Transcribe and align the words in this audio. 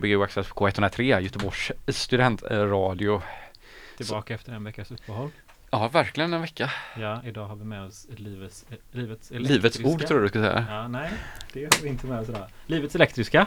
Gbg 0.00 0.22
Access 0.22 0.48
på 0.48 0.54
K103, 0.68 1.20
Göteborgs 1.20 1.72
studentradio. 1.88 3.22
Tillbaka 3.96 4.34
efter 4.34 4.52
en 4.52 4.64
veckas 4.64 4.90
uppehåll. 4.90 5.30
Ja, 5.70 5.88
verkligen 5.88 6.32
en 6.34 6.40
vecka. 6.40 6.70
Ja, 7.00 7.22
idag 7.24 7.46
har 7.46 7.56
vi 7.56 7.64
med 7.64 7.82
oss 7.86 8.06
livets, 8.16 8.64
eh, 8.70 8.76
livets 8.92 9.30
Livets 9.30 9.80
ord 9.80 10.06
tror 10.06 10.18
du 10.18 10.22
du 10.24 10.28
skulle 10.28 10.44
säga. 10.44 10.66
Ja, 10.70 10.88
nej, 10.88 11.10
det 11.52 11.60
har 11.64 11.82
vi 11.82 11.88
inte 11.88 12.06
med 12.06 12.20
oss 12.20 12.28
idag. 12.28 12.46
Livets 12.66 12.94
elektriska, 12.94 13.46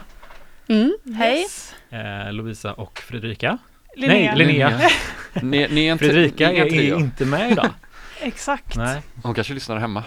Mm, 0.68 0.96
hej. 1.16 1.40
Yes. 1.40 1.74
eh, 1.90 2.32
Lovisa 2.32 2.72
och 2.72 2.98
Fredrika. 2.98 3.58
Linnea. 3.96 4.34
Nej, 4.34 4.46
Linnea. 4.46 4.80
Ni, 5.42 5.68
ni 5.70 5.86
är 5.86 5.92
en 5.92 5.98
Fredrika 5.98 6.52
är 6.52 6.70
trio. 6.70 6.98
inte 6.98 7.24
med 7.24 7.52
idag. 7.52 7.70
Exakt. 8.20 8.76
Nej, 8.76 9.02
Hon 9.22 9.34
kanske 9.34 9.54
lyssnar 9.54 9.78
hemma. 9.78 10.04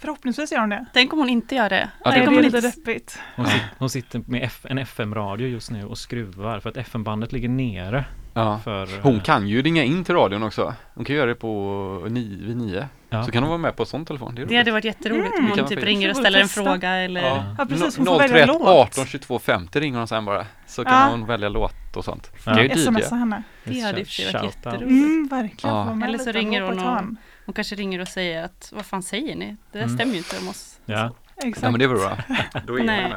Förhoppningsvis 0.00 0.52
gör 0.52 0.60
hon 0.60 0.68
det. 0.68 0.84
Tänk 0.92 1.12
om 1.12 1.18
hon 1.18 1.28
inte 1.28 1.54
gör 1.54 1.68
det. 1.68 1.90
Ja, 2.04 2.10
Nej, 2.10 2.14
det- 2.14 2.20
det 2.20 2.26
kommer 2.26 2.38
är 2.38 2.42
lite- 2.42 2.60
deppigt. 2.60 3.18
hon, 3.36 3.44
Ja. 3.46 3.50
sit, 3.52 3.62
hon 3.78 3.90
sitter 3.90 4.22
med 4.26 4.42
F, 4.44 4.66
en 4.68 4.78
FM-radio 4.78 5.48
just 5.48 5.70
nu 5.70 5.84
och 5.84 5.98
skruvar 5.98 6.60
för 6.60 6.70
att 6.70 6.76
FM-bandet 6.76 7.32
ligger 7.32 7.48
nere. 7.48 8.04
Ja. 8.34 8.60
För, 8.64 8.82
eh, 8.82 9.02
Hon 9.02 9.20
kan 9.20 9.48
ju 9.48 9.62
ringa 9.62 9.82
in 9.84 10.04
till 10.04 10.14
radion 10.14 10.42
också. 10.42 10.74
Hon 10.94 11.04
kan 11.04 11.16
göra 11.16 11.26
det 11.26 11.34
på 11.34 12.06
ni, 12.10 12.38
vid 12.42 12.56
nio. 12.56 12.88
ja. 13.10 13.24
Så 13.24 13.30
kan 13.30 13.42
hon 13.42 13.48
vara 13.48 13.58
med 13.58 13.76
på 13.76 13.84
sån 13.84 14.04
telefon. 14.04 14.34
Det 14.34 14.42
är 14.42 14.46
Det 14.46 14.56
hade 14.56 14.70
varit 14.70 14.84
jätteroligt 14.84 15.26
Mm. 15.38 15.38
om 15.44 15.44
Det 15.50 15.56
kan 15.56 15.64
hon 15.64 15.68
typ 15.68 15.84
ringer 15.84 16.10
och 16.10 16.16
ställer 16.16 16.40
en 16.40 16.48
fråga 16.48 16.90
eller 16.96 17.20
Ja, 17.58 17.66
precis, 17.68 17.96
hon 17.96 18.06
får 18.06 18.18
välja 18.18 18.28
031 18.46 18.48
låt. 18.48 18.66
18 18.68 19.06
22 19.06 19.38
50 19.38 19.80
ringer 19.80 19.98
hon 19.98 20.08
sen 20.08 20.24
bara. 20.24 20.46
Så 20.66 20.84
kan 20.84 20.92
Ja. 20.94 21.08
hon 21.10 21.26
välja 21.26 21.48
låt 21.48 21.96
och 21.96 22.04
sånt. 22.04 22.30
Ja. 22.46 22.54
Kan 22.54 22.62
ju 22.62 22.68
Smsa 22.76 23.00
DJa. 23.00 23.16
henne. 23.16 23.42
Det 23.64 23.80
hade 23.80 23.92
varit 23.92 24.18
jätteroligt. 24.44 24.82
Mm, 24.82 25.28
verkligen. 25.30 25.76
Ja. 25.76 26.04
Eller 26.06 26.18
så 26.18 26.32
ringer 26.32 26.60
hon 26.62 26.78
och-. 26.78 27.02
Hon 27.48 27.52
kanske 27.54 27.74
ringer 27.74 28.00
och 28.00 28.08
säger 28.08 28.42
att 28.44 28.72
vad 28.76 28.86
fan 28.86 29.02
säger 29.02 29.36
ni? 29.36 29.46
Det 29.72 29.78
där 29.78 29.84
Mm. 29.84 29.96
stämmer 29.96 30.12
ju 30.12 30.18
inte 30.18 30.38
om 30.38 30.48
oss. 30.48 30.78
Ja, 30.86 31.10
Exakt. 31.44 31.62
Ja 31.62 31.70
men 31.70 31.80
det 31.80 31.86
var 31.86 31.94
bra. 31.96 32.18
Då 32.66 32.78
är 32.78 32.84
Nej. 32.84 33.12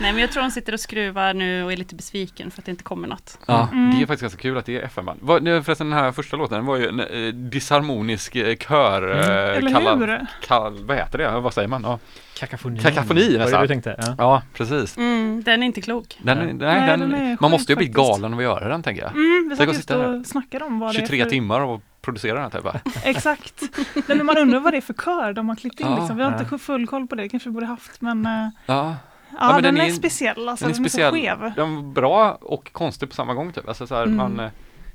Nej 0.00 0.12
men 0.12 0.18
jag 0.18 0.32
tror 0.32 0.42
hon 0.42 0.50
sitter 0.50 0.72
och 0.72 0.80
skruvar 0.80 1.34
nu 1.34 1.64
och 1.64 1.72
är 1.72 1.76
lite 1.76 1.94
besviken 1.94 2.50
för 2.50 2.60
att 2.60 2.64
det 2.66 2.70
inte 2.70 2.84
kommer 2.84 3.08
något. 3.08 3.38
Ja, 3.46 3.68
Mm. 3.72 3.90
det 3.96 4.02
är 4.02 4.06
faktiskt 4.06 4.20
ganska 4.22 4.40
kul 4.42 4.58
att 4.58 4.66
det 4.66 4.76
är 4.76 4.82
FM-band. 4.82 5.42
Nu 5.42 5.62
Förresten 5.62 5.90
den 5.90 5.98
här 5.98 6.12
första 6.12 6.36
låten 6.36 6.66
var 6.66 6.76
ju 6.76 6.88
en 6.88 7.00
eh, 7.00 7.32
disharmonisk 7.34 8.36
eh, 8.36 8.56
kör, 8.56 9.02
Mm. 9.02 9.18
eh, 9.18 9.56
Eller 9.56 9.70
kallad- 9.70 9.98
hur? 9.98 10.26
Kall, 10.46 10.84
vad 10.84 10.96
heter 10.96 11.18
det? 11.18 11.40
Vad 11.40 11.54
säger 11.54 11.68
man? 11.68 11.82
Ja, 11.82 11.98
kakafoni. 12.38 12.80
Kakafoni, 12.80 13.20
Var 13.22 13.32
det 13.32 13.38
nästan. 13.38 13.62
du 13.62 13.68
tänkte? 13.68 13.96
Ja. 13.98 14.14
ja 14.18 14.42
precis. 14.54 14.96
Mm, 14.96 15.42
den 15.44 15.62
är 15.62 15.66
inte 15.66 15.80
klok. 15.80 16.18
Den, 16.22 16.38
Nej. 16.38 16.52
nej, 16.54 16.86
den, 16.98 17.10
den 17.10 17.36
man 17.40 17.50
måste 17.50 17.72
ju 17.72 17.76
bli 17.76 17.86
galen 17.88 18.32
av 18.32 18.38
att 18.38 18.44
göra 18.44 18.68
den 18.68 18.82
tänker 18.82 19.02
jag. 19.02 19.10
Mm, 19.12 19.46
vi 19.50 19.56
satt 19.56 19.68
att 19.68 19.74
just 19.74 19.90
och 19.90 20.26
snackade 20.26 20.64
om 20.64 20.78
vad 20.78 20.94
det 20.94 20.98
23 20.98 21.20
är 21.20 21.24
för... 21.24 21.30
timmar 21.30 21.60
och 21.60 21.82
producera 22.02 22.34
den 22.34 22.42
här 22.42 22.50
typ. 22.50 22.64
va? 22.64 22.80
Exakt. 23.04 23.62
Nej, 23.94 24.16
men 24.16 24.26
man 24.26 24.38
undrar 24.38 24.60
vad 24.60 24.72
det 24.72 24.76
är 24.76 24.80
för 24.80 24.94
kör 24.94 25.32
de 25.32 25.48
har 25.48 25.56
klippt 25.56 25.80
in. 25.80 25.86
Ja. 25.86 25.98
liksom. 25.98 26.16
Vi 26.16 26.22
har 26.22 26.30
Ja. 26.32 26.38
inte 26.38 26.58
full 26.58 26.86
koll 26.86 27.06
på 27.06 27.14
det, 27.14 27.28
kanske 27.28 27.48
vi 27.48 27.52
borde 27.52 27.66
haft. 27.66 28.00
Men 28.00 28.26
eh, 28.26 28.48
Ja, 28.66 28.96
ja, 29.40 29.52
men 29.52 29.62
den, 29.62 29.74
den 29.74 29.84
är, 29.84 29.88
är- 29.88 29.92
speciell. 29.92 30.48
Alltså, 30.48 30.64
den 30.64 30.70
är 30.72 30.74
den 30.76 30.84
är 30.84 30.88
speciell. 30.88 31.10
så 31.12 31.16
skev. 31.16 31.52
den 31.56 31.74
var 31.76 31.82
bra 31.82 32.32
och 32.40 32.72
konstig 32.72 33.08
på 33.08 33.14
samma 33.14 33.34
gång 33.34 33.52
typ. 33.52 33.68
Alltså 33.68 33.86
så 33.86 33.94
här, 33.94 34.02
Mm. 34.02 34.16
man 34.16 34.40
eh, 34.40 34.50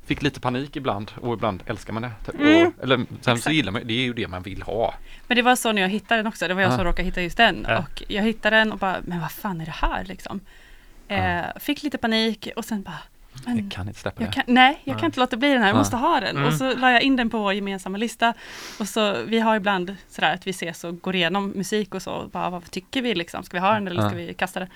fick 0.06 0.22
lite 0.22 0.40
panik 0.40 0.76
ibland 0.76 1.12
och 1.20 1.34
ibland 1.34 1.62
älskar 1.66 1.92
man 1.92 2.02
det. 2.02 2.10
Typ. 2.26 2.40
Mm. 2.40 2.66
Och, 2.66 2.82
eller 2.82 3.00
sen 3.20 3.38
så 3.38 3.50
gillar 3.50 3.72
man 3.72 3.82
det 3.84 3.92
är 3.94 4.02
ju 4.02 4.12
det 4.12 4.28
man 4.28 4.42
vill 4.42 4.62
ha. 4.62 4.94
Men 5.26 5.36
det 5.36 5.42
var 5.42 5.56
så 5.56 5.72
när 5.72 5.82
jag 5.82 5.88
hittade 5.88 6.18
den 6.18 6.26
också. 6.26 6.48
Det 6.48 6.54
var 6.54 6.62
jag 6.62 6.72
Ja. 6.72 6.76
som 6.76 6.84
råkade 6.84 7.02
hitta 7.06 7.22
just 7.22 7.36
den. 7.36 7.66
Ja. 7.68 7.78
Och 7.78 8.02
jag 8.08 8.22
hittade 8.22 8.56
den 8.56 8.72
och 8.72 8.78
bara, 8.78 8.96
men 9.04 9.20
vad 9.20 9.30
fan 9.32 9.60
är 9.60 9.64
det 9.64 9.70
här 9.70 10.04
liksom? 10.04 10.40
Eh, 11.08 11.40
fick 11.60 11.82
lite 11.82 11.98
panik 11.98 12.48
och 12.56 12.64
sen 12.64 12.82
bara, 12.82 12.98
men 13.46 13.58
Jag 13.58 13.70
kan 13.70 13.88
inte 13.88 14.00
släppa 14.00 14.22
jag 14.22 14.32
kan, 14.32 14.44
nej, 14.46 14.80
jag 14.84 14.94
Ja. 14.94 14.98
kan 14.98 15.06
inte 15.06 15.20
låta 15.20 15.36
bli 15.36 15.48
den 15.52 15.60
här, 15.62 15.68
jag 15.68 15.74
Ja. 15.74 15.78
måste 15.78 15.96
ha 15.96 16.20
den. 16.20 16.36
Mm. 16.36 16.48
Och 16.48 16.54
så 16.54 16.74
la 16.76 16.92
jag 16.92 17.02
in 17.02 17.16
den 17.16 17.30
på 17.30 17.38
vår 17.38 17.52
gemensamma 17.52 17.98
lista. 17.98 18.34
Och 18.78 18.88
så, 18.88 19.22
vi 19.26 19.40
har 19.40 19.56
ibland 19.56 19.96
sådär 20.08 20.34
att 20.34 20.46
vi 20.46 20.50
ses 20.50 20.84
och 20.84 21.00
går 21.00 21.14
igenom 21.16 21.50
musik 21.50 21.94
och 21.94 22.02
så. 22.02 22.12
Och 22.12 22.30
bara, 22.30 22.50
vad 22.50 22.70
tycker 22.70 23.02
vi 23.02 23.14
liksom? 23.14 23.42
Ska 23.44 23.56
vi 23.56 23.60
ha 23.60 23.72
den 23.74 23.88
eller 23.88 24.08
ska 24.08 24.16
vi 24.16 24.34
kasta 24.34 24.60
den? 24.60 24.68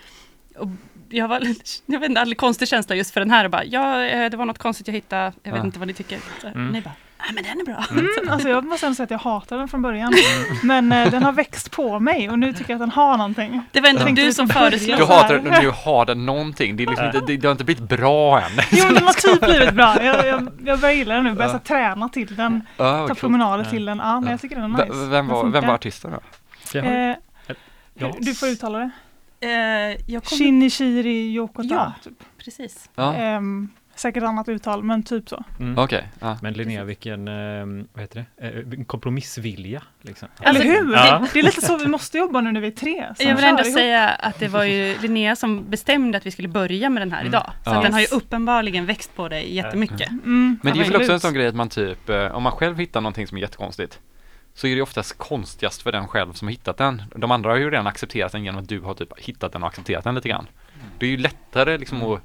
Och 0.58 0.68
jag 1.08 1.28
var, 1.28 1.40
jag 1.86 2.00
vet 2.00 2.08
inte, 2.10 2.34
konstig 2.34 2.68
känsla 2.68 2.94
just 2.96 3.10
för 3.10 3.20
den 3.20 3.30
här. 3.30 3.44
Och 3.44 3.50
bara, 3.50 3.64
ja, 3.64 4.02
eh, 4.04 4.30
det 4.30 4.36
var 4.36 4.44
något 4.46 4.58
konstigt 4.58 4.86
jag 4.86 4.94
hittade. 4.94 5.32
Jag 5.42 5.52
vet 5.52 5.64
inte 5.64 5.78
vad 5.78 5.88
ni 5.88 5.94
tycker. 5.94 6.18
Så, 6.40 6.46
Mm. 6.46 6.68
Ni 6.68 6.80
bara, 6.80 6.94
nej 7.24 7.34
men 7.34 7.44
den 7.44 7.60
är 7.60 7.64
bra. 7.64 7.84
Mm, 7.90 8.08
alltså 8.32 8.48
jag 8.48 8.64
måste 8.64 8.86
ändå 8.86 8.94
säga 8.96 9.04
att 9.04 9.10
jag 9.10 9.18
hatar 9.18 9.58
den 9.58 9.68
från 9.68 9.82
början. 9.82 10.12
Men 10.62 10.92
eh, 10.92 11.10
den 11.10 11.22
har 11.22 11.32
växt 11.32 11.70
på 11.70 11.98
mig 12.00 12.30
och 12.30 12.38
nu 12.38 12.52
tycker 12.52 12.70
jag 12.70 12.76
att 12.76 12.80
den 12.80 12.90
har 12.90 13.16
någonting. 13.16 13.62
Det 13.72 13.80
var 13.80 13.88
ändå 13.88 14.02
Ja. 14.08 14.14
du 14.14 14.32
som 14.32 14.48
föreslog. 14.48 14.98
Du 14.98 15.04
hatar 15.04 15.38
den, 15.38 15.62
du 15.62 15.70
har 15.70 16.06
den 16.06 16.26
någonting. 16.26 16.76
Det, 16.76 16.82
är 16.82 16.86
liksom 16.86 17.06
inte, 17.06 17.20
det, 17.20 17.36
det 17.36 17.46
har 17.48 17.52
inte 17.52 17.64
blivit 17.64 17.88
bra 17.88 18.40
än. 18.40 18.50
Jo, 18.70 18.84
men 18.84 18.94
den 18.94 19.04
har 19.04 19.12
typ 19.12 19.40
blivit 19.40 19.74
bra. 19.74 20.04
Jag, 20.04 20.26
jag, 20.26 20.48
jag 20.64 20.80
börjar 20.80 20.94
gilla 20.94 21.14
den 21.14 21.24
nu, 21.24 21.34
börjar 21.34 21.50
Ja. 21.52 21.58
träna 21.58 22.08
till 22.08 22.36
den, 22.36 22.66
Ja, 22.76 23.08
ta 23.08 23.14
promenader 23.14 23.64
till 23.64 23.84
den. 23.84 23.98
Ja, 23.98 24.14
men 24.20 24.24
Ja. 24.24 24.30
jag 24.30 24.40
tycker 24.40 24.56
den 24.56 24.74
är 24.74 24.86
nice. 24.86 25.06
Vem 25.06 25.28
var, 25.28 25.46
vem 25.46 25.66
var 25.66 25.74
artisten 25.74 26.10
då? 26.72 26.78
Eh, 26.78 27.14
Ja. 27.94 28.12
Du 28.18 28.34
får 28.34 28.48
uttala 28.48 28.78
det. 28.78 28.90
Eh, 29.46 29.50
jag 30.06 30.24
kommer, 30.24 30.38
Shinichiri 30.38 31.32
Yokota. 31.32 31.68
Ja. 31.74 31.92
Typ. 32.04 32.12
precis. 32.44 32.90
Ja, 32.94 33.14
Ehm, 33.14 33.68
säkert 33.94 34.22
annat 34.22 34.48
uttal, 34.48 34.82
men 34.84 35.02
typ 35.02 35.28
så. 35.28 35.44
mm. 35.60 35.78
okej. 35.78 36.08
Ja. 36.20 36.38
Men 36.42 36.52
Linnea, 36.52 36.84
vilken, 36.84 37.28
eh, 37.28 37.84
vad 37.92 38.00
heter 38.00 38.24
det, 38.36 38.46
eh, 38.48 38.84
kompromissvilja. 38.86 39.82
Liksom. 40.02 40.28
Eller 40.40 40.48
Alltså, 40.48 40.64
hur? 40.64 40.92
Ja. 40.94 41.26
Det 41.32 41.38
är 41.38 41.42
lite 41.42 41.60
så 41.60 41.76
vi 41.78 41.86
måste 41.88 42.18
jobba 42.18 42.40
nu 42.40 42.52
när 42.52 42.60
vi 42.60 42.66
är 42.66 42.70
tre. 42.70 43.06
som 43.16 43.28
Jag 43.28 43.36
vill 43.36 43.44
ändå 43.44 43.62
ihop. 43.62 43.74
säga 43.74 44.08
att 44.08 44.38
det 44.38 44.48
var 44.48 44.64
ju 44.64 44.98
Linnea 45.02 45.36
som 45.36 45.70
bestämde 45.70 46.18
att 46.18 46.26
vi 46.26 46.30
skulle 46.30 46.48
börja 46.48 46.90
med 46.90 47.02
den 47.02 47.12
här 47.12 47.20
Mm. 47.20 47.28
idag. 47.30 47.52
Så 47.64 47.70
Ja. 47.70 47.80
den 47.82 47.92
har 47.92 48.00
ju 48.00 48.06
uppenbarligen 48.06 48.86
växt 48.86 49.16
på 49.16 49.28
dig 49.28 49.54
jättemycket. 49.54 50.10
Mm, 50.10 50.58
Men 50.62 50.74
det 50.74 50.80
är 50.80 50.84
väl 50.84 50.96
också 50.96 51.12
en 51.12 51.20
sån 51.20 51.34
grej 51.34 51.46
att 51.46 51.54
man 51.54 51.68
typ, 51.68 52.08
eh, 52.08 52.26
om 52.26 52.42
man 52.42 52.52
själv 52.52 52.78
hittar 52.78 53.00
någonting 53.00 53.26
som 53.26 53.36
är 53.38 53.42
jättekonstigt 53.42 54.00
så 54.54 54.66
är 54.66 54.76
det 54.76 54.82
oftast 54.82 55.18
konstigast 55.18 55.82
för 55.82 55.92
den 55.92 56.08
själv 56.08 56.32
som 56.32 56.48
har 56.48 56.52
hittat 56.52 56.76
den. 56.76 57.02
De 57.16 57.30
andra 57.30 57.50
har 57.50 57.56
ju 57.56 57.70
redan 57.70 57.86
accepterat 57.86 58.32
den 58.32 58.44
genom 58.44 58.62
att 58.62 58.68
du 58.68 58.80
har 58.80 58.94
typ 58.94 59.18
hittat 59.18 59.52
den 59.52 59.62
och 59.62 59.68
accepterat 59.68 60.04
den 60.04 60.14
lite 60.14 60.28
grann. 60.28 60.46
Det 60.98 61.06
är 61.06 61.10
ju 61.10 61.16
lättare 61.16 61.78
liksom 61.78 62.02
att 62.02 62.20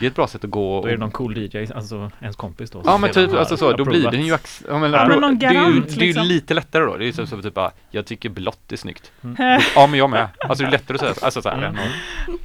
Det 0.00 0.06
är 0.06 0.08
ett 0.10 0.14
bra 0.16 0.26
sätt 0.26 0.44
att 0.44 0.50
gå 0.50 0.80
Då 0.80 0.86
är 0.86 0.90
det 0.90 0.94
och 0.94 1.00
någon 1.00 1.10
cool 1.10 1.36
DJ, 1.38 1.66
alltså 1.74 2.10
ens 2.20 2.36
kompis 2.36 2.70
då. 2.70 2.82
Ja 2.84 2.98
men 2.98 3.10
typ, 3.10 3.32
alltså 3.34 3.56
så, 3.56 3.72
då 3.72 3.84
blir 3.84 4.10
den 4.10 4.26
ju 4.26 4.34
ax- 4.34 4.64
ja, 4.68 4.78
men, 4.78 4.92
Ja, 4.92 5.08
men 5.08 5.20
någon 5.20 5.38
det, 5.38 5.46
är 5.46 5.50
ju, 5.52 5.56
garant, 5.58 5.88
det 5.88 5.94
är 5.94 6.00
ju 6.00 6.06
liksom. 6.06 6.26
lite 6.26 6.54
lättare 6.54 6.84
då, 6.84 6.96
det 6.96 7.04
är 7.04 7.06
ju 7.06 7.12
så, 7.12 7.26
så 7.26 7.42
typ 7.42 7.54
bara, 7.54 7.70
jag 7.90 8.06
tycker 8.06 8.28
blått 8.28 8.72
är 8.72 8.76
snyggt. 8.76 9.12
Eh, 9.22 9.58
Ja 9.74 9.86
men 9.86 9.98
jag 9.98 10.10
med. 10.10 10.28
Alltså 10.48 10.64
det 10.64 10.68
är 10.68 10.72
lättare 10.72 10.94
att 10.94 11.00
säga, 11.00 11.14
alltså 11.22 11.42
så 11.42 11.48
här, 11.48 11.58
Mm. 11.58 11.76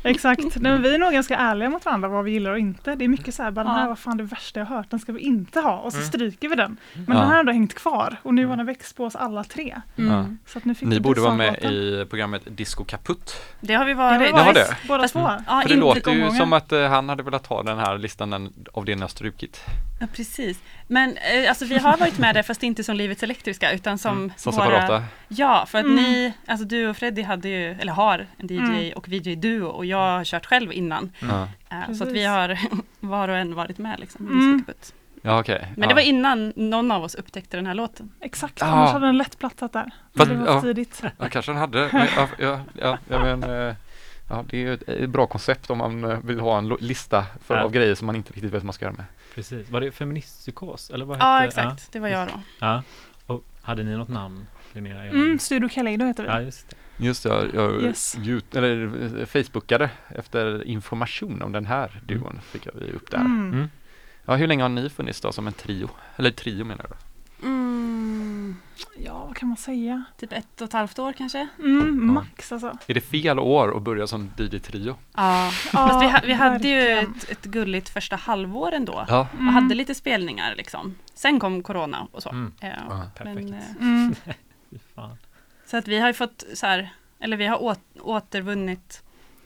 Exakt. 0.04 0.40
Nej, 0.56 0.72
men 0.72 0.82
vi 0.82 0.96
är 0.96 1.00
nog 1.00 1.14
ganska 1.14 1.36
ärliga 1.38 1.70
mot 1.70 1.86
varandra 1.86 2.10
vad 2.10 2.24
vi 2.26 2.32
gillar 2.32 2.52
och 2.52 2.60
inte. 2.60 2.96
Det 2.96 3.04
är 3.06 3.10
mycket 3.10 3.36
så 3.36 3.44
här, 3.44 3.52
bara 3.52 3.64
den 3.66 3.74
här 3.76 3.88
var 3.88 3.96
fan 3.96 4.18
det 4.18 4.24
värsta 4.24 4.60
jag 4.60 4.68
hört, 4.68 4.90
den 4.90 5.00
ska 5.00 5.12
vi 5.12 5.20
inte 5.22 5.60
ha. 5.60 5.78
Och 5.78 5.92
så 5.92 5.98
Mm. 5.98 6.08
stryker 6.08 6.50
vi 6.50 6.56
den. 6.56 6.78
Men 6.94 7.06
den 7.06 7.18
här 7.18 7.26
har 7.26 7.40
ändå 7.40 7.52
hängt 7.52 7.74
kvar 7.74 8.16
och 8.24 8.34
nu 8.34 8.46
har 8.46 8.58
den 8.58 8.66
växt 8.66 8.98
på 8.98 9.06
oss 9.06 9.16
alla 9.16 9.44
tre. 9.44 9.82
Mm. 9.98 10.38
Så 10.48 10.58
att 10.58 10.66
nu 10.66 10.76
fick 10.76 10.88
Ni 10.88 11.00
borde 11.00 11.22
vara 11.22 11.34
med 11.36 11.56
i 11.64 12.06
programmet 12.10 12.42
Disco 12.46 12.84
Kaputt. 12.84 13.36
Det 13.60 13.74
har 13.74 13.86
vi 13.86 13.94
Det 13.94 14.00
har 14.02 14.12
varit. 14.20 14.28
vi 14.28 14.32
varit, 14.32 14.54
det? 14.56 14.76
båda 14.88 15.08
två. 15.08 15.20
Ja, 15.48 15.62
För 15.62 15.70
det 15.70 15.76
låter 15.76 16.12
ju 16.12 16.30
som 16.32 16.54
att 16.54 16.72
eh, 16.72 16.82
han 16.90 17.10
hade 17.10 17.24
velat 17.24 17.43
ha 17.48 17.64
den 17.64 17.78
här 17.78 17.98
listan 17.98 18.30
den, 18.30 18.54
av 18.74 18.86
det 18.86 18.96
ni 18.96 19.02
har 19.02 19.08
strukit. 19.08 19.62
Ja, 20.02 20.08
precis. 20.14 20.60
Men 20.88 21.18
eh, 21.18 21.50
alltså, 21.50 21.66
vi 21.66 21.78
har 21.78 21.98
varit 21.98 22.18
med 22.20 22.36
där 22.36 22.44
fast 22.44 22.64
inte 22.64 22.84
som 22.84 22.96
Livets 22.96 23.24
Elektriska 23.24 23.72
utan 23.72 23.98
som, 23.98 24.18
Mm, 24.18 24.32
Som 24.38 24.54
våra... 24.56 24.66
separata. 24.66 25.04
Ja, 25.28 25.66
för 25.68 25.78
att 25.78 25.84
Mm. 25.86 25.96
ni, 26.04 26.34
alltså 26.48 26.66
du 26.66 26.88
och 26.90 26.98
Freddy 26.98 27.22
hade 27.22 27.50
ju, 27.50 27.72
eller 27.72 27.94
har 27.94 28.28
en 28.38 28.48
DJ 28.48 28.58
Mm. 28.60 28.94
och 28.94 29.08
VJ-duo 29.08 29.64
och 29.68 29.86
jag 29.86 29.98
har 30.18 30.24
kört 30.24 30.46
själv 30.46 30.74
innan. 30.74 31.12
Eh, 31.22 31.94
så 31.94 32.04
att 32.04 32.12
vi 32.12 32.26
har 32.26 32.58
var 33.00 33.28
och 33.30 33.38
en 33.38 33.56
varit 33.56 33.78
med 33.78 34.00
liksom. 34.00 34.28
Mm. 34.28 34.66
Ja 35.26 35.40
okej. 35.40 35.68
Men 35.76 35.82
ja. 35.82 35.88
det 35.88 35.94
var 35.96 36.02
innan 36.02 36.54
någon 36.56 36.92
av 36.92 37.04
oss 37.04 37.16
upptäckte 37.16 37.58
den 37.58 37.66
här 37.66 37.74
låten. 37.74 38.12
Exakt, 38.22 38.58
Ja. 38.62 38.66
annars 38.66 38.92
hade 38.92 39.06
den 39.06 39.18
lätt 39.18 39.40
plattat 39.40 39.74
där. 39.74 39.92
Fast- 40.18 40.30
det 40.30 40.36
var 40.36 40.48
ja. 40.48 40.62
tidigt. 40.62 41.04
Ja, 41.20 41.30
kanske 41.30 41.52
han 41.52 41.62
hade. 41.62 41.90
Men, 41.94 42.08
ja, 42.16 42.28
ja, 42.40 42.60
ja, 42.82 42.98
ja, 43.10 43.20
men, 43.36 43.44
eh, 43.68 43.76
ja, 44.36 44.46
det 44.50 44.58
är 44.58 44.62
ju 44.62 44.74
ett, 44.74 44.90
ett 44.90 45.10
bra 45.10 45.28
koncept 45.28 45.70
om 45.70 45.78
man 45.78 46.04
eh, 46.04 46.20
vill 46.24 46.40
ha 46.40 46.58
en 46.58 46.68
lista 46.70 47.26
för, 47.46 47.56
Ja. 47.58 47.64
av 47.64 47.72
grejer 47.72 47.96
som 47.96 48.06
man 48.06 48.16
inte 48.16 48.30
riktigt 48.34 48.44
vet 48.44 48.54
vad 48.54 48.64
man 48.64 48.74
ska 48.74 48.86
göra 48.86 48.96
med. 48.96 49.06
Precis. 49.36 49.70
Var 49.70 49.82
det 49.82 49.92
feministpsykos? 49.92 50.90
Eller 50.90 51.06
vad 51.06 51.18
Ja, 51.20 51.36
hette- 51.38 51.48
exakt. 51.48 51.92
Det 51.92 52.00
var 52.00 52.08
jag 52.08 52.28
då. 52.28 52.34
Ja. 52.60 52.68
ja. 52.76 52.84
Och 53.34 53.44
hade 53.62 53.84
ni 53.84 53.98
något 53.98 54.10
namn? 54.10 54.48
Linnea? 54.74 55.04
Mm, 55.06 55.40
Studio 55.40 55.70
Kaleido 55.70 56.06
heter 56.06 56.24
vi. 56.24 56.30
Ja, 56.30 56.42
just 56.42 56.70
det. 56.70 56.76
Just 57.06 57.24
det, 57.24 57.30
jag, 57.30 57.56
jag 57.56 57.82
Yes. 57.84 58.18
Yout- 58.18 58.58
eller, 58.58 58.86
eh, 59.20 59.26
Facebookade 59.26 59.90
efter 60.10 60.64
information 60.68 61.42
om 61.42 61.52
den 61.52 61.66
här 61.66 62.02
duon. 62.06 62.40
Fick 62.44 62.66
jag 62.66 62.76
upp 62.76 63.12
där. 63.12 63.18
Mm. 63.18 63.54
Mm. 63.54 63.70
Ja, 64.26 64.36
hur 64.36 64.48
länge 64.48 64.62
har 64.64 64.70
ni 64.70 64.90
funnits 64.90 65.22
då 65.22 65.32
som 65.32 65.48
en 65.48 65.54
trio? 65.54 65.90
Eller 66.16 66.32
trio 66.32 66.66
menar 66.66 66.84
du? 66.84 66.90
Mm, 66.90 66.98
Ja, 68.98 69.26
vad 69.26 69.36
kan 69.36 69.48
man 69.48 69.58
säga? 69.58 70.04
typ 70.18 70.34
ett 70.34 70.62
och 70.62 70.68
ett 70.68 70.74
halvt 70.74 71.00
år 71.00 71.14
kanske? 71.14 71.48
Mm, 71.60 72.14
max 72.14 72.52
alltså. 72.52 72.78
Är 72.88 72.94
det 72.94 73.02
fel 73.02 73.40
år 73.40 73.78
att 73.78 73.82
börja 73.84 74.08
som 74.08 74.32
DJ-trio? 74.38 74.96
Ja. 75.16 75.52
Ja, 75.74 76.00
vi, 76.00 76.08
ha, 76.10 76.20
vi 76.26 76.34
hade 76.34 76.68
ju 76.68 76.90
ett, 77.00 77.30
ett 77.30 77.44
gulligt 77.44 77.90
första 77.90 78.16
halvår 78.16 78.72
ändå. 78.72 79.06
Ja. 79.08 79.28
Mm. 79.34 79.48
Och 79.48 79.54
hade 79.54 79.76
lite 79.76 79.96
spelningar 79.96 80.56
liksom. 80.56 80.96
Sen 81.14 81.40
kom 81.40 81.64
corona 81.64 82.08
och 82.12 82.24
så. 82.24 82.30
Mm. 82.30 82.54
Eh, 82.62 82.70
Ja, 82.90 83.02
perfekt. 83.16 83.50
men, 83.50 83.54
eh, 83.54 83.76
Mm. 83.80 84.16
Så 85.66 85.78
att 85.78 85.88
vi 85.88 86.00
har 86.00 86.08
ju 86.08 86.14
fått 86.14 86.44
så 86.54 86.66
här, 86.66 86.90
eller 87.20 87.38
vi 87.38 87.46
har 87.48 87.62
åt, 87.64 87.80
återvunnit 88.02 89.04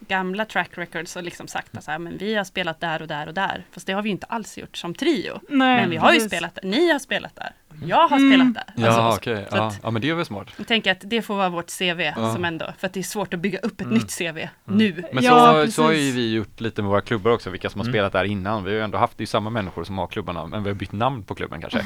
gamla 0.07 0.45
track 0.45 0.69
records 0.73 1.15
och 1.15 1.23
liksom 1.23 1.47
sagt 1.47 1.77
att 1.77 1.83
så 1.83 1.91
här, 1.91 1.99
men 1.99 2.17
vi 2.17 2.35
har 2.35 2.43
spelat 2.43 2.79
där 2.79 3.01
och 3.01 3.07
där 3.07 3.27
och 3.27 3.33
där. 3.33 3.65
Fast 3.71 3.87
det 3.87 3.93
har 3.93 4.01
vi 4.01 4.09
ju 4.09 4.11
inte 4.11 4.25
alls 4.25 4.57
gjort 4.57 4.77
som 4.77 4.93
trio. 4.93 5.39
Nej, 5.49 5.81
Men 5.81 5.89
vi 5.89 5.97
har 5.97 6.11
ju 6.11 6.15
precis. 6.19 6.31
spelat 6.31 6.55
där, 6.55 6.63
ni 6.69 6.91
har 6.91 6.99
spelat 6.99 7.35
där, 7.35 7.51
jag 7.85 8.07
har 8.07 8.17
Mm. 8.17 8.31
spelat 8.31 8.53
där. 8.75 8.83
Ja, 8.85 8.87
Alltså, 8.91 9.17
okej. 9.19 9.45
så 9.49 9.57
Ja. 9.57 9.71
ja, 9.83 9.91
men 9.91 10.01
det 10.01 10.09
är 10.09 10.13
väl 10.13 10.25
smart. 10.25 10.47
Jag 10.57 10.67
tänker 10.67 10.91
att 10.91 11.01
det 11.03 11.21
får 11.21 11.35
vara 11.35 11.49
vårt 11.49 11.69
CV 11.79 12.01
Ja. 12.15 12.33
som 12.33 12.45
ändå, 12.45 12.73
för 12.77 12.87
att 12.87 12.93
det 12.93 12.99
är 12.99 13.03
svårt 13.03 13.33
att 13.33 13.39
bygga 13.39 13.59
upp 13.59 13.73
ett 13.81 13.87
Mm. 13.87 13.93
nytt 13.93 14.17
CV 14.17 14.49
nu. 14.65 15.03
Men 15.13 15.23
Ja, 15.23 15.65
så, 15.65 15.71
så 15.71 15.83
har 15.83 15.91
ju 15.91 16.11
vi 16.11 16.33
gjort 16.33 16.59
lite 16.59 16.81
med 16.81 16.89
våra 16.89 17.01
klubbar 17.01 17.31
också, 17.31 17.49
vilka 17.49 17.69
som 17.69 17.79
har 17.79 17.85
Mm. 17.85 17.93
spelat 17.93 18.13
där 18.13 18.23
innan. 18.23 18.63
Vi 18.63 18.69
har 18.69 18.75
ju 18.77 18.83
ändå 18.83 18.97
haft, 18.97 19.17
det 19.17 19.21
är 19.21 19.23
ju 19.23 19.27
samma 19.27 19.49
människor 19.49 19.83
som 19.83 19.97
har 19.97 20.07
klubbarna, 20.07 20.45
men 20.45 20.63
vi 20.63 20.69
har 20.69 20.75
bytt 20.75 20.91
namn 20.91 21.23
på 21.23 21.35
klubben 21.35 21.61
kanske. 21.61 21.85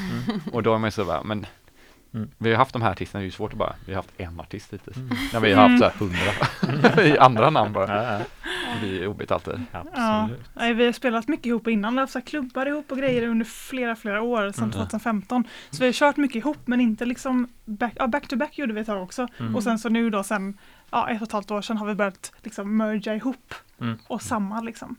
Och 0.52 0.62
då 0.62 0.74
är 0.74 0.78
man 0.78 0.86
ju 0.88 0.90
så 0.92 1.04
bara, 1.04 1.22
men 1.22 1.46
Mm. 2.14 2.30
vi 2.38 2.50
har 2.50 2.56
haft 2.58 2.72
de 2.72 2.82
här 2.82 2.90
artisterna, 2.90 3.20
det 3.20 3.22
är 3.22 3.26
ju 3.26 3.30
svårt 3.30 3.52
att 3.52 3.58
bara, 3.58 3.74
vi 3.86 3.92
har 3.92 3.96
haft 3.98 4.10
en 4.16 4.40
artist 4.40 4.72
hittills. 4.72 4.96
Mm. 4.96 5.16
När 5.32 5.40
vi 5.40 5.52
har 5.52 5.68
haft 5.68 5.78
så 5.78 5.84
här 5.84 5.92
hundra 5.98 7.02
i 7.14 7.18
andra 7.18 7.50
namn 7.50 7.72
bara. 7.72 8.04
Ja, 8.18 8.20
Det 8.82 8.98
är 8.98 9.02
jobbigt 9.04 9.30
alltid. 9.30 9.54
ja, 9.72 9.84
Ja, 9.94 10.20
absolut. 10.22 10.50
nej, 10.54 10.74
vi 10.74 10.84
har 10.84 10.92
spelat 10.92 11.28
mycket 11.28 11.46
ihop 11.46 11.68
innan, 11.68 11.92
vi 11.92 11.96
har 11.98 12.02
haft 12.02 12.12
så 12.12 12.18
här 12.18 12.26
klubbar 12.26 12.66
ihop 12.66 12.92
och 12.92 12.98
grejer 12.98 13.28
under 13.28 13.44
flera, 13.46 13.96
flera 13.96 14.22
år, 14.22 14.52
sedan 14.52 14.64
Mm. 14.64 14.72
2015. 14.72 15.44
Så 15.70 15.78
vi 15.78 15.84
har 15.86 15.92
kört 15.92 16.16
mycket 16.16 16.36
ihop, 16.36 16.58
men 16.64 16.80
inte 16.80 17.04
liksom 17.04 17.48
back, 17.64 17.92
ja, 17.96 18.06
back 18.06 18.28
to 18.28 18.36
back 18.36 18.58
gjorde 18.58 18.72
vi 18.72 18.80
ett 18.80 18.86
tag 18.86 19.02
också. 19.02 19.28
Mm. 19.40 19.56
Och 19.56 19.62
sen 19.62 19.78
så 19.78 19.88
nu 19.88 20.10
då 20.10 20.22
sen, 20.22 20.58
ja, 20.90 21.08
ett 21.10 21.22
och 21.22 21.26
ett 21.28 21.32
halvt 21.32 21.50
år 21.50 21.62
sedan 21.62 21.76
har 21.76 21.86
vi 21.86 21.94
börjat 21.94 22.32
liksom 22.42 22.76
merga 22.76 23.14
ihop 23.14 23.54
Mm. 23.80 23.98
och 24.06 24.22
samma 24.22 24.60
liksom. 24.60 24.96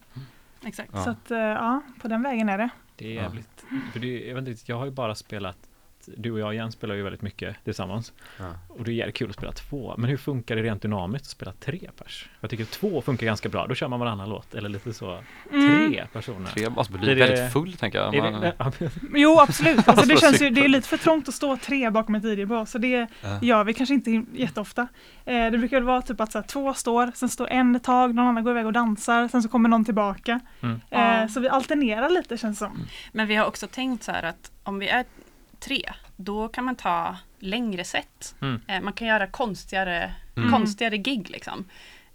Exakt. 0.66 0.90
Ja. 0.94 1.04
Så 1.04 1.10
att, 1.10 1.32
eh, 1.32 1.38
ja, 1.40 1.82
på 2.02 2.08
den 2.08 2.22
vägen 2.24 2.50
är 2.50 2.58
det. 2.58 2.70
Det 2.96 3.06
är 3.12 3.16
Ja. 3.16 3.22
jävligt. 3.22 3.66
För 3.94 4.00
det, 4.00 4.28
jag, 4.28 4.36
vet 4.36 4.48
inte, 4.48 4.62
jag 4.66 4.78
har 4.78 4.86
ju 4.86 4.92
bara 4.92 5.16
spelat 5.16 5.58
du 6.18 6.32
och 6.32 6.40
jag 6.40 6.54
igen 6.54 6.72
spelar 6.72 6.96
ju 6.96 7.04
väldigt 7.04 7.22
mycket 7.22 7.56
tillsammans. 7.64 8.14
Ja. 8.40 8.46
Och 8.68 8.84
det 8.84 8.92
är 8.92 8.94
jävligt 8.94 9.16
kul 9.16 9.30
att 9.30 9.36
spela 9.36 9.52
två. 9.52 9.94
Men 9.98 10.10
hur 10.10 10.18
funkar 10.18 10.56
det 10.56 10.62
rent 10.64 10.82
dynamiskt 10.82 11.26
att 11.26 11.32
spela 11.32 11.54
tre 11.60 11.90
pers? 12.04 12.30
Jag 12.42 12.50
tycker 12.50 12.66
två 12.66 13.02
funkar 13.02 13.26
ganska 13.26 13.50
bra. 13.50 13.68
Då 13.68 13.76
kör 13.76 13.88
man 13.88 14.00
varannan 14.00 14.30
låt. 14.30 14.56
Eller 14.56 14.70
lite 14.70 14.94
så. 14.94 15.20
Mm. 15.52 15.92
Tre 15.92 16.06
personer. 16.14 16.50
Tre 16.50 16.70
bli 16.70 16.98
Blir 17.00 17.16
det- 17.16 17.26
väldigt 17.26 17.54
full 17.54 17.74
tänker 17.74 18.00
jag. 18.00 18.16
Man, 18.32 18.42
det, 18.42 18.54
ja, 18.60 18.72
Jo 19.16 19.40
absolut, 19.40 19.88
alltså, 19.88 20.06
det 20.08 20.14
Alltså, 20.14 20.26
känns 20.28 20.42
ju, 20.42 20.50
det 20.50 20.66
är 20.66 20.70
lite 20.70 20.88
för 20.88 20.98
trångt 20.98 21.28
att 21.28 21.34
stå 21.34 21.58
tre 21.58 21.90
bakom 21.90 22.16
ett 22.16 22.24
DJ-bas 22.24 22.72
så 22.72 22.78
det 22.78 23.08
Ja. 23.22 23.40
gör 23.42 23.64
vi 23.64 23.74
kanske 23.74 23.94
inte 23.96 24.24
jätteofta. 24.34 24.88
Eh, 25.26 25.52
det 25.52 25.58
brukar 25.58 25.78
väl 25.78 25.84
vara 25.84 26.02
typ 26.02 26.22
att 26.22 26.32
så 26.32 26.38
här, 26.38 26.46
två 26.48 26.74
står, 26.74 27.12
sen 27.16 27.30
står 27.30 27.48
en 27.50 27.76
ett 27.76 27.84
tag, 27.84 28.16
någon 28.16 28.28
annan 28.28 28.44
går 28.44 28.52
iväg 28.52 28.66
och 28.66 28.74
dansar, 28.74 29.28
sen 29.28 29.44
så 29.44 29.50
kommer 29.50 29.70
någon 29.70 29.86
tillbaka. 29.86 30.40
Mm. 30.62 30.76
Eh, 30.90 31.00
Ja. 31.22 31.28
Så 31.28 31.40
vi 31.40 31.50
alternerar 31.50 32.10
lite 32.10 32.38
känns 32.38 32.60
det 32.60 32.66
som. 32.66 32.86
Men 33.12 33.28
vi 33.28 33.36
har 33.36 33.46
också 33.46 33.68
tänkt 33.68 34.04
så 34.04 34.12
här 34.12 34.24
att 34.24 34.52
om 34.64 34.80
vi 34.80 34.88
är 34.88 35.06
tre, 35.66 35.92
då 36.16 36.48
kan 36.48 36.64
man 36.66 36.76
ta 36.76 37.18
längre 37.40 37.84
set. 37.84 38.36
Mm. 38.42 38.62
Eh, 38.68 38.82
man 38.82 38.94
kan 38.94 39.08
göra 39.08 39.28
konstigare, 39.28 40.14
Mm. 40.38 40.52
konstigare 40.52 40.98
gig 40.98 41.30
liksom. 41.30 41.66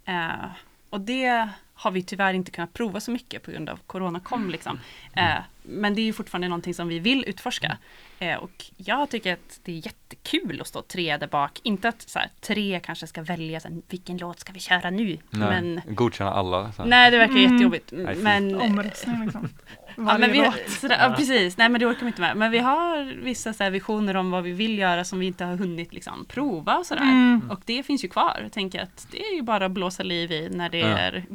Eh, 0.05 0.45
och 0.89 1.01
det 1.01 1.49
har 1.73 1.91
vi 1.91 2.03
tyvärr 2.03 2.33
inte 2.33 2.51
kunnat 2.51 2.73
prova 2.73 2.99
så 2.99 3.11
mycket 3.11 3.43
på 3.43 3.51
grund 3.51 3.69
av 3.69 3.79
Corona 3.87 4.19
kom 4.19 4.49
liksom. 4.49 4.79
Eh, 5.13 5.37
men 5.63 5.95
det 5.95 6.01
är 6.01 6.03
ju 6.03 6.13
fortfarande 6.13 6.47
någonting 6.47 6.73
som 6.73 6.87
vi 6.87 6.99
vill 6.99 7.23
utforska. 7.27 7.77
Eh, 8.21 8.35
och 8.37 8.65
jag 8.77 9.09
tycker 9.09 9.33
att 9.33 9.59
det 9.63 9.71
är 9.71 9.75
jättekul 9.85 10.61
att 10.61 10.67
stå 10.67 10.81
tre 10.81 11.17
där 11.17 11.27
bak. 11.27 11.59
Inte 11.63 11.89
att 11.89 12.01
så 12.01 12.19
här, 12.19 12.29
tre 12.41 12.79
kanske 12.83 13.07
ska 13.07 13.21
välja 13.21 13.59
så 13.59 13.67
här, 13.67 13.77
vilken 13.89 14.17
låt 14.17 14.39
ska 14.39 14.53
vi 14.53 14.59
köra 14.59 14.89
nu. 14.89 15.05
nej, 15.29 15.49
Men 15.61 15.81
Godkänna 15.95 16.31
alla. 16.33 16.71
Så 16.71 16.81
här. 16.81 16.89
nej, 16.89 17.11
det 17.11 17.17
verkar 17.17 17.35
Mm. 17.35 17.51
jättejobbigt. 17.53 17.91
Men 18.21 18.61
Omröstning 18.61 19.23
liksom. 19.23 19.49
Ja, 19.95 20.17
men 20.17 20.31
vi, 20.31 20.37
låt. 20.37 20.69
sådär, 20.69 20.97
ja, 21.09 21.15
precis, 21.17 21.57
nej 21.57 21.69
men 21.69 21.79
det 21.79 21.85
orkar 21.85 21.99
vi 22.01 22.07
inte 22.07 22.21
med. 22.21 22.37
Men 22.37 22.51
vi 22.51 22.57
har 22.59 23.13
vissa 23.23 23.53
så 23.53 23.63
här 23.63 23.71
visioner 23.71 24.15
om 24.17 24.31
vad 24.31 24.43
vi 24.43 24.51
vill 24.51 24.79
göra 24.79 25.03
som 25.03 25.19
vi 25.19 25.25
inte 25.25 25.45
har 25.45 25.55
hunnit 25.55 25.93
liksom, 25.93 26.25
prova 26.25 26.77
och 26.77 26.85
sådär. 26.85 27.01
Mm. 27.01 27.41
Och 27.51 27.59
det 27.65 27.83
finns 27.83 28.03
ju 28.03 28.07
kvar. 28.07 28.39
Jag 28.43 28.51
tänker 28.51 28.81
att 28.81 29.07
det 29.11 29.25
är 29.25 29.35
ju 29.35 29.41
bara 29.41 29.65
att 29.65 29.71
blåsa 29.71 30.03
liv 30.03 30.31
i 30.31 30.49
när 30.49 30.69
det 30.69 30.77
Ja. 30.79 30.87
är 30.97 31.25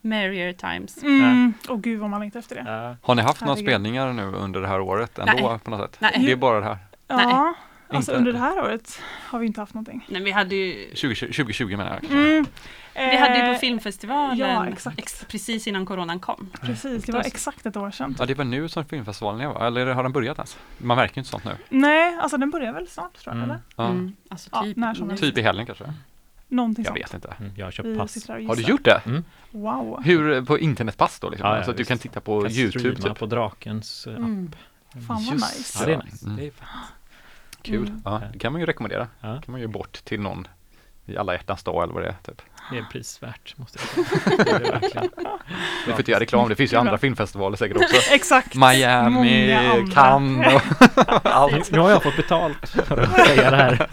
merrier 0.00 0.52
times. 0.52 1.02
Mm. 1.02 1.54
Åh 1.68 1.78
gud 1.80 2.00
vad 2.00 2.10
man 2.10 2.20
längtar 2.20 2.40
efter 2.40 2.56
det. 2.56 2.64
Ja. 2.66 2.96
Har 3.02 3.14
ni 3.14 3.22
haft 3.22 3.40
några 3.40 3.56
spelningar 3.56 4.12
nu 4.12 4.22
under 4.22 4.60
det 4.60 4.68
här 4.68 4.80
året 4.80 5.18
ändå 5.18 5.32
Nej. 5.32 5.58
på 5.58 5.70
något 5.70 5.80
sätt? 5.90 5.96
Nej. 6.00 6.22
Det 6.26 6.32
är 6.32 6.36
bara 6.36 6.60
det 6.60 6.66
här. 6.66 6.78
Ja, 7.08 7.54
alltså 7.88 8.12
Inte- 8.12 8.18
under 8.18 8.32
det 8.32 8.38
här 8.38 8.60
året 8.60 9.00
har 9.24 9.38
vi 9.38 9.46
inte 9.46 9.60
haft 9.60 9.74
någonting. 9.74 10.06
Nej, 10.08 10.22
vi 10.22 10.30
hade 10.30 10.54
ju 10.56 10.84
2020, 10.88 11.26
2020 11.26 11.76
menar 11.76 12.00
jag. 12.02 12.10
Mm. 12.10 12.46
vi 12.94 13.16
hade 13.16 13.36
ju 13.38 13.42
Eh, 13.42 13.52
på 13.52 13.58
filmfestivalen 13.58 14.38
ja, 14.38 14.66
exakt. 14.66 14.98
ex- 14.98 15.24
precis 15.28 15.66
innan 15.66 15.86
coronan 15.86 16.20
kom. 16.20 16.50
Precis, 16.60 17.04
det 17.04 17.12
var 17.12 17.20
exakt 17.20 17.66
ett 17.66 17.76
år 17.76 17.90
sedan. 17.90 18.16
Ja, 18.18 18.26
det 18.26 18.34
var 18.34 18.44
nu 18.44 18.68
som 18.68 18.84
filmfestivalen 18.84 19.40
är 19.40 19.46
va? 19.46 19.66
Eller 19.66 19.86
har 19.86 20.02
den 20.02 20.12
börjat 20.12 20.38
ens? 20.38 20.58
Man 20.78 20.96
märker 20.96 21.16
ju 21.16 21.20
inte 21.20 21.30
sånt 21.30 21.44
nu. 21.44 21.56
Nej, 21.68 22.16
alltså 22.20 22.36
den 22.36 22.50
börjar 22.50 22.72
väl 22.72 22.88
snart 22.88 23.14
tror 23.14 23.34
jag, 23.36 23.42
Mm. 23.44 23.50
eller? 23.50 23.62
Ja. 23.76 23.88
Mm, 23.88 24.16
alltså 24.28 24.48
Ja, 24.52 24.62
typ, 24.62 24.76
när 24.76 24.94
som 24.94 25.06
nu. 25.06 25.10
helst. 25.12 25.24
Typ 25.24 25.38
i 25.38 25.42
helgen 25.42 25.66
kanske? 25.66 25.84
Någonting 26.48 26.84
Jag 26.84 26.98
sånt. 26.98 27.00
vet 27.06 27.14
inte. 27.14 27.34
Mm, 27.40 27.52
Jag 27.56 27.66
har 27.66 27.70
köpt 27.70 27.88
Vi 27.88 27.96
pass. 27.96 28.28
Har 28.28 28.56
du 28.56 28.62
gjort 28.62 28.84
det? 28.84 29.02
Mm. 29.06 29.24
Wow. 29.50 30.02
Hur, 30.04 30.44
på 30.44 30.58
internetpass 30.58 31.20
då 31.20 31.30
liksom? 31.30 31.48
Ja, 31.48 31.56
ja, 31.56 31.64
så 31.64 31.70
att 31.70 31.76
du 31.76 31.84
kan 31.84 31.98
titta 31.98 32.20
på 32.20 32.42
Kan 32.42 32.50
YouTube 32.52 32.96
typ? 32.96 33.18
på 33.18 33.26
Drakens 33.26 34.06
eh, 34.06 34.12
app. 34.12 34.18
Mm. 34.18 34.50
Fan 34.92 35.00
vad 35.06 35.20
Just 35.22 35.56
nice. 35.56 35.78
Ja, 35.80 35.86
det 35.86 35.92
är 35.94 36.02
nice. 36.04 36.24
Mm. 36.26 36.36
Det 36.36 36.46
är. 36.46 36.52
Kul. 37.62 37.88
Mm. 37.88 38.02
Ja, 38.04 38.22
det 38.32 38.38
kan 38.38 38.52
man 38.52 38.60
ju 38.60 38.66
rekommendera. 38.66 39.08
Ja, 39.20 39.40
kan 39.40 39.52
man 39.52 39.60
ju 39.60 39.66
bort 39.66 40.04
till 40.04 40.20
någon 40.20 40.48
i 41.06 41.16
alla 41.16 41.32
hjärtans 41.32 41.62
dag 41.62 41.82
eller 41.82 41.94
vad 41.94 42.02
det 42.02 42.08
är. 42.08 42.16
Typ. 42.22 42.42
Det 42.70 42.78
är 42.78 42.82
prisvärt 42.82 43.54
måste 43.58 43.78
jag 43.96 44.06
säga. 44.06 44.26
Det 44.44 44.50
är 44.50 44.58
det 44.60 44.70
verkligen. 44.80 45.08
Vi 45.86 45.90
får 45.92 46.00
inte 46.00 46.10
göra 46.10 46.20
reklam, 46.20 46.48
det 46.48 46.56
finns 46.56 46.72
ju 46.72 46.76
andra 46.76 46.98
filmfestivaler 46.98 47.56
säkert 47.56 47.76
också. 47.76 47.96
Exakt. 48.12 48.54
Miami. 48.54 49.56
Cannes 49.94 50.54
och 50.96 51.20
allt. 51.26 51.70
Nu 51.70 51.78
har 51.78 51.90
jag 51.90 52.02
fått 52.02 52.16
betalt 52.16 52.68
för 52.68 52.96
att 53.02 53.26
säga 53.26 53.50
det 53.50 53.56
här. 53.56 53.86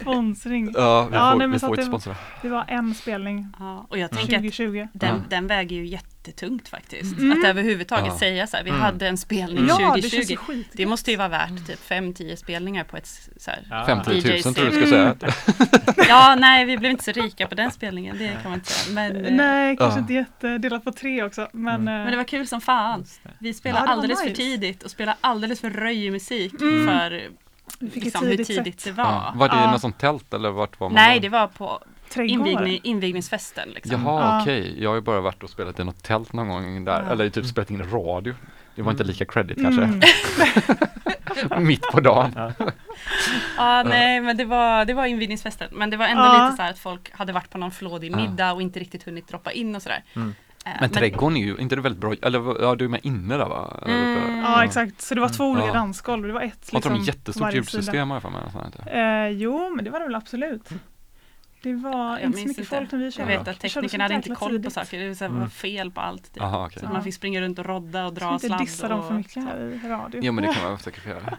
Sponsring. 0.00 0.72
Ja, 0.76 1.08
vi 1.10 1.16
Ja, 1.16 1.30
får, 1.30 1.38
nej, 1.38 1.48
men 1.48 1.52
vi 1.52 1.58
så 1.58 1.66
får 1.66 1.74
inte 1.74 1.82
det- 1.82 1.86
sponsra. 1.86 2.16
Det 2.42 2.48
var 2.48 2.64
en 2.68 2.94
spelning 2.94 3.46
Ja, 3.58 3.86
och 3.90 3.98
jag 3.98 4.10
tänker 4.10 4.36
att 4.36 4.42
2020. 4.42 4.88
den, 4.92 5.10
Mm. 5.10 5.22
den 5.28 5.46
väger 5.46 5.76
ju 5.76 5.86
jättetungt 5.86 6.68
faktiskt. 6.68 7.18
Mm. 7.18 7.38
Att 7.42 7.48
överhuvudtaget 7.48 8.06
Ja. 8.06 8.18
säga 8.18 8.46
så 8.46 8.56
här, 8.56 8.64
vi 8.64 8.70
Mm. 8.70 8.82
hade 8.82 9.08
en 9.08 9.18
spelning 9.18 9.66
Ja, 9.68 9.74
det 9.78 9.84
2020. 9.84 10.08
känns 10.16 10.30
ju 10.30 10.36
skit. 10.36 10.68
Det 10.72 10.86
måste 10.86 11.10
ju 11.10 11.16
vara 11.16 11.28
värt 11.28 11.66
typ 11.66 11.80
5-10 11.88 12.36
spelningar 12.36 12.84
på 12.84 12.96
ett 12.96 13.06
så 13.36 13.50
här. 13.50 13.60
Ja. 13.70 13.84
50 13.86 14.10
000 14.10 14.18
DJ 14.18 14.42
tror 14.42 14.64
du 14.70 14.70
ska 14.70 14.86
säga. 14.86 15.14
Ja, 16.08 16.34
nej, 16.38 16.64
vi 16.64 16.78
blev 16.78 16.90
inte 16.90 17.04
så 17.04 17.12
rika 17.12 17.41
på 17.46 17.54
den 17.54 17.70
spelningen, 17.70 18.18
det 18.18 18.28
kan 18.28 18.50
man 18.50 18.54
inte 18.54 18.72
säga. 18.72 18.94
Men, 18.94 19.24
eh, 19.24 19.32
Nej, 19.32 19.76
kanske 19.76 19.98
Ja. 19.98 20.00
inte 20.00 20.12
jättedelat 20.12 20.84
på 20.84 20.92
tre 20.92 21.22
också. 21.22 21.48
Men, 21.52 21.74
Mm. 21.74 21.88
eh, 21.88 21.94
men 22.02 22.10
det 22.10 22.16
var 22.16 22.24
kul 22.24 22.46
som 22.46 22.60
fan. 22.60 23.04
Vi 23.38 23.54
spelade 23.54 23.80
Ja, 23.82 23.86
var 23.86 23.92
alldeles 23.92 24.20
för 24.20 24.28
nice. 24.28 24.36
tidigt 24.42 24.82
och 24.82 24.90
spelade 24.90 25.18
alldeles 25.20 25.60
för 25.60 25.70
röjig 25.70 26.12
musik 26.12 26.54
Mm. 26.60 26.86
för 26.88 27.22
liksom, 27.78 28.22
ett 28.24 28.30
hur 28.30 28.36
tidigt, 28.36 28.46
tidigt 28.46 28.80
set. 28.80 28.96
det 28.96 29.02
Ja. 29.02 29.32
var. 29.34 29.38
Var 29.40 29.48
det 29.48 29.62
Ja. 29.62 29.70
något 29.70 29.80
sånt 29.80 29.98
tält 29.98 30.34
eller 30.34 30.50
vart 30.50 30.80
var 30.80 30.88
man? 30.88 30.94
Nej, 30.94 31.16
var? 31.16 31.20
det 31.22 31.28
var 31.28 31.46
på 31.46 31.80
invigning, 32.16 32.80
invigningsfesten. 32.82 33.68
Liksom. 33.68 34.02
Jaha, 34.02 34.20
Ja. 34.36 34.42
okej. 34.42 34.82
Jag 34.82 34.90
har 34.90 34.94
ju 34.94 35.00
bara 35.00 35.20
varit 35.20 35.42
och 35.42 35.50
spelat 35.50 35.80
i 35.80 35.84
något 35.84 36.02
tält 36.02 36.32
någon 36.32 36.48
gång 36.48 36.84
där, 36.84 37.02
Ja. 37.06 37.12
eller 37.12 37.28
typ 37.30 37.46
spelat 37.46 37.70
in 37.70 37.90
radio. 37.90 38.34
Det 38.74 38.82
var 38.82 38.90
inte 38.92 39.04
lika 39.04 39.24
credit 39.24 39.58
kanske. 39.62 39.82
Mm. 39.82 40.00
Mitt 41.66 41.82
på 41.92 42.00
dagen. 42.00 42.32
Ja. 42.36 42.52
Ja, 43.56 43.82
nej, 43.82 44.20
men 44.20 44.36
det 44.36 44.44
var, 44.44 44.84
det 44.84 44.94
var 44.94 45.06
invigningsfesten. 45.06 45.68
Men 45.72 45.90
det 45.90 45.96
var 45.96 46.06
ändå 46.06 46.22
Ja. 46.22 46.44
lite 46.44 46.56
så 46.56 46.62
här 46.62 46.70
att 46.70 46.78
folk 46.78 47.12
hade 47.12 47.32
varit 47.32 47.50
på 47.50 47.58
någon 47.58 47.70
flådig 47.70 48.16
middag 48.16 48.52
och 48.52 48.62
inte 48.62 48.80
riktigt 48.80 49.02
hunnit 49.02 49.28
droppa 49.28 49.52
in 49.52 49.74
och 49.74 49.82
sådär. 49.82 50.02
Mm. 50.16 50.34
Eh, 50.66 50.70
Men 50.80 50.90
trädgården 50.90 51.36
är 51.36 51.40
ju, 51.44 51.56
inte 51.58 51.74
det 51.76 51.80
väldigt 51.82 52.00
bra, 52.00 52.14
eller 52.22 52.62
ja 52.62 52.74
du 52.74 52.84
är 52.84 52.88
med 52.88 53.00
inne 53.02 53.36
där 53.36 53.46
va? 53.48 53.82
Mm. 53.86 54.38
Ja, 54.44 54.64
exakt. 54.64 55.00
Så 55.00 55.14
det 55.14 55.20
var 55.20 55.28
två 55.28 55.44
olika 55.44 55.66
Ja. 55.66 55.72
dansgolv. 55.72 56.26
Det 56.26 56.32
var 56.32 56.40
ett 56.40 56.68
Har 56.72 56.78
inte 56.78 56.88
de 56.88 56.94
liksom, 56.94 57.04
jättestort 57.14 57.54
ljudsystem 57.54 58.10
har 58.10 58.16
jag 58.16 58.22
för 58.22 58.30
mig? 58.30 59.26
Eh, 59.26 59.28
jo, 59.28 59.70
men 59.76 59.84
det 59.84 59.90
var 59.90 59.98
det 60.00 60.04
väl 60.06 60.14
absolut. 60.14 60.68
Det 61.62 61.74
var 61.74 62.10
Jag 62.18 62.22
inte 62.22 62.38
så 62.38 62.48
mycket 62.48 62.58
inte. 62.58 62.76
folk 62.76 62.92
när 62.92 62.98
vi 62.98 63.04
Jag 63.04 63.12
körde. 63.12 63.28
vet 63.38 63.46
Ja. 63.46 63.52
att 63.52 63.60
teknikerna 63.60 64.04
hade 64.04 64.14
inte 64.14 64.28
koll 64.28 64.36
på 64.50 64.56
tidigt. 64.56 64.72
saker. 64.72 64.98
Det 65.00 65.20
var, 65.20 65.26
Mm. 65.26 65.40
var 65.40 65.48
fel 65.48 65.90
på 65.90 66.00
allt. 66.00 66.22
Typ. 66.24 66.36
Jaha, 66.36 66.66
okej. 66.66 66.78
Så 66.80 66.84
Ja. 66.86 66.92
man 66.92 67.02
fick 67.04 67.14
springa 67.14 67.40
runt 67.40 67.58
och 67.58 67.66
rodda 67.66 68.00
och 68.00 68.06
Jag 68.06 68.14
dra 68.14 68.20
ska 68.20 68.32
inte 68.34 68.46
sladd. 68.46 68.60
dissa 68.60 68.88
dem 68.88 69.06
för 69.08 69.14
mycket 69.14 69.44
här 69.44 69.80
i 69.84 69.88
radio. 69.88 70.20
Jo 70.24 70.32
men 70.32 70.44
det 70.44 70.54
kan 70.54 70.62
man 70.70 70.78
säkert 70.78 71.06
göra. 71.06 71.38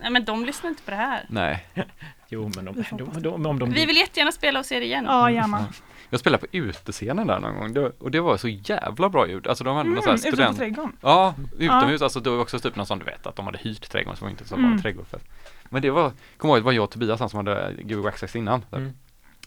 Nej 0.00 0.10
men 0.10 0.24
de 0.24 0.44
lyssnar 0.44 0.70
inte 0.70 0.82
på 0.82 0.90
det 0.90 0.96
här. 0.96 1.26
Nej. 1.28 1.66
Jo, 2.28 2.50
men 2.56 2.64
de, 2.64 2.84
de, 2.98 3.22
de, 3.22 3.46
om 3.46 3.58
de... 3.58 3.70
Vi 3.70 3.86
vill 3.86 3.96
jättegärna 3.96 4.32
spela 4.32 4.58
och 4.58 4.66
se 4.66 4.78
det 4.78 4.84
igen. 4.86 5.04
Ja, 5.08 5.30
gärna. 5.30 5.66
Jag 6.10 6.20
spelade 6.20 6.46
på 6.46 6.56
utescenen 6.56 7.26
där 7.26 7.40
någon 7.40 7.54
gång 7.74 7.90
och 7.98 8.10
det 8.10 8.20
var 8.20 8.36
så 8.36 8.48
jävla 8.48 9.08
bra 9.08 9.28
ljud. 9.28 9.46
Alltså 9.46 9.64
de 9.64 9.76
hade 9.76 9.86
Mm, 9.86 9.94
någon 9.94 10.02
sån 10.02 10.10
här 10.10 10.16
på 10.16 10.36
student... 10.36 10.58
trädgården. 10.58 10.92
Ja, 11.00 11.34
utomhus. 11.58 12.02
Alltså 12.02 12.20
det 12.20 12.30
var 12.30 12.38
också 12.38 12.58
typ 12.58 12.76
någon 12.76 12.86
sån 12.86 12.98
du 12.98 13.04
vet 13.04 13.26
att 13.26 13.36
de 13.36 13.46
hade 13.46 13.58
hyrt 13.58 13.90
trädgården 13.90 14.16
så 14.16 14.24
var 14.24 14.30
inte 14.30 14.48
så 14.48 14.54
bara 14.54 14.60
Mm. 14.60 14.72
en 14.72 14.82
trädgårdsfest. 14.82 15.24
Men 15.68 15.82
det 15.82 15.90
var, 15.90 16.12
kom 16.36 16.50
ihåg 16.50 16.58
det 16.58 16.62
var 16.64 16.72
jag 16.72 16.84
och 16.84 16.90
Tobias 16.90 17.20
han 17.20 17.28
som 17.28 17.36
hade 17.46 17.74
Google 17.82 18.08
Access 18.08 18.36
innan. 18.36 18.64
Mm. 18.72 18.92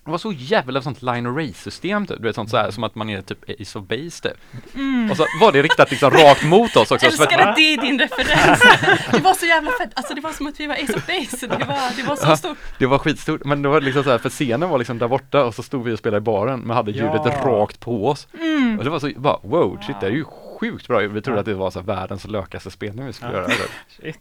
Det 0.08 0.12
var 0.12 0.18
så 0.18 0.32
jävla 0.32 0.82
sånt 0.82 1.02
line 1.02 1.26
array 1.28 1.54
system 1.54 2.06
typ, 2.08 2.18
du 2.18 2.24
vet 2.24 2.36
sånt 2.36 2.50
så 2.50 2.58
här 2.58 2.72
som 2.72 2.84
att 2.84 2.96
man 2.96 3.10
är 3.10 3.22
typ 3.22 3.50
Ace 3.62 3.80
of 3.80 3.86
Base 3.88 4.24
typ. 4.24 4.34
Mm. 4.76 5.12
Och 5.12 5.18
så 5.18 5.26
var 5.42 5.52
det 5.52 5.62
riktat 5.62 5.92
liksom 5.92 6.12
rakt 6.12 6.44
mot 6.46 6.76
oss 6.76 6.92
också. 6.92 7.06
Jag 7.06 7.14
älskar 7.14 7.40
att, 7.40 7.56
det 7.56 7.74
är 7.74 7.82
din 7.82 8.00
referens. 8.00 8.62
Det 9.12 9.20
var 9.20 9.34
så 9.34 9.46
jävla 9.46 9.72
fett. 9.72 9.90
Alltså 9.94 10.14
det 10.14 10.22
var 10.22 10.32
som 10.32 10.48
att 10.48 10.60
vi 10.60 10.68
var 10.68 10.76
Ace 10.76 10.94
of 10.94 11.08
Base. 11.08 11.48
Det 11.48 11.66
var, 11.66 11.96
det 11.98 12.04
var 12.04 12.16
så 12.16 12.28
Ja. 12.28 12.38
stort. 12.38 12.58
det 12.80 12.86
var 12.86 12.98
skitstort, 13.00 13.46
men 13.46 13.62
det 13.62 13.70
var 13.70 13.82
liksom 13.82 14.04
så 14.04 14.10
här, 14.10 14.18
för 14.18 14.30
scenen 14.30 14.70
var 14.70 14.78
liksom 14.78 14.98
där 14.98 15.08
borta 15.08 15.44
och 15.44 15.56
så 15.56 15.64
stod 15.64 15.84
vi 15.84 15.94
och 15.94 16.00
spelade 16.00 16.18
i 16.18 16.22
baren 16.22 16.60
men 16.60 16.76
hade 16.78 16.92
ljudet 16.92 17.22
Ja. 17.26 17.32
rakt 17.46 17.80
på 17.80 18.08
oss. 18.10 18.28
Mm. 18.40 18.78
Och 18.78 18.84
det 18.84 18.90
var 18.90 19.00
så, 19.00 19.12
bara 19.16 19.38
wow, 19.44 19.80
shit 19.88 19.96
det 20.00 20.06
är 20.08 20.12
ju 20.12 20.24
sjukt 20.60 20.88
bra. 20.88 21.00
Vi 21.00 21.22
trodde 21.22 21.40
att 21.40 21.46
det 21.46 21.54
var 21.54 21.72
så 21.72 21.82
världens 21.82 22.28
lökaste 22.28 22.72
spelning 22.72 23.06
vi 23.06 23.14
skulle 23.14 23.32
Ja. 23.32 23.38
göra. 23.38 23.48
Det. 23.48 24.04
Shit. 24.04 24.20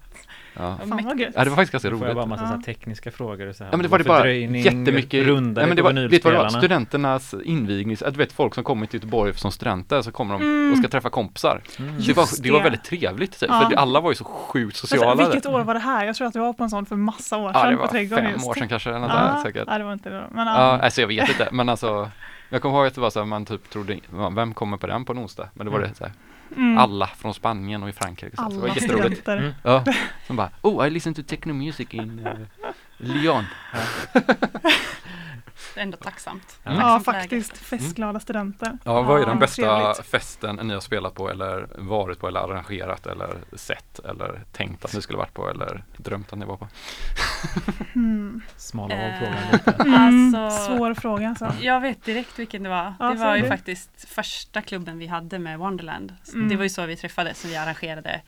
Ja. 0.59 0.77
Fan 0.89 1.05
vad 1.05 1.21
gött. 1.21 1.33
ja, 1.37 1.45
det 1.45 1.51
var 1.51 1.57
faktiskt 1.57 1.73
ganska 1.73 1.91
Då 1.91 1.99
får 1.99 2.07
jag 2.07 2.17
roligt. 2.17 2.17
bara 2.17 2.27
massa 2.27 2.43
Ja. 2.45 2.49
så 2.49 2.55
här 2.57 2.63
tekniska 2.63 3.11
frågor 3.11 3.47
och 3.49 3.57
så 3.57 3.65
här. 3.65 3.71
Ja 3.71 3.77
men 3.77 3.83
det 3.83 3.89
var 3.89 3.99
det 3.99 4.05
bara 4.05 4.31
jättemycket, 4.33 5.27
rundare 5.27 5.63
nej, 5.67 5.69
men 5.69 5.77
det 5.77 5.83
på 5.83 5.89
var, 5.89 6.09
vet 6.09 6.23
du 6.23 6.31
vad 6.31 6.33
det 6.35 6.39
var? 6.39 6.49
Studenternas 6.49 7.35
invignings, 7.45 8.03
du 8.07 8.11
vet 8.11 8.33
folk 8.33 8.55
som 8.55 8.65
kommer 8.65 8.87
till 8.87 8.97
Göteborg 9.01 9.35
som 9.35 9.53
studenter 9.53 10.03
så 10.03 10.13
kommer 10.13 10.35
de 10.35 10.43
Mm. 10.43 10.73
och 10.73 10.79
ska 10.79 10.89
träffa 10.89 11.11
kompisar. 11.11 11.61
Mm. 11.79 11.95
Det 12.07 12.13
var, 12.17 12.43
det 12.43 12.51
var 12.51 12.59
det. 12.59 12.63
väldigt 12.65 12.85
trevligt 12.85 13.41
typ, 13.41 13.49
Ja. 13.51 13.61
för 13.61 13.71
det- 13.71 13.77
alla 13.79 14.01
var 14.01 14.11
ju 14.11 14.15
så 14.15 14.25
sjukt 14.25 14.77
sociala. 14.77 15.15
där. 15.15 15.25
vilket 15.25 15.47
år 15.47 15.61
var 15.61 15.75
det 15.75 15.81
här? 15.81 16.05
Jag 16.07 16.17
tror 16.17 16.27
att 16.27 16.33
det 16.33 16.41
var 16.41 16.53
på 16.53 16.63
en 16.65 16.71
sån 16.71 16.87
för 16.87 16.97
massa 16.97 17.37
år 17.37 17.51
Ja 17.55 17.61
sedan 17.61 17.71
det 17.71 17.77
på 17.77 17.83
var 17.83 17.89
Trädgården 17.89 18.25
fem 18.25 18.33
just. 18.35 18.47
år 18.49 18.55
sedan 18.55 18.69
kanske, 18.69 18.91
eller 18.91 18.99
något 19.01 19.11
Ja, 19.11 19.17
där, 19.35 19.43
säkert. 19.43 19.65
ja, 19.67 19.79
det 19.79 19.85
var 19.85 19.93
inte 19.93 20.11
det. 20.11 20.25
Men, 20.33 20.47
Ja, 20.47 20.53
ja. 20.59 20.83
alltså 20.83 21.01
jag 21.01 21.09
vet 21.09 21.29
inte, 21.29 21.49
men 21.53 21.69
alltså 21.69 22.11
jag 22.49 22.63
kommer 22.63 22.77
ihåg 22.79 22.87
att 22.87 22.95
det 22.95 23.01
var 23.01 23.11
så 23.11 23.19
här, 23.19 23.27
man 23.27 23.45
typ 23.45 23.71
trodde, 23.71 23.99
ja, 24.19 24.31
vem 24.31 24.55
kommer 24.55 24.77
på 24.77 24.87
den 24.87 25.05
på 25.05 25.13
en 25.13 25.19
onsdag? 25.19 25.49
Men 25.55 25.67
då 25.67 25.73
var 25.73 25.81
det 25.81 25.95
så 25.95 26.05
här, 26.05 26.13
Mm. 26.57 26.79
alla 26.79 27.07
från 27.07 27.35
Spanien 27.35 27.83
och 27.83 27.89
i 27.89 27.93
Frankrike. 27.93 28.37
Så 28.37 28.43
här, 28.43 28.51
så 28.51 28.57
det 28.57 28.63
var 28.63 28.69
Alla 28.69 28.81
jätteroligt. 28.81 29.29
Mm. 29.29 29.53
Ja, 29.63 29.85
som 30.27 30.37
bara, 30.37 30.51
oh 30.63 30.87
I 30.87 30.91
listen 30.91 31.15
to 31.15 31.23
techno 31.23 31.53
music 31.53 31.89
in 31.91 32.27
uh, 32.27 32.35
Lyon. 32.97 33.45
Ändå 35.77 35.97
tacksamt. 35.97 36.59
Ja. 36.63 36.71
Ja, 36.73 36.77
Tacksamt 36.81 37.07
läge. 37.07 37.21
faktiskt. 37.21 37.59
Festglada 37.59 38.21
studenter. 38.21 38.79
Ja, 38.85 39.03
vad 39.03 39.23
är 39.23 39.27
den 39.27 39.39
bästa 39.39 39.79
trevligt. 39.79 40.07
festen 40.11 40.57
ni 40.63 40.75
har 40.75 40.81
spelat 40.81 41.15
på 41.15 41.31
eller 41.31 41.69
varit 41.79 42.19
på 42.21 42.29
eller 42.29 42.41
arrangerat 42.41 43.07
eller 43.07 43.29
sett 43.53 43.99
eller 43.99 44.41
tänkt 44.53 44.85
att 44.85 44.95
ni 44.95 45.03
skulle 45.03 45.19
varit 45.19 45.35
på 45.35 45.51
eller 45.51 45.85
drömt 45.97 46.33
att 46.33 46.39
ni 46.39 46.45
var 46.47 46.57
på? 46.57 46.69
Mm. 47.95 48.41
Smala 48.57 48.95
av 48.95 49.01
Eh, 49.01 49.19
frågan 49.19 49.37
lite. 49.53 49.71
Mm. 49.87 50.35
Alltså- 50.35 50.67
Svår 50.67 50.95
fråga 50.95 51.29
alltså. 51.29 51.53
Jag 51.61 51.81
vet 51.81 52.05
direkt 52.05 52.39
vilken 52.39 52.63
det 52.63 52.69
var. 52.69 52.95
Ja, 52.99 53.09
det 53.09 53.15
var 53.19 53.37
ju 53.37 53.43
det. 53.43 53.49
faktiskt 53.49 54.09
första 54.09 54.63
klubben 54.63 54.99
vi 54.99 55.07
hade 55.07 55.39
med 55.39 55.59
Wonderland. 55.59 56.15
Mm. 56.35 56.49
Det 56.49 56.57
var 56.57 56.63
ju 56.63 56.69
så 56.69 56.87
vi 56.87 56.97
träffades. 56.97 57.41
Så 57.41 57.49
vi 57.49 57.57
arrangerade, 57.57 58.21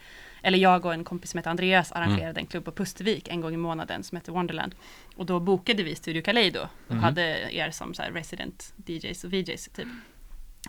eller 0.48 0.58
jag 0.58 0.84
och 0.86 0.92
en 0.94 1.04
kompis 1.04 1.30
som 1.30 1.38
heter 1.38 1.50
Andreas 1.50 1.92
arrangerade 1.92 2.24
Mm. 2.30 2.36
en 2.36 2.46
klubb 2.46 2.64
på 2.64 2.72
Pustervik 2.72 3.28
en 3.28 3.40
gång 3.40 3.54
i 3.54 3.56
månaden 3.56 4.02
som 4.04 4.16
heter 4.16 4.32
Wonderland. 4.32 4.74
Och 5.16 5.26
då 5.26 5.40
bokade 5.40 5.82
vi 5.82 5.94
Studio 5.94 6.22
Kaleido 6.22 6.60
och 6.88 6.94
Mhm. 6.94 7.02
hade 7.02 7.54
er 7.54 7.70
som 7.70 7.94
så 7.94 8.02
här 8.02 8.10
resident 8.10 8.72
DJs 8.86 9.24
och 9.24 9.32
VJs 9.32 9.68
typ. 9.76 9.86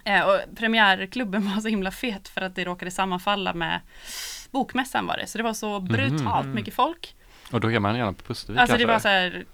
Eh, 0.03 0.21
och 0.21 0.39
premiärklubben 0.55 1.45
var 1.55 1.61
så 1.61 1.67
himla 1.67 1.91
fet 1.91 2.27
för 2.27 2.41
att 2.41 2.55
det 2.55 2.63
råkade 2.65 2.91
sammanfalla 2.91 3.53
med 3.53 3.79
Bokmässan 4.51 5.05
var 5.05 5.17
det. 5.17 5.27
Så 5.27 5.37
det 5.37 5.43
var 5.43 5.53
så 5.53 5.79
brutalt 5.79 6.45
Mhm. 6.45 6.55
mycket 6.55 6.73
folk. 6.73 7.15
Och 7.51 7.59
då 7.61 7.71
är 7.71 7.79
man 7.79 7.95
gärna 7.95 8.13
på 8.13 8.23
Pustervik 8.23 8.59
Alltså 8.61 8.77
det 8.77 8.83
kanske? 8.85 8.93
var 8.93 8.99
så 8.99 9.07
här 9.07 9.45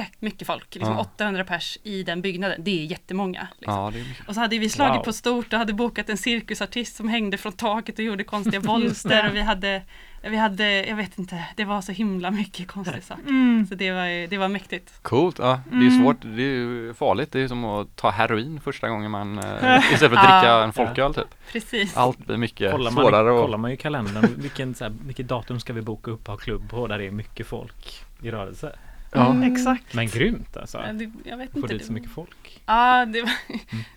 jättemycket 0.00 0.46
folk, 0.46 0.74
liksom 0.74 0.92
Ja. 0.94 1.00
800 1.00 1.44
pers 1.44 1.78
i 1.82 2.02
den 2.02 2.22
byggnaden. 2.22 2.64
Det 2.64 2.80
är 2.82 2.84
jättemånga. 2.84 3.48
Liksom. 3.58 3.74
Ja, 3.74 3.90
det 3.92 4.00
är 4.00 4.04
mycket. 4.04 4.28
Och 4.28 4.34
så 4.34 4.40
hade 4.40 4.58
vi 4.58 4.68
slagit 4.68 4.96
Wow. 4.98 5.04
på 5.04 5.12
stort 5.12 5.52
och 5.52 5.58
hade 5.58 5.72
bokat 5.72 6.08
en 6.08 6.16
cirkusartist 6.18 6.96
som 6.96 7.08
hängde 7.08 7.36
från 7.38 7.52
taket 7.52 7.98
och 7.98 8.04
gjorde 8.04 8.24
konstiga 8.24 8.60
volter 8.60 9.22
det. 9.22 9.28
och 9.28 9.34
vi 9.36 9.40
hade, 9.40 9.82
vi 10.22 10.36
hade, 10.36 10.86
jag 10.86 10.96
vet 10.96 11.18
inte, 11.18 11.44
det 11.56 11.64
var 11.64 11.80
så 11.80 11.92
himla 11.92 12.30
mycket 12.30 12.68
konstiga 12.68 13.00
saker. 13.02 13.22
Mm. 13.22 13.66
Så 13.68 13.74
det 13.74 13.92
var, 13.92 14.26
det 14.26 14.38
var 14.38 14.48
mäktigt. 14.48 14.92
Coolt, 15.02 15.38
ja. 15.38 15.60
Det 15.70 15.76
är 15.76 15.80
ju 15.80 15.88
Mm. 15.88 16.02
svårt, 16.02 16.16
det 16.22 16.42
är 16.42 16.54
ju 16.56 16.94
farligt. 16.94 17.32
Det 17.32 17.40
är 17.40 17.48
som 17.48 17.64
att 17.64 17.96
ta 17.96 18.10
heroin 18.10 18.60
första 18.60 18.88
gången 18.88 19.10
man, 19.10 19.38
eh, 19.38 19.44
istället 19.92 19.98
för 19.98 20.04
att 20.06 20.10
dricka 20.10 20.46
Ja. 20.46 20.64
en 20.64 20.72
folköl 20.72 21.14
typ. 21.14 21.34
Precis. 21.52 21.96
Allt 21.96 22.18
blir 22.18 22.36
mycket 22.36 22.72
Kollar 22.72 22.90
man, 22.90 23.04
svårare 23.04 23.30
och 23.32 23.42
kollar 23.44 23.58
man 23.58 23.70
ju 23.70 23.74
i 23.74 23.78
kalendern, 23.78 24.28
vilken, 24.36 24.74
så 24.74 24.84
här, 24.84 24.92
vilket 25.06 25.28
datum 25.28 25.60
ska 25.60 25.72
vi 25.72 25.80
boka 25.82 26.10
upp 26.10 26.20
och 26.28 26.32
ha 26.32 26.36
klubb 26.38 26.70
på 26.70 26.86
där 26.86 26.98
det 26.98 27.06
är 27.06 27.10
mycket 27.10 27.46
folk 27.46 28.04
i 28.22 28.30
rörelse? 28.30 28.76
Ja. 29.14 29.30
Mm, 29.30 29.52
exakt. 29.52 29.94
Men 29.94 30.06
grymt 30.06 30.56
alltså. 30.56 30.78
Ja, 30.86 30.92
det- 30.92 31.10
Jag 31.30 31.36
vet 31.36 31.50
Få 31.50 31.58
inte. 31.58 31.68
dit 31.72 31.78
det- 31.80 31.86
så 31.86 31.92
mycket 31.92 32.10
folk. 32.10 32.62
Ja, 32.66 33.06
det 33.06 33.22
var... 33.22 33.30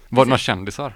Var 0.10 0.26
det 0.26 0.30
några 0.30 0.38
kändisar? 0.38 0.94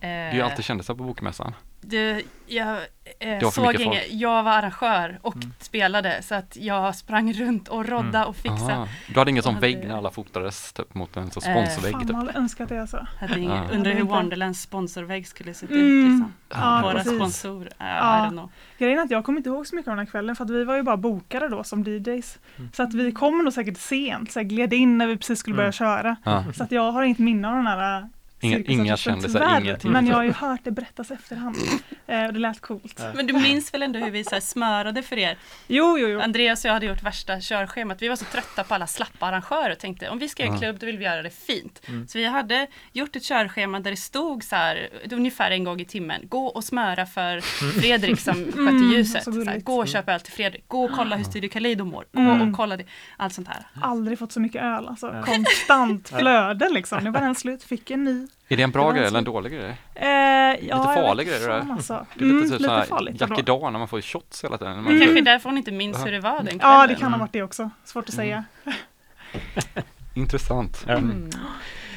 Det 0.00 0.06
Eh, 0.06 0.12
är 0.12 0.34
ju 0.34 0.40
alltid 0.40 0.64
kändisar 0.64 0.94
på 0.94 1.02
bokmässan. 1.04 1.54
Det, 1.80 2.22
jag 2.46 2.76
eh, 3.20 3.50
såg 3.50 3.74
inget, 3.80 4.12
jag 4.12 4.42
var 4.42 4.52
arrangör 4.52 5.18
och 5.22 5.34
Mm. 5.36 5.52
spelade 5.58 6.22
så 6.22 6.34
att 6.34 6.56
jag 6.56 6.94
sprang 6.96 7.32
runt 7.32 7.68
och 7.68 7.88
rodda 7.88 8.24
och 8.26 8.36
fixade. 8.36 8.72
Aha. 8.74 8.88
Du 9.08 9.18
hade 9.18 9.30
ingen 9.30 9.42
sån 9.42 9.54
hade- 9.54 9.66
vägg 9.66 9.88
när 9.88 9.96
alla 9.96 10.10
fotades 10.10 10.72
typ 10.72 10.94
mot 10.94 11.16
en 11.16 11.30
sån 11.30 11.42
Eh, 11.42 11.52
sponsorvägg 11.52 11.92
Fan, 11.92 12.00
typ? 12.02 12.10
man 12.16 12.26
hade 12.26 12.38
önskat 12.38 12.68
det 12.68 12.80
alltså. 12.80 13.06
Hade 13.20 13.38
ingen, 13.40 13.50
Ja. 13.50 13.62
Undrar 13.62 13.76
Hade 13.76 13.90
hur. 13.90 14.02
Wonderlands 14.02 14.62
sponsorvägg 14.62 15.26
skulle 15.28 15.54
se 15.54 15.66
ut 15.66 15.70
Mm. 15.72 16.04
liksom. 16.10 16.32
Ja, 16.48 16.80
Våra 16.82 16.92
precis. 16.94 17.12
sponsorer, 17.16 17.66
uh, 17.66 17.72
Ja. 17.78 18.18
I 18.18 18.26
don't 18.26 18.30
know. 18.30 18.50
Grejen 18.78 18.98
är 18.98 19.02
att 19.02 19.10
jag 19.10 19.24
kommer 19.24 19.38
inte 19.38 19.48
ihåg 19.50 19.66
så 19.66 19.76
mycket 19.76 19.88
av 19.88 19.96
den 19.96 20.06
här 20.06 20.10
kvällen 20.10 20.36
för 20.36 20.44
att 20.44 20.50
vi 20.50 20.64
var 20.64 20.76
ju 20.76 20.82
bara 20.82 20.96
bokade 20.96 21.48
då 21.48 21.64
som 21.64 21.82
DJs. 21.84 22.38
Så 22.72 22.82
att 22.82 22.94
vi 22.94 23.12
kom 23.12 23.44
nog 23.44 23.52
säkert 23.52 23.78
sent, 23.78 24.32
så 24.32 24.38
jag 24.38 24.48
gled 24.48 24.72
in 24.72 24.98
när 24.98 25.06
vi 25.06 25.16
precis 25.16 25.38
skulle 25.38 25.56
börja 25.56 25.66
Mm. 25.66 25.72
köra. 25.72 26.16
Ja. 26.24 26.44
Så 26.54 26.62
att 26.64 26.72
jag 26.72 26.92
har 26.92 27.02
inget 27.02 27.18
minne 27.18 27.48
av 27.48 27.54
den 27.56 27.66
här 27.66 28.08
Inga, 28.40 28.58
inga 28.58 28.96
kändisar, 28.96 29.40
tyvärr. 29.40 29.60
ingenting. 29.60 29.92
Men 29.92 30.06
jag 30.06 30.16
har 30.16 30.24
ju 30.24 30.32
hört 30.32 30.60
det 30.64 30.70
berättas 30.70 31.10
efterhand. 31.10 31.56
Eh, 32.10 32.24
och 32.26 32.32
det 32.32 32.38
lät 32.38 32.60
coolt. 32.60 33.00
Men 33.14 33.26
du 33.26 33.32
minns 33.32 33.74
väl 33.74 33.82
ändå 33.82 33.98
hur 33.98 34.10
vi 34.10 34.24
så 34.24 34.30
här 34.30 34.40
smörade 34.40 35.02
för 35.02 35.18
er? 35.18 35.38
Jo, 35.66 35.98
jo, 35.98 36.08
jo. 36.08 36.20
Andreas 36.20 36.64
och 36.64 36.68
jag 36.68 36.72
hade 36.74 36.86
gjort 36.86 37.02
värsta 37.02 37.40
körschemat. 37.40 38.02
Vi 38.02 38.08
var 38.08 38.16
så 38.16 38.24
trötta 38.24 38.64
på 38.64 38.74
alla 38.74 38.86
slappa 38.86 39.26
arrangörer 39.26 39.70
och 39.72 39.78
tänkte 39.78 40.08
om 40.08 40.18
vi 40.18 40.28
ska 40.28 40.42
göra 40.42 40.54
en 40.54 40.60
klubb 40.60 40.76
då 40.80 40.86
vill 40.86 40.98
vi 40.98 41.04
göra 41.04 41.22
det 41.22 41.30
fint. 41.30 41.80
Mm. 41.88 42.08
Så 42.08 42.18
vi 42.18 42.24
hade 42.26 42.66
gjort 42.92 43.16
ett 43.16 43.22
körschema 43.24 43.80
där 43.80 43.90
det 43.90 43.96
stod 43.96 44.44
så 44.44 44.56
här 44.56 44.88
ungefär 45.10 45.50
en 45.50 45.64
gång 45.64 45.80
i 45.80 45.84
timmen. 45.84 46.20
Gå 46.28 46.46
och 46.46 46.64
smöra 46.64 47.06
för 47.06 47.40
Fredrik 47.80 48.20
som 48.20 48.34
skötte 48.44 48.58
Mm, 48.60 48.92
ljuset. 48.92 49.24
så 49.24 49.32
Så 49.32 49.44
här, 49.44 49.58
gå 49.60 49.76
och 49.78 49.88
köp 49.88 50.08
öl 50.08 50.20
till 50.20 50.32
Fredrik. 50.32 50.68
Gå 50.68 50.84
och 50.84 50.90
kolla 50.92 51.16
hur 51.16 51.24
Studio 51.24 51.50
Kaleido 51.50 51.84
mår. 51.84 52.04
Gå 52.12 52.20
Mm. 52.20 52.50
och 52.50 52.56
kolla 52.56 52.76
det. 52.76 52.84
Allt 53.16 53.32
sånt 53.34 53.48
här. 53.48 53.66
Aldrig 53.82 54.18
fått 54.18 54.32
så 54.32 54.40
mycket 54.40 54.62
öl 54.62 54.88
alltså. 54.88 55.22
Konstant 55.26 56.08
flöde 56.18 56.68
liksom. 56.68 57.04
Nu 57.04 57.10
var 57.10 57.20
den 57.20 57.34
slut, 57.34 57.62
fick 57.64 57.90
en 57.90 58.04
ny. 58.04 58.27
Är 58.48 58.56
det 58.56 58.62
en 58.62 58.70
bra 58.70 58.92
grej 58.92 59.06
eller 59.06 59.18
en 59.18 59.24
dålig 59.24 59.52
grej? 59.52 59.76
Eh, 59.94 60.08
ja, 60.08 60.56
jag 60.60 60.84
farlig 60.84 61.26
grej, 61.28 61.38
det 61.40 61.46
där. 61.46 61.66
Alltså. 61.72 62.06
Det 62.14 62.24
är 62.24 62.28
lite 62.28 62.36
Mm, 62.36 62.50
typ 62.50 62.60
lite 62.60 62.84
farligt. 62.88 63.20
Jack 63.20 63.38
idag 63.38 63.72
när 63.72 63.78
man 63.78 63.88
får 63.88 64.00
shots 64.00 64.44
hela 64.44 64.58
tiden. 64.58 64.86
Typ- 64.86 65.00
kanske 65.00 65.18
är 65.18 65.22
därför 65.22 65.48
hon 65.48 65.58
inte 65.58 65.72
minns 65.72 66.06
hur 66.06 66.12
det 66.12 66.20
var 66.20 66.36
den 66.36 66.46
kvällen. 66.58 66.60
Ja, 66.80 66.86
det 66.86 66.94
kan 66.94 67.12
ha 67.12 67.20
varit 67.20 67.32
det 67.32 67.42
också. 67.42 67.70
Svårt 67.84 68.08
att 68.08 68.14
säga. 68.14 68.44
Intressant. 70.14 70.84
Ja. 70.86 70.94
Mm. 70.94 71.30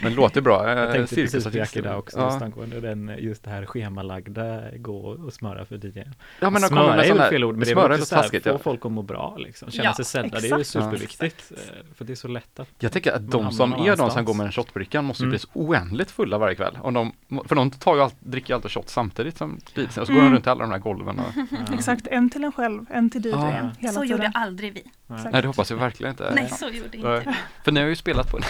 Men 0.02 0.12
det 0.12 0.16
låter 0.18 0.42
bra. 0.42 0.70
Jag 0.70 0.78
Eh, 0.78 0.92
tänkte 0.92 1.16
precis 1.16 1.26
på 1.26 1.32
cirkusartist. 1.32 1.56
Jack 1.76 1.76
idag 1.86 2.00
också, 2.00 2.20
Ja. 2.20 2.26
just 2.32 2.42
angående 2.42 2.80
den, 2.82 3.16
just 3.20 3.44
det 3.44 3.50
här 3.50 3.66
schemalagda, 3.66 4.62
gå 4.78 4.98
och 4.98 5.34
smöra 5.34 5.66
för 5.66 5.76
DJ. 5.86 6.04
Ja 6.40 6.50
men 6.50 6.62
de 6.62 6.68
kommer 6.68 6.82
smöra 6.82 6.96
med 6.96 7.06
är 7.10 7.14
väl 7.14 7.30
fel 7.30 7.44
ord, 7.44 7.56
men 7.58 7.60
det 7.68 7.72
är 7.72 7.98
så 7.98 8.16
taskigt. 8.16 8.44
få 8.44 8.50
Ja. 8.50 8.58
folk 8.58 8.86
att 8.86 8.92
må 8.92 9.02
bra 9.02 9.36
liksom, 9.38 9.72
känna 9.72 9.84
Ja, 9.90 9.94
sig 9.94 10.06
sedda, 10.06 10.40
det 10.40 10.50
är 10.52 10.58
ju 10.58 10.64
superviktigt. 10.64 11.52
eh, 11.52 11.58
För 11.96 12.06
det 12.06 12.14
är 12.14 12.16
så 12.16 12.28
lätt 12.28 12.60
att 12.60 12.68
Jag 12.80 12.92
tänker 12.92 13.12
att 13.12 13.32
de 13.32 13.52
som 13.52 13.74
är 13.74 13.96
de 13.96 14.12
som 14.12 14.26
går 14.26 14.34
med 14.34 14.46
en 14.46 14.52
shotbricka 14.52 15.02
måste 15.02 15.24
ju 15.24 15.26
Mm. 15.26 15.30
bli 15.32 15.40
så 15.40 15.48
oändligt 15.54 16.12
fulla 16.12 16.38
varje 16.38 16.56
kväll. 16.56 16.78
Om 16.82 16.94
de, 16.94 17.12
för 17.48 17.56
de 17.56 17.72
tar 17.72 17.96
ju 17.96 18.02
allt, 18.02 18.16
dricker 18.20 18.50
ju 18.50 18.56
alltid 18.56 18.72
shot 18.72 18.90
samtidigt 18.90 19.38
som 19.38 19.60
DJn 19.76 19.86
och 19.88 19.94
så 19.94 20.00
går 20.00 20.08
de 20.08 20.20
Mm. 20.20 20.34
runt 20.34 20.48
i 20.48 20.50
alla 20.50 20.62
de 20.62 20.72
här 20.72 20.80
golven. 20.80 21.20
Och, 21.20 21.26
Ja. 21.52 21.74
Exakt, 21.74 22.08
en 22.08 22.30
till 22.30 22.44
en 22.44 22.52
själv, 22.52 22.86
en 22.90 23.10
till. 23.10 23.34
Ah. 23.34 23.70
Hela 23.80 23.94
Så 23.94 24.04
gjorde 24.04 24.32
aldrig 24.34 24.74
vi. 24.74 24.84
Nej. 25.08 25.20
nej 25.32 25.42
det 25.42 25.48
hoppas 25.48 25.70
jag 25.72 25.78
verkligen 25.78 26.10
inte. 26.12 26.32
Nej, 26.36 26.50
så 26.50 26.66
gjorde 26.66 26.98
inte 26.98 27.20
vi. 27.26 27.34
För 27.64 27.72
ni 27.72 27.80
har 27.80 27.88
ju 27.88 27.96
spelat 27.96 28.32
på 28.32 28.38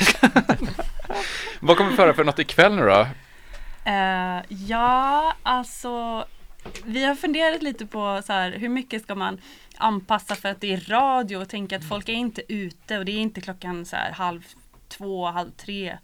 Vad 1.60 1.78
kommer 1.78 1.90
vi 1.90 1.96
föra 1.96 2.14
för 2.14 2.24
något 2.24 2.40
ikväll 2.40 2.76
nu 2.76 2.82
då? 2.82 3.08
Uh, 3.88 4.42
ja, 4.68 5.34
alltså 5.44 6.26
vi 6.86 7.06
har 7.06 7.16
funderat 7.16 7.64
lite 7.64 7.86
på 7.86 8.22
så 8.26 8.34
här, 8.34 8.52
hur 8.52 8.70
mycket 8.70 9.04
ska 9.04 9.16
man 9.16 9.42
anpassa 9.78 10.36
för 10.36 10.50
att 10.50 10.62
det 10.62 10.74
är 10.74 10.90
radio 10.90 11.38
och 11.38 11.50
tänka 11.50 11.76
att 11.76 11.88
folk 11.88 12.10
är 12.10 12.14
inte 12.14 12.54
ute 12.54 12.98
och 12.98 13.06
det 13.06 13.12
är 13.12 13.20
inte 13.20 13.42
klockan 13.42 13.86
så 13.86 13.96
här 13.96 14.12
halv 14.12 14.46
två, 14.88 15.26
halv 15.26 15.52
tre. 15.52 15.98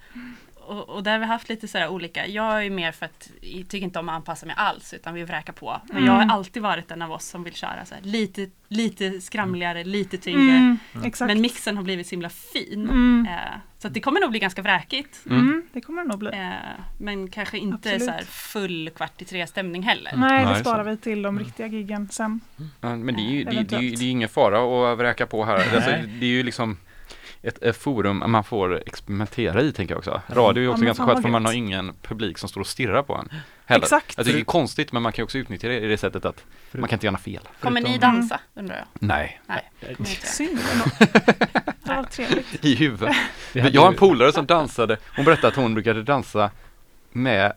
Och, 0.68 0.90
och 0.90 1.04
där 1.04 1.12
har 1.12 1.20
vi 1.20 1.26
haft 1.26 1.50
lite 1.50 1.68
så 1.68 1.78
här 1.78 1.88
olika. 1.90 2.28
Jag 2.28 2.66
är 2.66 2.70
mer 2.70 2.92
för 2.92 3.06
att 3.06 3.30
jag 3.42 3.70
tycker 3.70 3.86
inte 3.86 4.00
om 4.00 4.10
att 4.10 4.16
anpassa 4.16 4.46
mig 4.46 4.56
alls 4.58 4.94
utan 4.94 5.14
vill 5.14 5.26
vräka 5.26 5.54
på. 5.54 5.82
Men 5.94 6.06
jag 6.06 6.16
Mm. 6.16 6.30
har 6.30 6.38
alltid 6.38 6.64
varit 6.64 6.92
en 6.92 7.02
av 7.02 7.12
oss 7.12 7.26
som 7.26 7.44
vill 7.44 7.54
köra 7.54 7.86
så 7.86 7.96
här, 7.96 8.02
lite, 8.02 8.50
lite 8.68 9.22
skramligare, 9.22 9.84
lite 9.84 10.18
tyngre. 10.18 10.56
Mm, 10.58 10.78
exakt. 11.06 11.28
Men 11.28 11.42
mixen 11.42 11.78
har 11.78 11.84
blivit 11.84 12.08
så 12.08 12.12
himla 12.12 12.30
fin. 12.30 12.90
Mm. 12.90 13.28
Eh, 13.30 13.36
så 13.80 13.88
att 13.88 13.94
det 13.94 14.00
kommer 14.00 14.20
nog 14.20 14.30
bli 14.30 14.40
ganska 14.40 14.62
vräkigt. 14.62 15.20
Mm, 15.30 15.64
det 15.74 15.82
kommer 15.82 16.02
det 16.04 16.08
nog 16.10 16.20
bli. 16.20 16.30
Eh, 16.30 16.52
men 17.00 17.30
kanske 17.30 17.58
inte 17.58 17.76
Absolut. 17.90 18.04
så 18.04 18.12
här 18.12 18.22
full 18.24 18.90
kvart 18.96 19.22
i 19.22 19.26
tre 19.26 19.48
stämning 19.48 19.84
heller. 19.84 20.12
Nej, 20.16 20.46
Nej, 20.46 20.54
det 20.54 20.60
sparar 20.60 20.84
vi 20.84 20.98
till 20.98 21.22
de 21.22 21.40
riktiga 21.40 21.68
giggen 21.68 22.10
sen. 22.12 22.40
Men 22.82 23.06
det 23.06 23.22
är 23.22 23.32
ju 23.32 23.44
det, 23.44 23.58
är- 23.58 23.64
det, 23.64 23.76
är 23.76 23.80
ju- 23.82 23.96
det 23.96 24.06
är 24.06 24.12
ingen 24.12 24.30
fara 24.30 24.92
att 24.92 24.98
vräka 25.00 25.26
på 25.28 25.46
här. 25.46 25.56
Alltså, 25.76 25.92
det 26.20 26.26
är 26.26 26.30
ju 26.30 26.44
liksom 26.44 26.78
ett, 27.42 27.64
ett 27.64 27.78
forum 27.78 28.24
man 28.28 28.44
får 28.44 28.82
experimentera 28.88 29.62
i 29.62 29.72
tänker 29.72 29.94
jag 29.94 30.00
också. 30.00 30.22
Radio 30.28 30.58
är 30.58 30.62
ju 30.62 30.64
Ja, 30.66 30.72
också 30.72 30.80
men 30.80 30.86
ganska 30.86 31.06
skönt 31.06 31.22
för 31.22 31.30
man 31.30 31.46
har 31.46 31.54
ingen 31.54 31.94
publik 32.02 32.38
som 32.38 32.50
står 32.50 32.62
och 32.62 32.68
stirrar 32.68 33.04
på 33.04 33.16
en. 33.16 33.30
Heller. 33.66 33.84
Exakt. 33.84 34.20
Alltså, 34.20 34.34
det 34.34 34.40
är 34.40 34.44
konstigt 34.44 34.92
men 34.92 35.02
man 35.02 35.12
kan 35.12 35.24
också 35.24 35.38
utnyttja 35.38 35.68
det 35.68 35.80
i 35.80 35.88
det 35.88 35.98
sättet 35.98 36.26
att 36.26 36.44
man 36.72 36.90
kan 36.90 36.96
inte 36.96 37.06
göra 37.06 37.18
fel. 37.18 37.48
Kommer 37.60 37.82
ni 37.82 37.98
dansa 37.98 38.40
undrar 38.54 38.76
jag? 38.76 38.86
Nej, 38.94 39.42
Nej. 39.46 39.70
Synd 40.24 40.60
var 41.84 42.04
trevligt. 42.04 42.66
i 42.66 42.76
huvudet. 42.76 43.16
Jag 43.54 43.82
har 43.82 43.88
en 43.88 43.96
polare 43.96 44.32
som 44.32 44.46
dansade, 44.46 44.98
hon 45.16 45.26
berättade 45.26 45.48
att 45.48 45.56
hon 45.56 45.74
brukade 45.74 46.04
dansa 46.04 46.52
med 47.12 47.54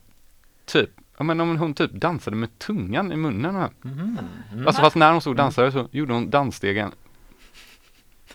typ, 0.67 0.91
ja 1.19 1.25
men 1.25 1.41
om 1.41 1.57
hon 1.59 1.75
typ 1.75 1.93
dansade 1.93 2.37
med 2.37 2.59
tungan 2.59 3.13
i 3.13 3.17
munnen. 3.17 3.55
Mhm. 3.83 4.19
Mm. 4.53 4.67
Alltså 4.67 4.83
fast 4.83 4.97
när 4.97 5.13
hon 5.13 5.21
stod 5.21 5.31
och 5.31 5.37
dansade 5.37 5.73
så 5.73 5.89
gjorde 5.91 6.13
hon 6.13 6.31
dansstegen 6.31 6.93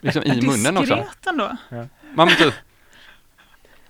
liksom 0.05 0.23
i 0.23 0.41
munnen 0.41 0.77
också. 0.77 0.95
Diskret 0.95 1.27
ändå. 1.27 1.57
Man 2.13 2.29
typ 2.29 2.53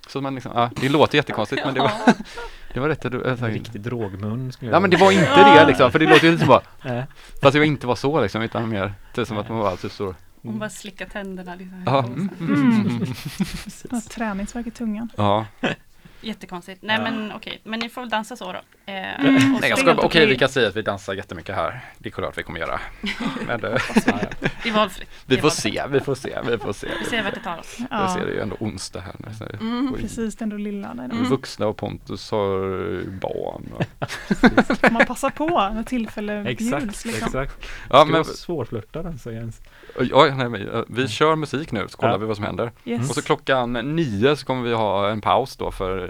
så 0.08 0.20
man 0.20 0.34
liksom, 0.34 0.52
ja, 0.54 0.70
det 0.80 0.88
låter 0.88 1.16
jättekonstigt 1.16 1.64
men 1.64 1.74
det 1.74 1.80
var, 1.80 1.92
det 2.74 2.80
var 2.80 2.88
rätt 2.88 3.04
En 3.04 3.24
äh, 3.24 3.42
riktig 3.42 3.80
drogmun 3.80 4.52
skulle 4.52 4.70
Ja 4.70 4.80
men 4.80 4.90
det 4.90 4.96
var 4.96 5.12
inte 5.12 5.44
det 5.44 5.66
liksom, 5.66 5.92
för 5.92 5.98
det 5.98 6.06
låter 6.06 6.24
ju 6.24 6.32
lite 6.32 6.44
som 6.44 6.48
bara, 6.48 6.62
fast 7.42 7.52
det 7.52 7.58
var 7.58 7.66
inte 7.66 7.86
var 7.86 7.96
så 7.96 8.22
liksom, 8.22 8.42
utan 8.42 8.68
mer, 8.68 8.94
typ 9.14 9.28
som 9.28 9.38
att 9.38 9.48
man 9.48 9.58
var 9.58 9.76
typ 9.76 9.92
så, 9.92 10.14
Hon 10.42 10.58
bara 10.58 10.70
slickar 10.70 11.06
tänderna 11.06 11.54
liksom. 11.54 11.82
ja, 11.86 12.04
mm, 12.04 12.30
mm, 12.40 13.14
Mm. 13.90 14.02
Träningsvärk 14.10 14.66
i 14.66 14.70
tungan. 14.70 15.08
ja. 15.16 15.46
Jättekonstigt. 16.20 16.82
Nej 16.82 16.96
Ja. 16.96 17.02
men 17.02 17.32
okej, 17.32 17.60
men 17.64 17.80
ni 17.80 17.88
får 17.88 18.00
väl 18.02 18.10
dansa 18.10 18.36
så 18.36 18.44
då. 18.52 18.58
Eh, 18.58 18.62
Nej 18.86 19.40
jag 19.62 19.76
helt 19.76 19.98
okej 19.98 20.26
vi 20.26 20.38
kan 20.38 20.48
säga 20.48 20.68
att 20.68 20.76
vi 20.76 20.82
dansar 20.82 21.14
jättemycket 21.14 21.54
här, 21.54 21.80
det 21.98 22.08
är 22.08 22.10
klart 22.10 22.38
vi 22.38 22.42
kommer 22.42 22.60
göra. 22.60 22.80
Men 23.46 23.64
eh, 23.64 23.70
Det 24.62 24.68
är 24.68 24.72
valfritt. 24.72 25.08
Vi 25.26 25.36
får 25.36 25.50
se, 25.50 25.82
vi 25.90 26.00
får 26.00 26.14
se, 26.14 26.38
vi 26.50 26.58
får 26.58 26.72
se. 26.72 26.88
Vi 27.00 27.04
ser 27.10 27.22
vart 27.22 27.34
det 27.34 27.40
tar 27.40 27.58
oss. 27.58 27.76
Jag 27.78 27.86
Ja, 27.90 28.14
ser 28.14 28.26
det 28.26 28.32
ju 28.32 28.40
ändå 28.40 28.56
onsdag 28.60 29.00
här 29.00 29.14
nu. 29.18 29.34
Så 29.38 29.44
Mm, 29.60 29.94
precis. 30.00 30.36
Det 30.36 30.42
är 30.42 30.44
ändå 30.44 30.56
lilla. 30.56 30.88
Är 30.88 31.24
vuxna 31.28 31.66
och 31.66 31.76
Pontus 31.76 32.30
har 32.30 33.02
barn. 33.20 33.72
Och... 33.74 34.92
Man 34.92 35.06
passa 35.06 35.30
på 35.30 35.48
när 35.74 35.82
tillfälle 35.82 36.42
bjuds. 36.42 36.62
Exakt, 36.62 37.04
Liksom. 37.04 37.10
exakt. 37.26 37.66
Ja 37.90 37.96
Ska 37.96 38.04
men, 38.04 38.12
vara 38.12 38.24
svårflörtad 38.24 39.06
alltså 39.06 39.32
Jens. 39.32 39.60
oj, 40.12 40.32
nej, 40.34 40.48
men, 40.48 40.68
eh, 40.68 40.82
vi 40.88 41.08
kör 41.08 41.36
musik 41.36 41.72
nu 41.72 41.88
så 41.88 41.96
kollar 41.96 42.12
Ja. 42.12 42.18
vi 42.18 42.26
vad 42.26 42.36
som 42.36 42.44
händer. 42.44 42.72
Yes. 42.84 43.08
Och 43.10 43.14
så 43.14 43.22
klockan 43.22 43.72
nio 43.72 44.36
så 44.36 44.46
kommer 44.46 44.62
vi 44.62 44.72
ha 44.74 45.08
en 45.10 45.20
paus 45.20 45.56
då 45.56 45.70
för 45.70 46.05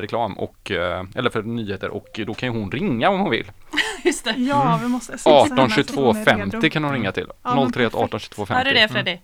reklam 0.00 0.38
och, 0.38 0.70
eh, 0.70 1.04
eller 1.14 1.30
för 1.30 1.42
nyheter 1.42 1.88
och 1.88 2.20
då 2.26 2.34
kan 2.34 2.52
ju 2.52 2.60
hon 2.60 2.70
ringa 2.70 3.10
om 3.10 3.20
hon 3.20 3.30
vill. 3.30 3.50
Just 4.04 4.24
det. 4.24 4.34
Ja, 4.38 4.78
vi 4.82 4.88
måste 4.88 5.18
smsa 5.18 5.30
henne 5.30 5.62
18 5.62 5.70
så 5.70 5.74
22 5.74 6.06
hon 6.06 6.16
är 6.16 6.24
redo. 6.24 6.50
50 6.50 6.70
kan 6.70 6.84
hon 6.84 6.92
ringa 6.92 7.12
till. 7.12 7.26
Ja, 7.42 7.54
men 7.54 7.72
031 7.72 7.94
18 7.94 8.08
perfekt. 8.08 8.34
22 8.34 8.54
Hör 8.54 8.64
du 8.64 8.70
50. 8.70 8.80
det 8.80 8.88
Freddy? 8.88 9.18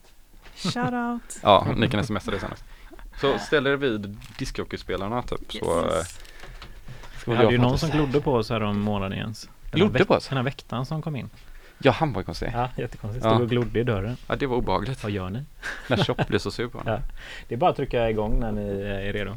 Shout 0.56 0.92
out. 0.92 1.38
Ja, 1.42 1.66
ni 1.76 1.88
kan 1.88 2.04
smsa 2.04 2.30
det 2.30 2.40
sen. 2.40 2.50
Så 3.20 3.38
ställ 3.38 3.66
er 3.66 3.76
vid 3.76 4.18
discjockeyspelarna 4.38 5.22
typ 5.22 5.52
så 5.52 5.80
eh, 5.80 5.96
Yes. 5.96 6.20
Vi 7.26 7.34
hade 7.36 7.52
ju 7.52 7.58
någon 7.58 7.78
som 7.78 7.90
glodde 7.90 8.20
på 8.20 8.32
oss 8.34 8.50
här 8.50 8.62
om 8.62 8.80
månaden 8.80 9.18
Jens. 9.18 9.48
Glodde 9.72 10.04
på 10.04 10.14
oss? 10.14 10.28
Den 10.28 10.36
här 10.36 10.44
väktaren 10.44 10.86
som 10.86 11.02
kom 11.02 11.16
in. 11.16 11.30
Ja, 11.78 11.90
han 11.90 12.12
var 12.12 12.20
ju 12.20 12.24
konstig. 12.24 12.50
Ja, 12.54 12.68
jättekonstigt. 12.76 13.24
Ja. 13.24 13.30
Stod 13.30 13.42
och 13.42 13.48
glodde 13.48 13.80
i 13.80 13.82
dörren. 13.82 14.16
Ja, 14.26 14.36
det 14.36 14.46
var 14.46 14.56
obehagligt. 14.56 15.02
Vad 15.02 15.12
gör 15.12 15.30
ni? 15.30 15.44
När 15.88 15.96
Chop 16.04 16.28
blev 16.28 16.38
så 16.38 16.50
sur 16.50 16.68
på 16.68 16.78
honom. 16.78 16.92
Ja. 16.92 17.00
Det 17.48 17.54
är 17.54 17.58
bara 17.58 17.70
att 17.70 17.76
trycka 17.76 18.10
igång 18.10 18.40
när 18.40 18.52
ni 18.52 18.80
är 18.80 19.12
redo. 19.12 19.36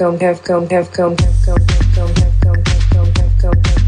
come, 0.00 0.18
have 0.20 0.42
come, 0.42 0.66
have 0.70 0.90
come, 0.92 1.14
have 1.18 1.44
come, 1.44 1.60
have 1.60 1.94
come, 1.94 2.14
have 2.14 2.40
come, 2.40 2.56
have 2.56 2.90
come, 2.90 3.12
have 3.18 3.38
come, 3.38 3.52
have 3.52 3.74
come. 3.74 3.79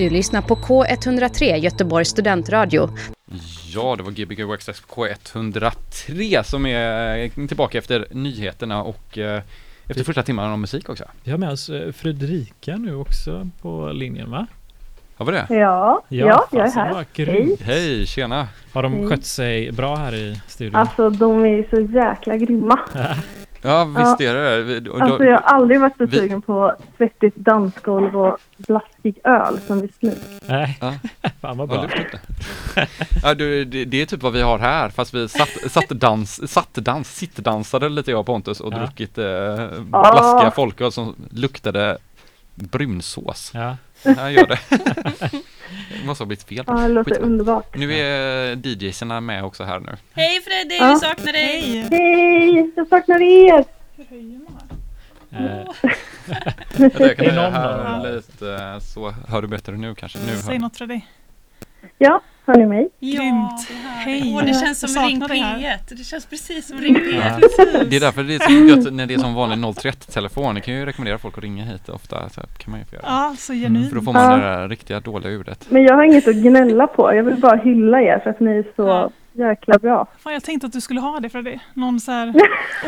Du 0.00 0.10
lyssnar 0.10 0.42
på 0.42 0.56
K103 0.56 1.56
Göteborgs 1.56 2.08
studentradio. 2.08 2.88
Ja, 3.74 3.96
det 3.96 4.02
var 4.02 4.10
Gbg 4.10 4.44
Workstation 4.44 4.86
K103 4.88 6.42
som 6.42 6.66
är 6.66 7.46
tillbaka 7.46 7.78
efter 7.78 8.06
nyheterna 8.10 8.82
och 8.82 9.18
eh, 9.18 9.42
efter 9.86 10.04
första 10.04 10.22
timmarna 10.22 10.54
om 10.54 10.60
musik 10.60 10.88
också. 10.88 11.04
Vi 11.24 11.30
har 11.30 11.38
med 11.38 11.50
oss 11.50 11.68
eh, 11.68 11.92
Fredrika 11.92 12.76
nu 12.76 12.94
också 12.94 13.48
på 13.62 13.92
linjen 13.92 14.30
va? 14.30 14.46
Har 15.16 15.26
vi 15.26 15.32
det? 15.32 15.46
Ja, 15.48 16.02
ja, 16.08 16.46
jag 16.52 16.66
är 16.66 16.70
här. 16.70 17.06
grymt. 17.14 17.60
Hej, 17.62 18.06
tjena! 18.06 18.48
Har 18.72 18.82
de 18.82 18.92
Hej. 18.92 19.08
skött 19.08 19.24
sig 19.24 19.72
bra 19.72 19.96
här 19.96 20.14
i 20.14 20.40
studion? 20.46 20.76
Alltså 20.76 21.10
de 21.10 21.44
är 21.44 21.66
så 21.70 21.80
jäkla 21.80 22.36
grymma. 22.36 22.78
Ja, 23.62 23.84
visst 23.84 24.20
är 24.20 24.34
det 24.34 24.80
det. 24.80 24.90
Alltså 24.92 25.24
jag 25.24 25.32
har 25.32 25.40
aldrig 25.40 25.80
varit 25.80 25.96
så 25.96 26.06
vi- 26.06 26.18
sugen 26.18 26.42
på 26.42 26.74
svettigt 26.96 27.36
dansgolv 27.36 28.16
och 28.20 28.38
blaskig 28.56 29.18
öl 29.24 29.58
som 29.66 29.80
just 29.80 30.02
nu. 30.02 30.14
Nej, 30.46 30.78
Ja. 30.80 30.94
fan 31.40 31.56
vad 31.56 31.68
Ja, 31.70 31.72
bra. 31.76 31.86
det. 32.74 32.88
ja, 33.22 33.34
du, 33.34 33.64
det, 33.64 33.84
det 33.84 34.02
är 34.02 34.06
typ 34.06 34.22
vad 34.22 34.32
vi 34.32 34.42
har 34.42 34.58
här, 34.58 34.88
fast 34.88 35.14
vi 35.14 35.28
satt, 35.28 35.48
satt 35.70 35.88
dans, 35.88 36.52
satt 36.52 36.74
dans, 36.74 37.08
sittdansade 37.16 37.88
lite 37.88 38.10
jag 38.10 38.20
och 38.20 38.26
Pontus 38.26 38.60
och 38.60 38.72
Ja. 38.72 38.78
druckit 38.78 39.18
eh, 39.18 39.68
blaskiga 39.80 40.50
folköl 40.54 40.92
som 40.92 41.14
luktade 41.30 41.98
brunsås. 42.54 43.50
Ja. 43.54 43.76
Ja, 44.02 44.30
gör 44.30 44.46
det. 44.46 44.58
det 46.00 46.06
måste 46.06 46.22
ha 46.24 46.26
blivit 46.26 46.44
fel. 46.48 46.64
Ja, 46.66 46.72
det 46.74 46.88
låter 46.88 47.10
Skitsamma. 47.10 47.26
underbart. 47.26 47.76
Nu 47.76 47.92
är 47.94 48.56
DJsarna 48.66 49.20
med 49.20 49.44
också 49.44 49.64
här 49.64 49.80
nu. 49.80 49.96
Hej 50.12 50.40
Freddy, 50.40 50.76
Ja. 50.76 50.90
vi 50.94 50.96
saknar 51.00 51.32
dig! 51.32 51.86
Hej! 51.90 52.72
Jag 52.76 52.88
saknar 52.88 53.22
er! 53.22 53.64
Eh, 55.32 55.64
Jag 56.78 56.92
kan 57.16 57.26
Är 57.26 57.30
höja 57.30 57.42
någon 57.42 57.52
här 57.52 57.98
då? 58.02 58.16
lite 58.16 58.54
eh, 58.54 58.78
så 58.78 59.10
hör 59.28 59.42
du 59.42 59.48
bättre 59.48 59.72
nu 59.76 59.94
kanske. 59.94 60.18
Nu 60.18 60.32
hör 60.32 60.38
Säg 60.38 60.58
något 60.58 60.76
Freddy. 60.76 61.00
Ja, 61.98 62.20
hör 62.50 62.56
ni 62.58 62.66
mig? 62.66 62.88
Ja, 62.98 63.20
Grymt. 63.22 63.68
Hej. 63.84 64.32
Åh, 64.36 64.42
det 64.44 64.54
känns 64.54 64.82
Jag 64.82 64.90
som 64.90 65.02
Ring 65.02 65.20
saknar 65.20 65.28
dig 65.28 65.38
här. 65.38 65.58
P1. 65.58 65.78
Det 65.98 66.04
känns 66.04 66.26
precis 66.26 66.66
som 66.68 66.78
Ring 66.78 66.94
P1. 66.96 67.40
Det 67.90 67.96
är 67.96 68.00
därför 68.00 68.22
det 68.22 68.34
är 68.34 68.38
så 68.38 68.52
gött 68.76 68.92
när 68.94 69.06
det 69.06 69.14
är 69.14 69.18
som 69.18 69.34
vanlig 69.34 69.56
031-telefon. 69.58 70.54
Det 70.54 70.60
kan 70.60 70.74
ju 70.74 70.86
rekommendera 70.86 71.18
folk 71.18 71.38
att 71.38 71.44
ringa 71.44 71.64
hit 71.64 71.88
ofta. 71.88 72.28
Så 72.28 72.40
kan 72.40 72.70
man 72.70 72.80
ju 72.80 72.86
få 72.86 72.94
göra. 72.94 73.04
Ja, 73.06 73.34
så 73.38 73.46
För 73.46 73.54
då 73.54 73.60
genuint. 73.60 74.04
får 74.04 74.12
man 74.12 74.30
Ja. 74.30 74.36
det 74.36 74.42
där 74.42 74.68
riktiga 74.68 75.00
dåliga 75.00 75.30
ljudet. 75.32 75.66
Men 75.68 75.82
jag 75.82 75.94
har 75.94 76.02
inget 76.04 76.28
att 76.28 76.34
gnälla 76.36 76.86
på. 76.86 77.14
Jag 77.14 77.22
vill 77.24 77.36
bara 77.40 77.56
hylla 77.56 78.02
er 78.02 78.18
för 78.22 78.30
att 78.30 78.40
ni 78.40 78.50
är 78.50 78.64
så 78.76 79.12
jäkla 79.40 79.78
bra. 79.78 80.06
Fan, 80.18 80.32
jag 80.32 80.44
tänkte 80.44 80.66
att 80.66 80.72
du 80.72 80.80
skulle 80.80 81.00
ha 81.00 81.20
det 81.20 81.28
Freddy. 81.30 81.58
Någon 81.74 82.00
så 82.00 82.12
här 82.12 82.28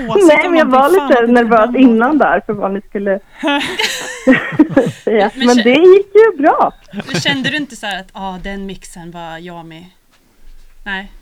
åsikt 0.09 0.26
Nej, 0.26 0.48
men 0.48 0.59
jag 0.59 0.66
var 0.66 0.88
lite 0.90 1.20
det 1.26 1.32
nervös 1.32 1.76
innan 1.76 2.18
där 2.18 2.42
för 2.46 2.53
vad 2.53 2.72
ni 2.72 2.80
skulle 2.80 3.20
säga. 5.05 5.30
Men 5.34 5.57
det 5.57 5.74
gick 5.74 6.14
ju 6.14 6.42
bra. 6.42 6.72
Men 6.92 7.20
kände 7.20 7.50
du 7.50 7.57
inte 7.57 7.76
så 7.76 7.86
här 7.86 8.00
att 8.00 8.11
ah, 8.12 8.38
den 8.42 8.66
mixen 8.66 9.11
var 9.11 9.38
jag 9.38 9.66
med? 9.66 9.84
Nej, 10.84 11.12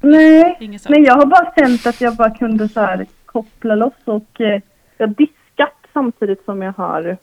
Nej, 0.00 0.78
men 0.88 1.04
jag 1.04 1.14
har 1.14 1.26
bara 1.26 1.52
känt 1.56 1.86
att 1.86 2.00
jag 2.00 2.16
bara 2.16 2.30
kunde 2.30 2.68
så 2.68 2.80
här 2.80 3.06
koppla 3.26 3.74
loss 3.74 3.92
och 4.04 4.40
eh, 4.40 4.60
jag 4.98 5.08
diskat 5.08 5.76
samtidigt 5.92 6.44
som 6.44 6.62
jag 6.62 6.72
har 6.72 7.16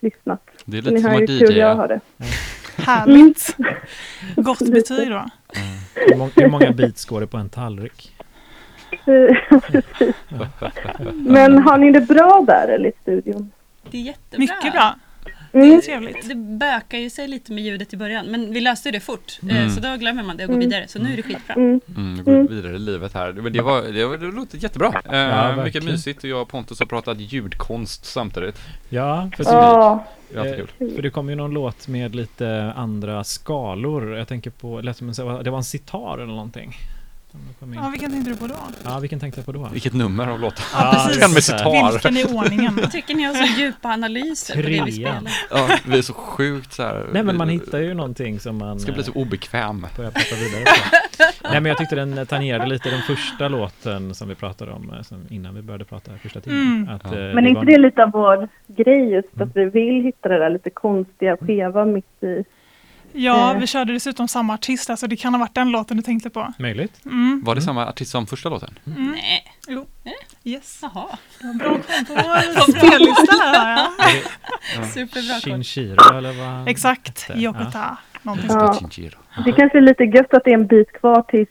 lyssnat. 0.00 0.50
Det 0.64 0.78
är 0.78 0.82
lite 0.82 1.00
som 1.00 1.14
att 1.14 1.56
jag 1.56 1.76
har 1.76 1.88
det. 1.88 2.00
Härligt. 2.76 3.56
Gott 4.36 4.58
betyg 4.72 5.10
då. 5.10 5.24
Hur, 5.94 6.16
många, 6.16 6.30
hur 6.36 6.48
många 6.48 6.72
beats 6.72 7.04
går 7.04 7.20
det 7.20 7.26
på 7.26 7.36
en 7.36 7.48
tallrik? 7.48 8.16
Men 11.14 11.58
har 11.58 11.78
ni 11.78 11.92
det 11.92 12.00
bra 12.00 12.44
där 12.46 12.68
eller 12.68 12.88
i 12.88 12.92
studion? 13.02 13.50
Det 13.90 13.98
är 13.98 14.02
jättebra. 14.02 14.38
Mycket 14.38 14.72
bra. 14.72 14.94
Mm. 15.52 15.80
Trevligt. 15.80 16.28
Det 16.28 16.34
bökar 16.34 16.98
ju 16.98 17.10
sig 17.10 17.28
lite 17.28 17.52
med 17.52 17.64
ljudet 17.64 17.92
i 17.92 17.96
början, 17.96 18.26
men 18.26 18.52
vi 18.52 18.60
löste 18.60 18.90
det 18.90 19.00
fort. 19.00 19.38
Eh, 19.42 19.56
Mm. 19.56 19.70
Så 19.70 19.80
då 19.80 19.96
glömmer 19.96 20.22
man 20.22 20.36
det 20.36 20.44
och 20.44 20.48
går 20.48 20.54
Mm. 20.56 20.68
vidare. 20.68 20.88
Så 20.88 20.98
nu 20.98 21.12
är 21.12 21.16
det 21.16 21.22
skitbra. 21.22 21.54
Mm. 21.54 21.80
Mm, 21.96 22.16
det 22.16 22.22
går 22.22 22.48
vidare 22.48 22.76
i 22.76 22.78
livet 22.78 23.14
här. 23.14 23.32
Men 23.32 23.52
det, 23.52 23.62
var, 23.62 23.82
det, 23.82 24.06
var, 24.06 24.16
det 24.16 24.26
låter 24.26 24.58
jättebra. 24.58 25.02
Eh, 25.04 25.12
verkligen. 25.12 25.64
mycket 25.64 25.84
mysigt 25.84 26.24
och 26.24 26.30
jag 26.30 26.42
och 26.42 26.48
Pontus 26.48 26.78
har 26.78 26.86
pratat 26.86 27.18
ljudkonst 27.20 28.04
samtidigt. 28.04 28.58
Ja, 28.88 29.30
för, 29.36 29.44
Ja, 29.44 30.04
Det 30.28 30.36
är 30.36 30.40
alltid 30.40 30.56
kul. 30.56 30.88
eh, 30.88 30.94
för 30.94 31.02
det 31.02 31.10
kom 31.10 31.28
ju 31.28 31.34
någon 31.34 31.50
låt 31.50 31.88
med 31.88 32.14
lite 32.14 32.72
andra 32.76 33.24
skalor. 33.24 34.16
Jag 34.16 34.28
tänker 34.28 34.50
på, 34.50 34.80
det 34.80 34.94
det 35.44 35.50
var 35.50 35.58
en 35.58 35.64
sitar 35.64 36.14
eller 36.18 36.26
någonting. 36.32 36.74
Ja, 37.74 37.88
vilken 37.90 38.10
tänkte 38.10 38.30
du 38.30 38.36
på 38.36 38.46
då? 38.46 38.54
Ja, 38.84 38.98
vilken 38.98 39.20
tänkte 39.20 39.38
jag 39.40 39.46
på 39.46 39.52
då? 39.52 39.68
Vilket 39.72 39.92
nummer 39.94 40.28
av 40.28 40.40
låten. 40.40 40.64
Ja, 40.74 40.90
precis. 41.06 41.20
Den 41.22 41.32
med 41.32 41.44
sitar. 41.44 41.92
Vilken 41.92 42.16
i 42.16 42.24
ordningen? 42.38 42.78
Jag 42.80 42.92
tycker 42.92 43.14
ni 43.14 43.22
har 43.22 43.34
så 43.34 43.60
djupa 43.60 43.88
analyser 43.88 44.54
på 44.54 44.60
det 44.62 44.68
vi 44.68 44.78
Trean. 44.78 44.92
spelar. 44.92 45.32
Ja, 45.50 45.76
vi 45.86 45.98
är 45.98 46.02
så 46.02 46.12
sjukt 46.14 46.72
så 46.72 46.82
här. 46.82 47.06
Nej 47.12 47.22
men 47.22 47.36
man 47.36 47.48
hittar 47.48 47.78
ju 47.78 47.94
någonting 47.94 48.40
som 48.40 48.56
man 48.58 48.80
Ska 48.80 48.92
bli 48.92 49.02
så 49.02 49.10
eh, 49.10 49.16
obekväm. 49.16 49.86
börjar 49.96 50.10
prata 50.10 50.34
vidare 50.36 50.64
på. 50.64 50.70
Nej 51.52 51.60
men 51.60 51.64
jag 51.66 51.78
tyckte 51.78 51.96
den 51.96 52.26
tangerade 52.26 52.66
lite 52.66 52.90
den 52.90 53.02
första 53.02 53.48
låten 53.48 54.14
som 54.14 54.28
vi 54.28 54.34
pratade 54.34 54.72
om 54.72 54.90
eh, 54.96 55.02
som 55.02 55.26
innan 55.30 55.54
vi 55.54 55.62
började 55.62 55.84
prata 55.84 56.12
första 56.22 56.40
timmen. 56.40 56.62
Mm. 56.62 56.88
Att, 56.88 57.02
Ja. 57.04 57.18
eh, 57.18 57.34
men 57.34 57.44
är 57.44 57.48
inte 57.48 57.58
var- 57.58 57.64
det 57.64 57.78
lite 57.78 58.02
av 58.04 58.10
vår 58.10 58.48
grej 58.66 59.10
just 59.12 59.40
att 59.40 59.56
vi 59.56 59.64
vill 59.64 60.04
hitta 60.04 60.28
det 60.28 60.38
där 60.38 60.50
lite 60.50 60.70
konstiga 60.70 61.36
skeva 61.36 61.84
mitt 61.84 62.22
i? 62.22 62.44
Ja, 63.12 63.52
Eh. 63.54 63.58
vi 63.60 63.66
körde 63.66 63.92
dessutom 63.92 64.28
samma 64.28 64.54
artist, 64.54 64.90
alltså 64.90 65.06
det 65.06 65.16
kan 65.16 65.34
ha 65.34 65.38
varit 65.38 65.54
den 65.54 65.70
låten 65.70 65.96
du 65.96 66.02
tänkte 66.02 66.30
på. 66.30 66.52
Möjligt. 66.58 67.04
Mm. 67.04 67.42
Var 67.44 67.54
det 67.54 67.62
samma 67.62 67.86
artist 67.86 68.10
som 68.10 68.26
första 68.26 68.48
låten? 68.48 68.78
Nej, 68.84 69.44
Yes. 70.44 70.78
jaha. 70.82 71.06
Bra 71.54 71.68
koll 71.70 72.04
på 72.06 72.14
vår 72.14 72.62
spellista 72.78 73.32
här. 73.44 73.88
Ja. 74.76 74.84
Superbra 74.94 75.34
koll. 75.34 75.40
Shinshiro 75.40 76.16
eller 76.18 76.32
vad? 76.32 76.68
Exakt? 76.68 77.30
Yokota. 77.34 77.96
Någonting 78.22 78.50
Ja. 78.50 78.74
Shinjiro. 78.74 79.18
Det 79.44 79.52
kanske 79.52 79.78
är 79.78 79.82
lite 79.82 80.04
gött 80.04 80.34
att 80.34 80.44
det 80.44 80.50
är 80.50 80.54
en 80.54 80.66
bit 80.66 80.92
kvar 80.92 81.22
tills 81.22 81.48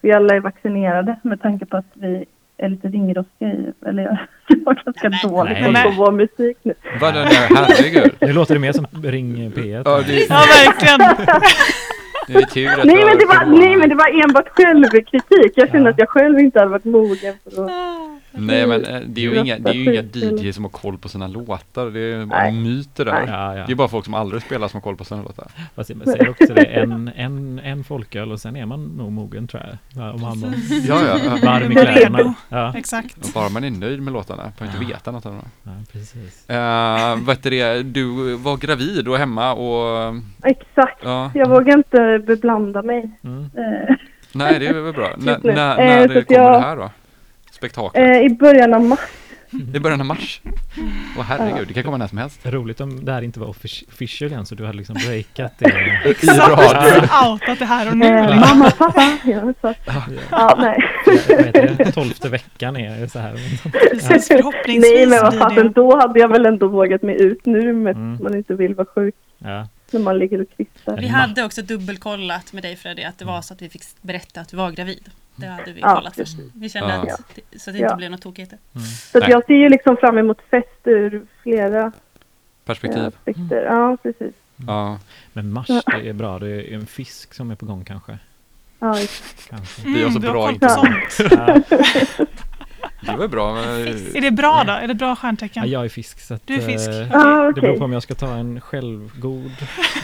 vi 0.00 0.12
alla 0.12 0.34
är 0.34 0.40
vaccinerade 0.40 1.20
med 1.22 1.42
tanke 1.42 1.66
på 1.66 1.76
att 1.76 1.90
vi 1.94 2.24
är 2.58 2.68
lite 2.68 2.88
ringrostiga 2.88 3.48
i, 3.48 3.72
eller 3.86 4.02
jag 4.48 4.56
har 4.66 4.84
ganska 4.84 5.08
Nej. 5.08 5.20
dålig 5.22 5.52
Nej. 5.72 5.82
koll 5.82 5.92
på 5.94 6.02
vår 6.04 6.12
musik 6.12 6.56
nu. 6.62 6.74
Vad 7.00 7.14
den 7.14 7.24
där, 7.24 7.48
herregud. 7.56 8.12
Nu 8.20 8.32
låter 8.32 8.54
det 8.54 8.60
mer 8.60 8.72
som 8.72 8.86
Ring 9.02 9.52
P1. 9.56 9.82
Ja, 9.84 10.02
det, 10.06 10.26
Ja, 10.28 10.44
verkligen. 10.64 10.98
det 12.26 12.34
är 12.34 12.42
tur 12.46 12.68
att 12.80 12.84
Nej 12.84 13.04
men, 13.04 13.18
det 13.18 13.26
var, 13.26 13.46
nej 13.60 13.76
men 13.76 13.88
det 13.88 13.94
var 13.94 14.22
enbart 14.24 14.48
självkritik. 14.48 15.52
Jag 15.54 15.70
kände 15.70 15.88
Ja. 15.88 15.90
att 15.92 15.98
jag 15.98 16.08
själv 16.08 16.38
inte 16.38 16.58
hade 16.58 16.70
varit 16.70 16.84
mogen 16.84 17.34
för 17.44 17.64
att... 17.64 17.70
Nej 18.36 18.66
men 18.66 18.84
eh, 18.84 19.00
det 19.06 19.20
är 19.20 19.30
ju 19.30 19.38
inga, 19.40 19.58
det 19.58 19.70
är 19.70 19.74
ju 19.74 19.92
inga. 19.92 20.02
DJ 20.42 20.52
som 20.52 20.64
har 20.64 20.70
koll 20.70 20.98
på 20.98 21.08
sina 21.08 21.26
låtar. 21.26 21.90
Det 21.90 22.00
är 22.00 22.26
bara 22.26 22.50
myter 22.50 23.04
där. 23.04 23.24
Ja, 23.28 23.56
ja. 23.56 23.64
Det 23.66 23.72
är 23.72 23.76
bara 23.76 23.88
folk 23.88 24.04
som 24.04 24.14
aldrig 24.14 24.42
spelar 24.42 24.68
som 24.68 24.76
har 24.76 24.82
koll 24.82 24.96
på 24.96 25.04
sina 25.04 25.22
låtar. 25.22 25.46
Fast 25.74 25.90
jag 25.90 26.02
säger 26.08 26.28
också 26.28 26.54
det, 26.54 26.64
en, 26.64 27.10
en, 27.16 27.58
en 27.58 27.84
folköl 27.84 28.32
och 28.32 28.40
sen 28.40 28.56
är 28.56 28.66
man 28.66 28.84
nog 28.84 29.12
mogen 29.12 29.46
tror 29.48 29.62
jag. 29.62 30.02
Ja, 30.04 30.12
Om 30.12 30.20
man 30.20 30.40
var 30.40 30.50
Ja, 30.88 31.00
ja, 31.06 31.18
ja. 31.24 31.38
varm 31.50 31.72
i 31.72 31.74
kläderna. 31.74 32.34
Ja, 32.48 32.72
Exakt. 32.76 33.16
Och 33.16 33.30
Bara 33.34 33.48
man 33.48 33.64
är 33.64 33.70
nöjd 33.70 34.02
med 34.02 34.12
låtarna, 34.12 34.52
behöver 34.58 34.78
inte 34.80 34.92
veta 34.94 35.10
något 35.10 35.26
av 35.26 35.32
dem. 35.32 35.44
ja, 35.62 35.70
precis. 35.92 36.46
Uh, 36.50 36.56
vad 37.26 37.36
heter 37.36 37.50
det, 37.50 37.82
du 37.82 38.34
var 38.36 38.56
gravid 38.56 39.08
och 39.08 39.18
hemma 39.18 39.52
och 39.54 40.14
Exakt. 40.44 40.98
ja, 41.04 41.30
Jag 41.34 41.48
vågar 41.48 41.76
inte 41.78 42.22
beblanda 42.26 42.82
mig. 42.82 43.10
Mm. 43.24 43.42
Eh, 43.42 43.94
nej 44.32 44.58
det 44.58 44.66
är 44.66 44.72
väl 44.80 44.92
bra. 44.92 45.10
N- 45.12 45.40
när 45.42 45.78
Eh, 45.78 45.86
när 45.86 46.08
kommer 46.22 46.24
jag- 46.28 46.52
det 46.54 46.60
här 46.60 46.76
då? 46.76 46.90
Spektaklet? 47.68 48.16
eh, 48.16 48.22
I 48.22 48.28
början 48.30 48.74
av 48.74 48.82
mars. 48.84 49.00
I 49.74 49.78
början 49.80 50.00
av 50.00 50.06
mars? 50.06 50.40
Åh 51.18 51.24
herregud, 51.24 51.68
det 51.68 51.74
kan 51.74 51.82
komma 51.82 51.96
när 51.96 52.06
som 52.06 52.18
helst. 52.18 52.40
Roligt 52.46 52.80
om 52.80 53.04
det 53.04 53.12
här 53.12 53.22
inte 53.22 53.40
var 53.40 53.46
offic- 53.46 53.88
official 53.88 54.32
än 54.32 54.46
så 54.46 54.54
du 54.54 54.66
hade 54.66 54.78
liksom 54.78 54.96
breakat 55.06 55.52
det. 55.58 55.68
I 56.22 56.26
radio. 56.26 57.02
Outat 57.32 57.58
det 57.58 57.64
här 57.64 57.90
och 57.90 57.96
nu. 57.96 58.06
Eh, 58.06 58.40
mamma, 58.40 58.70
pappa. 58.70 59.18
Ja, 59.24 59.52
så. 59.60 59.74
Ja, 60.30 60.56
nej. 60.60 61.92
Tolfte 61.92 62.28
veckan 62.28 62.76
är 62.76 63.06
så 63.06 63.18
här. 63.18 63.32
Precis, 63.90 64.28
förhoppningsvis 64.28 64.94
Nej, 64.94 65.06
men 65.06 65.22
vad 65.22 65.38
fasen, 65.38 65.72
då 65.72 65.96
hade 65.96 66.20
jag 66.20 66.28
väl 66.28 66.46
ändå 66.46 66.68
vågat 66.68 67.02
mig 67.02 67.22
ut 67.22 67.46
nu 67.46 67.72
med 67.72 67.96
Mm. 67.96 68.14
att 68.14 68.20
man 68.20 68.36
inte 68.36 68.54
vill 68.54 68.74
vara 68.74 68.86
sjuk 68.94 69.14
Ja. 69.38 69.68
när 69.90 70.00
man 70.00 70.18
ligger 70.18 70.40
och 70.40 70.46
kvistar. 70.56 70.96
Vi 71.00 71.06
hade 71.08 71.44
också 71.44 71.62
dubbelkollat 71.62 72.52
med 72.52 72.62
dig 72.62 72.76
Freddy 72.76 73.02
att 73.02 73.18
det 73.18 73.24
var 73.24 73.42
så 73.42 73.54
att 73.54 73.62
vi 73.62 73.68
fick 73.68 73.82
berätta 74.02 74.40
att 74.40 74.48
du 74.48 74.56
var 74.56 74.70
gravid. 74.70 75.10
Det 75.36 75.46
hade 75.46 75.72
vi 75.72 75.80
Ja, 75.80 75.94
kollat 75.96 76.16
först. 76.16 76.36
Vi 76.54 76.68
kände 76.68 76.94
Ja. 76.94 77.14
att 77.14 77.34
det, 77.50 77.58
så 77.60 77.70
att 77.70 77.76
det 77.76 77.82
inte 77.82 77.94
blev 77.96 78.10
något 78.10 78.22
tokigheter. 78.22 78.58
Så 79.12 79.18
att 79.18 79.22
Nej. 79.24 79.30
jag 79.30 79.46
ser 79.46 79.54
ju 79.54 79.68
liksom 79.68 79.96
fram 79.96 80.18
emot 80.18 80.38
fest 80.50 80.68
ur 80.84 81.26
flera 81.42 81.82
eh, 81.86 81.90
Perspektiv. 82.64 83.02
aspekter. 83.04 83.64
Ja, 83.64 83.96
precis. 84.02 84.34
Ja, 84.66 84.98
Men 85.32 85.52
mars 85.52 85.66
det 85.66 86.08
är 86.08 86.12
bra, 86.12 86.38
det 86.38 86.48
är 86.72 86.74
en 86.74 86.86
fisk 86.86 87.34
som 87.34 87.50
är 87.50 87.54
på 87.54 87.66
gång 87.66 87.84
kanske. 87.84 88.18
Ja, 88.78 88.96
kanske. 89.50 89.82
Vi 89.88 90.02
har 90.02 90.10
så 90.10 90.18
du 90.18 90.26
har 90.26 90.34
bra 90.34 90.50
info. 90.52 90.68
sånt. 90.68 91.30
Ja, 93.06 93.12
det 93.12 93.18
var 93.18 93.28
bra. 93.28 93.54
Men, 93.54 93.64
Är 94.16 94.20
det 94.20 94.30
bra 94.30 94.64
då? 94.66 94.72
Är 94.72 94.88
det 94.88 94.94
bra 94.94 95.08
ja, 95.08 95.16
stjärntecken? 95.16 95.70
jag 95.70 95.84
är 95.84 95.88
fisk 95.88 96.20
så 96.20 96.34
att, 96.34 96.46
Du 96.46 96.54
är 96.54 96.60
fisk. 96.66 96.88
eh, 96.88 97.08
Ja, 97.12 97.52
Det 97.54 97.60
beror 97.60 97.78
på 97.78 97.84
om 97.84 97.92
jag 97.92 98.02
ska 98.02 98.14
ta 98.14 98.34
en 98.34 98.60
självgod 98.60 99.52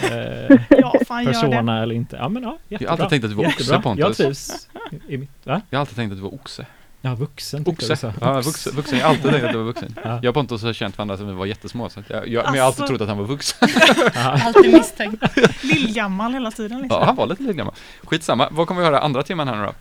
eh, 0.03 0.57
Ja, 0.79 0.95
fan 1.09 1.25
persona 1.27 1.83
eller 1.83 1.95
inte. 1.95 2.17
Ja 2.17 2.29
men 2.29 2.43
ja, 2.43 2.59
jag 2.69 2.81
har 2.81 2.87
alltid 2.87 3.09
tänkt 3.09 3.25
att 3.25 3.31
du 3.31 3.37
var 3.37 3.45
oxe 3.47 3.61
Jättebra. 3.63 3.77
Jag 3.77 3.83
Pontus. 3.83 4.17
trivs. 4.17 4.69
I, 5.09 5.15
i 5.15 5.19
mitt, 5.19 5.31
va? 5.45 5.61
Jag 5.71 5.79
har 5.79 5.81
alltid 5.81 5.97
tänkt 5.97 6.13
att 6.13 6.19
du 6.19 6.23
var 6.23 6.35
oxe. 6.35 6.67
Ja, 7.03 7.15
vuxen 7.15 7.65
jag 7.67 7.73
Oxe. 7.75 8.13
Ja, 8.21 8.41
vuxen. 8.41 8.73
vuxen. 8.77 8.99
Jag 8.99 9.05
har 9.07 9.11
alltid 9.15 9.31
tänkt 9.31 9.45
att 9.45 9.53
du 9.53 9.59
var 9.59 9.65
vuxen. 9.65 9.95
Ja. 10.05 10.19
Jag 10.23 10.27
och 10.31 10.35
Pontus 10.35 10.63
har 10.63 10.73
känt 10.73 10.99
varandra 10.99 11.17
sedan 11.17 11.27
vi 11.27 11.33
var 11.35 11.47
jättesmå. 11.47 11.89
Så 11.89 12.01
jag, 12.09 12.29
jag, 12.29 12.45
men 12.45 12.55
jag 12.55 12.63
har 12.63 12.67
alltid 12.67 12.83
Alltså. 12.83 12.87
trott 12.87 13.01
att 13.01 13.09
han 13.09 13.19
var 13.19 13.25
vuxen. 13.25 13.69
Alltid 14.15 14.73
misstänkt. 14.73 15.23
Lillgammal 15.65 16.33
hela 16.33 16.51
tiden 16.51 16.81
liksom. 16.83 17.01
Ja, 17.01 17.07
han 17.07 17.17
var 17.17 17.27
lite 17.27 17.43
lillgammal. 17.43 17.75
Skitsamma. 18.05 18.49
Vad 18.51 18.67
kommer 18.67 18.81
vi 18.81 18.87
höra 18.87 18.99
andra 19.01 19.23
timmen 19.23 19.49
här 19.49 19.57
nu 19.57 19.63
då? 19.65 19.73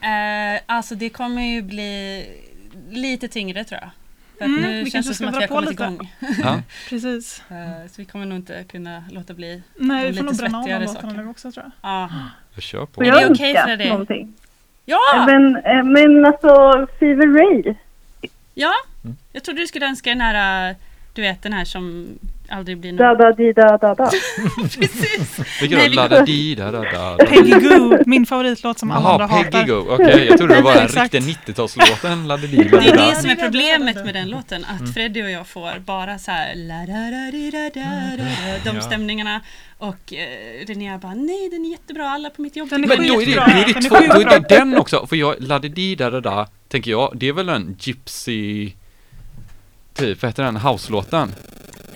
Eh, 0.00 0.60
alltså 0.66 0.94
det 0.94 1.08
kommer 1.08 1.42
ju 1.42 1.62
bli 1.62 2.24
lite 2.90 3.28
tyngre 3.28 3.64
tror 3.64 3.80
jag. 3.80 3.90
För 4.38 4.44
Mm, 4.44 4.60
nu 4.62 4.82
vi 4.84 4.90
känns 4.90 5.08
det 5.08 5.14
som 5.14 5.28
att 5.28 5.34
vi 5.36 5.40
har 5.40 5.46
kommit 5.46 5.70
lite. 5.70 5.82
igång. 5.82 6.12
Ja. 6.42 6.62
Precis. 6.88 7.42
Eh, 7.50 7.86
så 7.90 7.94
vi 7.96 8.04
kommer 8.04 8.26
nog 8.26 8.38
inte 8.38 8.64
kunna 8.64 9.04
låta 9.10 9.34
bli. 9.34 9.62
Nej, 9.76 10.10
vi 10.10 10.16
får 10.16 10.24
nog 10.24 10.36
bränna 10.36 10.58
av 10.58 10.68
de 10.68 10.78
låtarna 10.84 11.12
nu 11.12 11.28
också 11.28 11.52
tror 11.52 11.64
jag. 11.64 11.90
Ja. 11.90 12.10
Jag 12.54 12.62
kör 12.62 12.86
på. 12.86 13.02
Är 13.02 13.06
jag 13.06 13.20
det 13.22 13.30
okej 13.30 13.50
önska 13.50 13.66
för 13.66 13.76
dig? 13.76 13.88
någonting? 13.88 14.34
Ja! 14.84 15.24
Men, 15.26 15.56
eh, 15.56 15.82
men 15.84 16.24
alltså, 16.26 16.86
Fever 16.98 17.26
Ray. 17.26 17.74
ja! 18.54 18.72
Mm. 19.04 19.16
Jag 19.32 19.42
trodde 19.42 19.60
du 19.60 19.66
skulle 19.66 19.86
önska 19.86 20.10
den 20.10 20.20
här, 20.20 20.70
eh, 20.70 20.76
du 21.14 21.22
vet 21.22 21.42
den 21.42 21.52
här 21.52 21.64
som 21.64 22.08
aldrig 22.48 22.78
blir 22.78 22.92
Da 22.92 23.08
någon. 23.08 23.18
da 23.18 23.32
di 23.32 23.52
da 23.52 23.76
da 23.78 23.94
da. 23.94 24.10
Precis! 24.78 25.38
Vilken 25.60 25.78
Nej, 25.78 25.88
då? 25.88 25.94
La 25.94 26.08
da 26.08 26.22
di 26.24 26.54
da 26.54 26.70
da 26.70 26.80
da. 26.82 27.16
Peggy 27.26 27.50
Goo, 27.60 27.98
min 28.06 28.26
favoritlåt 28.26 28.78
som 28.78 28.90
alla 28.90 29.08
andra 29.12 29.28
Peggy 29.28 29.44
hatar. 29.44 29.66
Go. 29.66 29.86
Okej, 29.94 30.26
jag 30.28 30.38
trodde 30.38 30.54
det 30.54 30.60
var 30.62 30.74
den 30.74 30.88
riktiga 31.02 31.20
90-talslåten. 31.20 32.26
La 32.26 32.36
da 32.36 32.46
di 32.46 32.56
da 32.56 32.80
Det 32.80 32.88
är 32.88 32.96
da. 32.96 33.06
det 33.10 33.16
som 33.16 33.30
är 33.30 33.34
da, 33.36 33.40
da, 33.42 33.46
problemet 33.46 33.94
da, 33.94 34.00
da. 34.00 34.04
med 34.04 34.14
den 34.14 34.28
låten, 34.30 34.64
att 34.64 34.80
Mm. 34.80 34.92
Freddy 34.92 35.22
och 35.22 35.30
jag 35.30 35.46
får 35.46 35.78
bara 35.78 36.18
så 36.18 36.30
här 36.30 36.54
la 36.54 36.74
da 36.86 37.10
da 37.10 37.30
di 37.30 37.50
da 37.50 37.58
da 37.74 38.16
da 38.16 38.24
da, 38.64 38.72
de 38.72 38.80
stämningarna 38.82 39.40
och 39.78 40.12
eh, 40.12 40.66
Linnea 40.68 40.98
bara 40.98 41.14
nej 41.14 41.48
den 41.50 41.64
är 41.64 41.70
jättebra, 41.70 42.10
alla 42.10 42.30
på 42.30 42.42
mitt 42.42 42.56
jobb 42.56 42.68
Den 42.70 42.84
är 42.84 42.88
Men 42.88 43.06
då 43.08 43.22
är 43.22 43.26
det, 43.26 43.34
då 43.34 43.40
är 43.40 43.64
det, 43.74 43.80
två, 43.88 43.94
då 43.96 44.04
är 44.04 44.10
skitbra. 44.14 44.38
det 44.38 44.48
den 44.56 44.76
också, 44.76 45.06
för 45.06 45.16
jag, 45.16 45.34
la 45.38 45.58
da 45.58 45.68
di 45.68 45.94
da 45.94 46.10
da 46.10 46.20
da, 46.20 46.46
tänker 46.68 46.90
jag, 46.90 47.12
det 47.14 47.28
är 47.28 47.32
väl 47.32 47.48
en 47.48 47.76
gypsy, 47.80 48.72
typ, 49.94 50.22
vad 50.22 50.28
heter 50.30 50.42
den, 50.42 50.56
house-låten? 50.56 51.34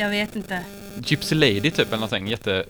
Jag 0.01 0.11
vet 0.11 0.37
inte. 0.37 0.61
Gypsy 1.05 1.35
Lady 1.35 1.61
typ 1.71 1.79
eller 1.89 1.97
någonting, 1.97 2.29
jätte, 2.29 2.65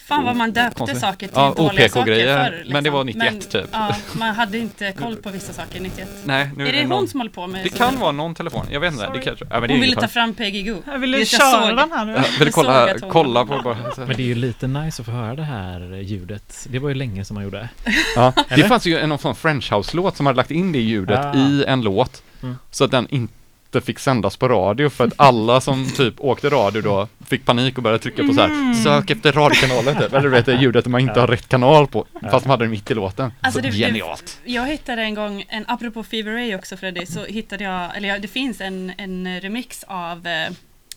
Fan 0.00 0.24
vad 0.24 0.36
man 0.36 0.52
döpte 0.52 0.78
Konstigt. 0.78 1.00
saker 1.00 1.26
till 1.28 1.36
Ja, 1.36 1.54
dåliga 1.56 1.88
saker 1.88 2.36
förr. 2.36 2.50
liksom. 2.56 2.72
men 2.72 2.84
det 2.84 2.90
var 2.90 3.04
91 3.04 3.50
typ. 3.50 3.64
Ja, 3.72 3.96
man 4.12 4.34
hade 4.34 4.58
inte 4.58 4.92
koll 4.92 5.16
på 5.16 5.30
vissa 5.30 5.52
saker 5.52 5.80
91. 5.80 6.08
nej 6.24 6.50
nu 6.56 6.68
är 6.68 6.72
det 6.72 6.82
någon, 6.86 6.98
hon 6.98 7.08
som 7.08 7.20
håller 7.20 7.30
på 7.32 7.46
med 7.46 7.64
Det 7.64 7.68
kan 7.68 7.98
vara 7.98 8.12
någon 8.12 8.34
telefon, 8.34 8.66
jag 8.70 8.80
vet 8.80 8.92
inte, 8.92 9.10
det 9.14 9.20
kanske, 9.20 9.44
ja 9.50 9.60
men 9.60 9.68
det 9.68 9.74
Hon 9.74 9.80
ville 9.80 9.96
ta 9.96 10.08
fram 10.08 10.34
Peggy 10.34 10.62
Goo. 10.62 10.82
Jag 10.86 10.98
ville 10.98 11.18
jag 11.18 11.26
köra 11.26 11.74
den 11.74 11.90
här 11.92 12.04
nu. 12.04 12.12
Jag 12.12 12.22
ville 12.22 12.44
Jag 12.44 12.52
kolla, 12.52 12.88
hon- 13.00 13.10
kolla 13.10 13.46
på 13.46 13.60
bara. 13.64 13.76
Men 13.96 14.06
det 14.16 14.22
är 14.22 14.26
ju 14.26 14.34
lite 14.34 14.66
nice 14.66 15.02
att 15.02 15.06
få 15.06 15.12
höra 15.12 15.34
det 15.36 15.42
här 15.42 15.96
ljudet. 15.96 16.66
Det 16.70 16.78
var 16.78 16.88
ju 16.88 16.94
länge 16.94 17.24
som 17.24 17.34
man 17.34 17.44
gjorde. 17.44 17.68
Ja, 18.16 18.32
det 18.48 18.62
fanns 18.68 18.86
ju 18.86 18.98
en 18.98 19.08
någon 19.08 19.18
sån 19.18 19.34
French 19.34 19.72
House-låt 19.72 20.16
som 20.16 20.26
hade 20.26 20.36
lagt 20.36 20.50
in 20.50 20.72
det 20.72 20.78
ljudet 20.78 21.24
Ah. 21.24 21.34
i 21.36 21.64
en 21.68 21.82
låt. 21.82 22.22
Mm. 22.42 22.56
Så 22.70 22.84
att 22.84 22.90
den 22.90 23.06
inte 23.10 23.32
fick 23.72 23.98
sändas 23.98 24.36
på 24.36 24.48
radio 24.48 24.88
för 24.88 25.06
att 25.06 25.12
alla 25.16 25.60
som 25.60 25.90
typ 25.96 26.14
åkte 26.20 26.48
radio 26.50 26.82
då 26.82 27.08
fick 27.26 27.44
panik 27.44 27.76
och 27.76 27.82
började 27.82 28.02
trycka 28.02 28.22
på 28.26 28.32
så 28.32 28.40
här 28.40 28.48
Mm. 28.48 28.74
sök 28.74 29.10
efter 29.10 29.32
radiokanalen 29.32 29.96
typ. 29.96 30.12
Eller 30.12 30.20
du 30.22 30.28
vet 30.28 30.46
det 30.46 30.54
ljudet 30.54 30.86
man 30.86 31.00
inte 31.00 31.20
har 31.20 31.26
rätt 31.26 31.48
kanal 31.48 31.86
på 31.86 32.06
fast 32.30 32.44
de 32.44 32.50
hade 32.50 32.64
det 32.64 32.68
mitt 32.70 32.90
i 32.90 32.94
låten. 32.94 33.32
Alltså, 33.40 33.58
så 33.60 33.62
det- 33.66 33.70
det- 33.70 33.76
genialt. 33.78 34.40
Jag 34.44 34.66
hittade 34.66 35.02
en 35.02 35.14
gång, 35.14 35.44
en, 35.48 35.64
apropå 35.68 36.02
Fever 36.04 36.32
Ray 36.32 36.54
också 36.54 36.76
Freddy, 36.76 37.06
så 37.06 37.24
hittade 37.24 37.64
jag, 37.64 37.96
eller 37.96 38.08
ja, 38.08 38.18
det 38.18 38.28
finns 38.28 38.60
en, 38.60 38.92
en 38.98 39.40
remix 39.40 39.84
av, 39.88 40.26
eh, 40.26 40.48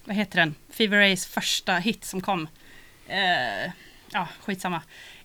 vad 0.05 0.15
heter 0.15 0.37
den, 0.39 0.55
Fever 0.73 0.97
Rays 0.97 1.25
första 1.25 1.75
hit 1.75 2.05
som 2.05 2.21
kom. 2.21 2.47
Eh, 3.07 3.71
ja, 4.11 4.27
skitsamma. 4.45 4.81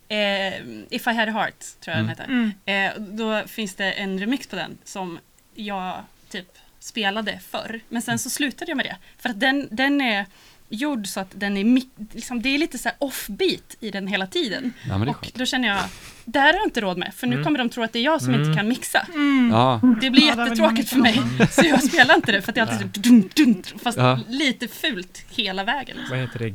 Eh, 0.09 0.55
If 0.91 1.07
I 1.07 1.11
had 1.11 1.29
a 1.29 1.33
heart, 1.33 1.61
tror 1.85 1.97
jag 1.97 2.05
Mm. 2.05 2.07
den 2.07 2.09
heter. 2.09 2.25
Mm. 2.67 2.97
Eh, 3.07 3.17
då 3.17 3.49
finns 3.49 3.75
det 3.75 3.93
en 3.93 4.19
remix 4.21 4.47
på 4.47 4.57
den 4.57 4.79
som 4.85 5.19
jag 5.55 5.95
typ 6.31 6.47
spelade 6.87 7.41
förr. 7.51 7.81
Men 7.89 8.03
sen 8.03 8.19
så 8.19 8.31
slutade 8.31 8.71
jag 8.71 8.77
med 8.77 8.87
det. 8.87 8.97
För 9.19 9.29
att 9.29 9.41
den, 9.41 9.69
den 9.71 10.01
är 10.01 10.27
gjord 10.69 11.07
så 11.07 11.21
att 11.21 11.31
den 11.35 11.57
är, 11.57 11.81
liksom, 12.15 12.43
det 12.43 12.49
är 12.49 12.59
lite 12.59 12.79
så 12.79 12.89
här 12.89 12.97
offbeat 13.01 13.77
i 13.81 13.91
den 13.91 14.07
hela 14.07 14.27
tiden. 14.27 14.73
Ja 14.89 14.95
Och 14.95 15.17
skönt. 15.17 15.35
då 15.35 15.47
känner 15.47 15.69
jag, 15.69 15.79
det 16.25 16.39
här 16.41 16.47
har 16.53 16.59
jag 16.59 16.67
inte 16.67 16.81
råd 16.81 16.99
med. 16.99 17.15
För 17.15 17.27
nu 17.27 17.33
Mm. 17.35 17.45
kommer 17.45 17.59
de 17.59 17.69
tro 17.69 17.83
att 17.83 17.93
det 17.93 17.99
är 17.99 18.03
jag 18.03 18.23
som 18.23 18.35
Mm. 18.35 18.47
inte 18.47 18.57
kan 18.59 18.69
mixa. 18.69 19.07
Mm. 19.15 19.51
Ja, 19.53 19.81
Det 20.01 20.11
blir 20.11 20.23
Ja, 20.29 20.45
jättetråkigt 20.45 20.89
för 20.89 20.97
mig. 20.97 21.21
Så 21.51 21.63
jag 21.67 21.83
spelar 21.85 22.15
inte 22.15 22.33
det 22.33 22.43
för 22.43 22.49
att 22.51 22.55
det 22.55 22.61
är 22.61 22.67
alltid 22.67 22.95
typ 22.95 23.05
dun, 23.05 23.31
dun, 23.35 23.63
fast 23.83 23.99
Ja. 23.99 24.21
lite 24.29 24.69
fult 24.69 25.25
hela 25.31 25.65
vägen. 25.65 25.97
Vad 26.11 26.19
heter 26.19 26.39
det? 26.39 26.51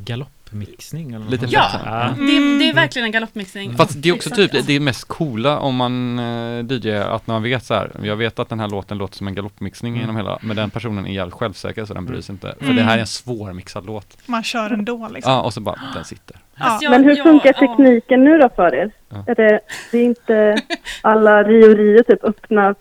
Galoppmixning? 0.52 1.08
Eller 1.12 1.24
något 1.24 1.30
Lite? 1.30 1.46
Ja. 1.48 1.70
ja. 1.84 2.08
Det, 2.18 2.58
det 2.58 2.68
är 2.68 2.74
verkligen 2.74 3.06
en 3.06 3.12
galoppmixning. 3.12 3.76
Fast 3.76 4.02
det 4.02 4.08
är 4.08 4.12
också 4.14 4.28
Så- 4.28 4.34
typ 4.36 4.66
det 4.66 4.80
mest 4.80 5.04
coola 5.08 5.58
om 5.58 5.76
man 5.76 6.18
uh, 6.18 6.64
DJ 6.72 6.90
att 6.92 7.26
man 7.26 7.42
vet 7.42 7.64
så 7.64 7.74
här. 7.74 7.90
Jag 8.02 8.16
vet 8.16 8.38
att 8.38 8.48
den 8.48 8.60
här 8.60 8.68
låten 8.68 8.98
låter 8.98 9.16
som 9.16 9.28
en 9.28 9.34
galoppmixning 9.34 9.92
Mm. 9.92 10.00
genom 10.00 10.16
hela, 10.16 10.38
men 10.42 10.56
den 10.56 10.70
personen 10.70 11.06
är 11.06 11.12
jävligt 11.12 11.34
självsäker 11.34 11.84
så 11.84 11.94
den 11.94 12.06
bryr 12.06 12.20
sig 12.20 12.32
inte. 12.32 12.54
För 12.58 12.64
Mm. 12.64 12.76
det 12.76 12.82
här 12.82 12.96
är 12.96 13.00
en 13.00 13.06
svårmixad 13.06 13.86
låt. 13.86 14.16
Man 14.26 14.42
kör 14.42 14.70
ändå 14.70 15.08
liksom. 15.14 15.32
Ja, 15.32 15.40
och 15.42 15.52
så 15.54 15.60
bara, 15.60 15.78
den 15.94 16.04
sitter. 16.04 16.36
Fast 16.58 16.82
jag- 16.82 16.90
Men 16.90 17.04
hur 17.04 17.16
funkar 17.16 17.54
ja. 17.60 17.66
tekniken 17.68 18.24
nu 18.24 18.38
då 18.38 18.48
för 18.56 18.74
er? 18.74 18.90
Ja. 19.08 19.24
Är 19.26 19.34
det, 19.34 19.60
det 19.92 19.98
är 19.98 20.04
inte 20.04 20.56
alla 21.02 21.42
Rio 21.42 21.74
Rio 21.74 22.02
typ 22.02 22.24
öppna 22.24 22.74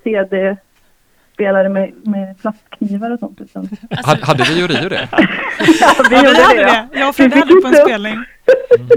CD-spelare 1.41 1.69
med, 1.69 1.91
med 2.03 2.37
plastknivar 2.41 3.11
och 3.11 3.19
sånt 3.19 3.41
utan 3.41 3.61
Alltså, 3.89 4.09
Hade, 4.09 4.25
hade 4.25 4.43
Rio 4.43 4.67
Rio 4.67 4.89
det? 4.89 5.07
ja, 5.17 5.17
vi 5.59 5.75
Ja, 5.79 6.03
vi 6.09 6.15
gjorde 6.15 6.41
hade 6.43 6.55
det 6.55 6.61
ja. 6.61 6.87
det. 6.93 6.99
Jag 6.99 7.09
och 7.09 7.15
Freddy 7.15 7.33
Vi 7.35 7.39
hade 7.39 7.61
på 7.61 7.67
en 7.67 7.75
spelning. 7.75 8.15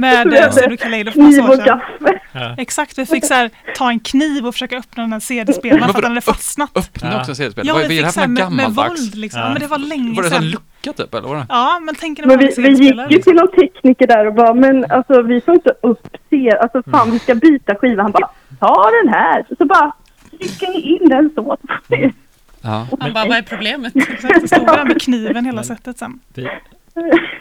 Med 0.01 0.29
Vi 0.31 0.41
hade 0.41 0.53
Studio 0.53 0.77
Kaleido 0.77 1.11
för 1.13 1.21
massa 1.21 1.33
Kniv 1.33 1.45
år 1.45 1.49
och 1.51 1.57
sedan. 1.57 1.67
gaffel. 2.01 2.19
Ja. 2.33 2.55
Exakt, 2.59 2.99
vi 2.99 3.07
fick 3.07 3.25
så 3.25 3.35
här, 3.35 3.51
ta 3.77 3.91
en 3.91 4.01
kniv 4.01 4.47
och 4.47 4.55
försöka 4.55 4.77
öppna 4.79 5.03
den 5.03 5.13
här 5.13 5.21
CD-spelaren 5.21 5.83
för 5.83 5.89
att 5.99 6.03
den 6.03 6.11
hade 6.11 6.21
fastnat. 6.21 6.71
Öppna 6.75 7.13
Ja. 7.13 7.21
också 7.21 7.35
CD-spel. 7.35 7.67
Ja, 7.67 7.75
Vad 7.75 7.81
vi 7.83 7.85
är 7.87 7.89
det 7.89 7.95
fick 7.97 8.05
här 8.05 8.11
så 8.13 8.21
för 8.21 8.29
med, 8.29 8.53
med 8.53 8.71
våld 8.71 9.15
liksom. 9.15 9.41
Ja. 9.41 9.49
Men 9.51 9.61
det 9.61 9.67
var 9.67 9.79
länge 9.79 10.15
Var 10.17 10.23
det 10.23 10.29
en 10.29 10.35
sedan. 10.35 10.51
lucka 10.51 10.93
typ 10.93 11.15
eller? 11.15 11.29
Var 11.29 11.37
det? 11.37 11.47
Ja, 11.49 11.79
men 11.83 11.95
tänk 11.95 12.19
när 12.19 12.27
Men 12.27 12.37
man 12.37 12.47
vi, 12.57 12.63
hade 12.63 12.63
vi 12.63 12.85
gick 12.85 12.95
ju 12.97 13.05
liksom. 13.09 13.23
till 13.23 13.35
någon 13.35 13.49
tekniker 13.53 14.07
där 14.07 14.27
och 14.27 14.35
bara, 14.35 14.55
men 14.55 14.91
alltså 14.91 15.23
vi 15.23 15.41
får 15.41 15.55
inte 15.55 15.71
upp 15.83 16.17
se, 16.31 16.51
alltså 16.51 16.83
fan 16.91 17.11
vi 17.11 17.19
ska 17.19 17.35
byta 17.35 17.75
skiva. 17.75 18.03
Han 18.03 18.13
bara, 18.13 18.31
ta 18.61 18.91
den 19.03 19.15
här. 19.15 19.45
Så 19.59 19.65
bara 19.65 19.93
trycker 20.31 20.69
ni 20.69 20.81
in 20.81 21.09
den 21.09 21.31
så. 21.35 21.57
Ja, 22.65 22.87
han 23.01 23.13
bara, 23.13 23.25
vad 23.29 23.37
är 23.39 23.43
problemet? 23.43 23.97
Exakt, 24.09 24.41
det 24.43 24.49
stod 24.49 24.67
där 24.67 24.85
med 24.85 25.03
kniven 25.03 25.45
hela 25.45 25.63
sättet 25.63 25.99
sen. 25.99 26.21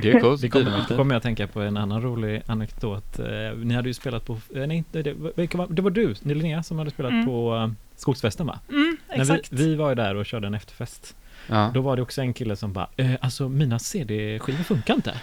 Det 0.02 0.12
är 0.12 0.20
coolt. 0.20 0.42
vi 0.44 0.50
kommer, 0.50 0.96
kommer 0.98 1.14
jag 1.16 1.18
att 1.18 1.24
tänka 1.24 1.48
på 1.48 1.62
en 1.62 1.78
annan 1.78 2.02
rolig 2.02 2.42
anekdot. 2.48 3.20
Eh, 3.20 3.26
Ni 3.58 3.74
hade 3.74 3.88
ju 3.88 3.94
spelat 3.94 4.26
på, 4.26 4.34
eh, 4.56 4.68
nej 4.68 4.84
det, 4.92 5.14
var, 5.14 5.68
det 5.74 5.82
var 5.82 5.90
du, 5.92 6.16
Linnea, 6.24 6.64
som 6.64 6.80
hade 6.80 6.92
spelat 6.92 7.12
Mm. 7.12 7.26
på 7.26 7.56
eh, 7.56 7.72
Skogsfesten 7.96 8.48
va? 8.48 8.60
Mm, 8.70 8.98
När 9.10 9.16
vi, 9.16 9.22
Exakt. 9.22 9.52
vi 9.52 9.76
var 9.76 9.90
ju 9.90 9.96
där 9.96 10.16
och 10.16 10.26
körde 10.26 10.48
en 10.48 10.54
efterfest. 10.54 11.16
Ja. 11.48 11.72
Då 11.74 11.82
var 11.82 11.96
det 11.96 12.02
också 12.02 12.22
en 12.22 12.34
kille 12.34 12.56
som 12.56 12.74
bara, 12.74 12.88
eh, 12.98 13.12
alltså 13.22 13.50
mina 13.50 13.80
CD-skivor 13.80 14.64
funkar 14.64 14.94
inte. 14.94 15.14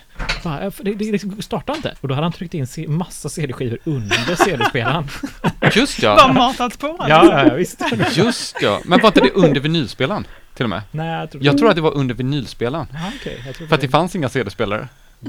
Bara, 0.44 0.60
"Eh, 0.60 0.72
det, 0.82 0.94
det, 0.94 1.10
det 1.10 1.42
startar 1.42 1.76
inte. 1.76 1.94
Och 2.00 2.08
då 2.08 2.14
hade 2.14 2.24
han 2.24 2.32
tryckt 2.32 2.54
in 2.54 2.66
C- 2.66 2.88
massa 2.88 3.28
CD-skivor 3.28 3.78
under 3.84 4.34
CD-spelaren. 4.44 5.08
Just 5.74 6.00
Bara 6.02 6.16
ja, 6.18 6.32
matat 6.32 6.78
på. 6.78 6.96
ja, 6.98 7.08
ja, 7.08 7.46
ja, 7.48 7.54
visst. 7.54 7.82
just 8.16 8.56
ja. 8.62 8.80
Men 8.84 9.00
var 9.00 9.08
inte 9.08 9.20
det 9.20 9.30
under 9.30 9.60
vinylspelaren? 9.60 10.26
Till 10.54 10.64
och 10.64 10.70
med? 10.70 10.82
Nej, 10.90 11.08
jag 11.20 11.30
tror 11.30 11.44
Jag 11.44 11.58
tror 11.58 11.68
att 11.68 11.76
det 11.76 11.82
var 11.82 11.94
under 11.94 12.14
vinylspelaren. 12.14 12.86
Jag 13.46 13.54
tror 13.54 13.66
För 13.66 13.74
att 13.74 13.80
det 13.80 13.88
fanns 13.88 14.16
inga 14.16 14.28
CD-spelare. 14.28 14.88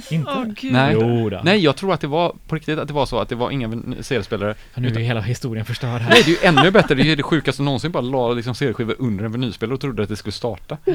Inte? 0.09 0.53
Gud. 0.61 0.73
Nej. 0.73 0.93
Jo 0.99 1.29
då. 1.29 1.41
Nej, 1.43 1.59
jag 1.59 1.75
tror 1.75 1.93
att 1.93 2.01
det 2.01 2.07
var 2.07 2.35
på 2.47 2.55
riktigt 2.55 2.79
att 2.79 2.87
det 2.87 2.93
var 2.93 3.05
så 3.05 3.19
att 3.19 3.29
det 3.29 3.35
var 3.35 3.51
inga 3.51 3.81
CD-spelare. 4.01 4.55
Nu 4.75 4.87
är 4.87 4.95
hela 4.99 5.21
historien 5.21 5.65
förstörd 5.65 6.01
här. 6.01 6.09
Nej, 6.09 6.21
det 6.25 6.31
är 6.31 6.43
ju 6.43 6.47
ännu 6.59 6.71
bättre. 6.71 6.95
Det 6.95 7.01
är 7.01 7.05
ju 7.05 7.15
det 7.15 7.23
sjukaste 7.23 7.61
någonsin. 7.63 7.91
Bara 7.91 8.01
la 8.01 8.33
liksom 8.33 8.55
CD-skivor 8.55 8.95
under 8.99 9.25
en 9.25 9.31
vinylspelare 9.31 9.73
och 9.73 9.81
trodde 9.81 10.03
att 10.03 10.09
det 10.09 10.15
skulle 10.15 10.33
starta. 10.33 10.77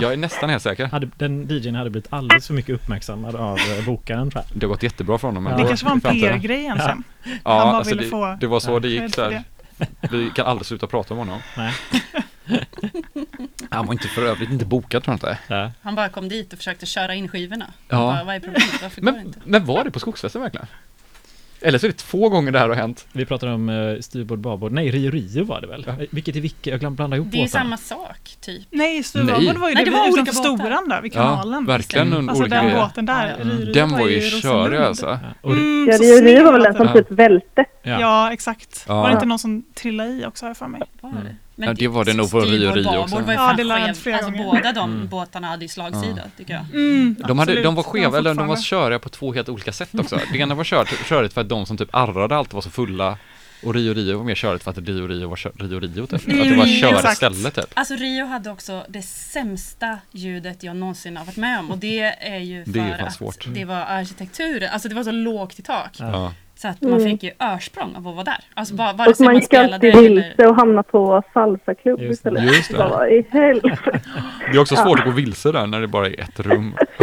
Jag 0.00 0.12
är 0.12 0.16
nästan 0.16 0.50
helt 0.50 0.62
säker. 0.62 0.86
Hade, 0.86 1.08
den 1.16 1.46
DJn 1.48 1.74
hade 1.74 1.90
blivit 1.90 2.12
alldeles 2.12 2.46
för 2.46 2.54
mycket 2.54 2.74
uppmärksammad 2.74 3.36
av 3.36 3.58
eh, 3.58 3.84
bokaren 3.86 4.30
tror 4.30 4.44
jag. 4.48 4.60
Det 4.60 4.66
har 4.66 4.68
gått 4.68 4.82
jättebra 4.82 5.18
för 5.18 5.28
honom. 5.28 5.44
Det 5.44 5.50
Det 5.62 5.68
kanske 5.68 5.86
var 5.86 5.92
en. 5.92 6.00
PR-grej 6.00 6.58
egentligen. 6.60 7.04
Ja, 7.24 7.30
Han 7.30 7.42
bara 7.44 7.76
alltså 7.76 7.90
ville 7.90 8.02
det, 8.02 8.08
få 8.08 8.36
det 8.40 8.46
var 8.46 8.60
så 8.60 8.78
det 8.78 8.88
gick 8.88 9.14
så 9.14 9.22
här. 9.22 9.42
Vi 10.10 10.30
kan 10.34 10.46
aldrig 10.46 10.66
sluta 10.66 10.86
prata 10.86 11.14
om 11.14 11.18
honom. 11.18 11.38
Nej. 11.56 11.72
Han 13.70 13.86
var 13.86 13.92
inte 13.92 14.08
för 14.08 14.22
övrigt 14.26 14.50
inte 14.50 14.64
bokad 14.64 15.04
tror 15.04 15.12
jag 15.12 15.32
inte. 15.32 15.38
Ja. 15.54 15.70
Han 15.82 15.94
bara 15.94 16.08
kom 16.08 16.28
dit 16.28 16.52
och 16.52 16.58
försökte 16.58 16.86
köra 16.86 17.14
in 17.14 17.28
skivorna. 17.28 17.66
Ja. 17.88 17.96
Ja. 17.96 17.98
Bara, 18.12 18.24
vad 18.24 18.34
är 18.34 18.40
problemet? 18.40 18.82
Varför 18.82 19.00
går 19.00 19.10
det 19.12 19.16
Men, 19.18 19.26
inte? 19.26 19.38
men 19.44 19.64
var 19.64 19.84
det 19.84 19.90
på 19.90 19.98
skogsfesten 20.00 20.42
verkligen? 20.42 20.66
Eller 21.60 21.78
så 21.78 21.86
är 21.86 21.90
det 21.90 21.96
två 21.96 22.28
gånger 22.28 22.52
det 22.52 22.58
här 22.58 22.68
har 22.68 22.76
hänt. 22.76 23.06
Vi 23.12 23.24
pratar 23.26 23.46
om 23.48 23.68
uh, 23.68 24.00
styrbord, 24.00 24.38
babord. 24.38 24.72
Nej, 24.72 24.90
Rio 24.90 25.10
Rio 25.10 25.44
var 25.44 25.60
det 25.60 25.66
väl? 25.66 25.84
Ja. 25.86 25.92
Eh, 25.92 26.08
Vilket 26.10 26.36
är 26.36 26.40
vilket? 26.40 26.66
Jag 26.66 26.80
glöm- 26.80 26.94
blandar 26.94 27.16
ihop 27.16 27.28
Det 27.30 27.38
är 27.38 27.42
ju 27.42 27.48
samma 27.48 27.76
sak, 27.76 28.36
typ. 28.40 28.66
Nej, 28.70 28.94
Nej. 28.94 29.02
Stuvabord 29.02 29.56
var 29.56 29.68
ju 29.68 29.74
Nej, 29.74 29.84
det, 29.84 29.90
det 29.90 29.96
var 29.96 30.08
olika. 30.12 30.32
Storan 30.32 30.88
där 30.88 31.00
vid 31.02 31.12
Ja, 31.14 31.20
kanalen. 31.22 31.66
verkligen 31.66 32.06
Stämmer. 32.06 32.16
under 32.18 32.30
Alltså 32.30 32.42
olika 32.42 32.56
den 32.56 32.64
grejer. 32.66 32.80
båten 32.82 33.06
där. 33.06 33.36
Ja. 33.38 33.44
Rio 33.44 33.64
Rio 33.64 33.72
Den 33.74 33.90
var 33.90 34.08
ju 34.08 34.16
i 34.16 34.30
körig 34.30 34.80
alltså. 34.80 35.06
Ja. 35.06 35.18
Och, 35.40 35.52
Mm, 35.52 35.88
Ja, 35.90 35.98
Rio 35.98 36.24
Rio 36.24 36.44
var 36.44 36.52
väl 36.52 36.62
den 36.62 36.74
som 36.74 36.86
Ja. 36.86 36.92
typ 36.92 37.10
välte. 37.10 37.64
ja. 37.82 38.00
Ja, 38.00 38.32
exakt. 38.32 38.84
Ja. 38.88 38.94
Var 38.94 39.08
det 39.08 39.14
inte 39.14 39.26
någon 39.26 39.38
som 39.38 39.62
trillade 39.74 40.10
i 40.10 40.26
också 40.26 40.44
har 40.44 40.50
jag 40.50 40.56
för 40.56 40.66
mig? 40.68 40.82
Var 41.00 41.10
Mm. 41.10 41.26
Det? 41.56 41.66
Ja, 41.66 41.72
det 41.72 41.88
var 41.88 42.04
det 42.04 42.12
nog 42.14 42.30
på 42.30 42.40
Rio 42.40 42.72
Rio 42.72 42.96
också. 42.98 43.18
var 43.20 43.32
Ja, 43.32 43.52
det 43.56 43.64
skev. 43.64 43.94
flera 43.94 44.16
Alltså 44.16 44.30
gånger. 44.30 44.44
båda 44.44 44.72
de 44.72 44.92
Mm. 44.94 45.08
båtarna 45.08 45.46
hade 45.48 45.64
ju 45.64 45.68
slagsida, 45.68 46.22
tycker 46.36 46.54
jag. 46.54 46.64
Mm, 46.74 47.16
De, 47.28 47.38
hade, 47.38 47.62
de 47.62 47.74
var 47.74 47.82
skeva, 47.82 48.18
eller 48.18 48.34
de 48.34 48.46
var 48.46 48.56
köriga 48.56 48.98
på 48.98 49.08
två 49.08 49.32
helt 49.34 49.48
olika 49.48 49.72
sätt 49.72 49.88
också. 49.98 50.20
Det 50.32 50.38
ena 50.38 50.54
var 50.54 50.64
kört, 50.64 50.88
körigt 51.08 51.34
för 51.34 51.40
att 51.40 51.48
de 51.48 51.66
som 51.66 51.76
typ 51.76 51.88
arrade 51.92 52.36
alltid 52.36 52.54
var 52.54 52.60
så 52.60 52.70
fulla 52.70 53.18
och 53.62 53.74
Rio 53.74 53.94
Rio 53.94 54.16
var 54.18 54.24
mer 54.24 54.34
körigt 54.34 54.64
för 54.64 54.70
att 54.70 54.78
Rio 54.78 55.06
Rio 55.06 55.28
var 55.28 55.36
kör, 55.36 55.52
Rio 55.58 55.80
Rio 55.80 56.06
typ. 56.06 56.14
Att 56.14 56.26
det 56.26 56.34
var 56.36 56.44
Mm, 56.44 56.66
kör 56.68 56.94
exakt. 56.94 57.16
ställe 57.16 57.50
typ. 57.50 57.64
Alltså 57.74 57.94
Rio 57.94 58.26
hade 58.26 58.50
också 58.50 58.84
det 58.88 59.02
sämsta 59.02 59.98
ljudet 60.12 60.62
jag 60.62 60.76
någonsin 60.76 61.16
har 61.16 61.24
varit 61.24 61.36
med 61.36 61.58
om 61.58 61.70
och 61.70 61.78
det 61.78 62.00
är 62.20 62.38
ju 62.38 62.64
för 62.64 62.72
Det 62.72 62.80
är 62.80 63.06
att 63.06 63.14
svårt. 63.14 63.46
det 63.54 63.64
var 63.64 63.76
arkitekturen, 63.76 64.70
alltså 64.72 64.88
det 64.88 64.94
var 64.94 65.04
så 65.04 65.10
lågt 65.12 65.58
i 65.58 65.62
tak. 65.62 65.90
Ja. 65.98 66.32
Så 66.64 66.68
att 66.68 66.80
man 66.82 66.92
Mm. 66.92 67.04
fick 67.10 67.22
ju 67.22 67.30
örsprång 67.40 67.94
av 67.96 68.08
att 68.08 68.14
vara 68.14 68.24
där. 68.24 68.38
Alltså 68.54 68.74
bara, 68.74 68.92
vare 68.92 69.10
Och 69.10 69.16
sig 69.16 69.24
man 69.24 69.34
man 69.34 69.40
gick 69.42 69.54
alltid 69.54 69.96
vilse 69.96 70.46
och 70.46 70.56
hamnade 70.56 70.82
på 70.88 71.22
salsaklubb 71.34 72.00
Just 72.00 72.22
det. 72.24 72.30
istället. 72.30 72.54
Just 72.56 72.70
det. 72.70 72.76
Bara, 72.78 73.08
i 73.10 73.26
helvete. 73.30 74.00
Det 74.52 74.56
är 74.56 74.60
också 74.60 74.76
svårt 74.76 74.98
att 74.98 75.04
gå 75.04 75.10
vilse 75.10 75.52
där 75.52 75.66
när 75.66 75.80
det 75.80 75.86
bara 75.86 76.06
är 76.06 76.20
ett 76.20 76.40
rum. 76.40 76.74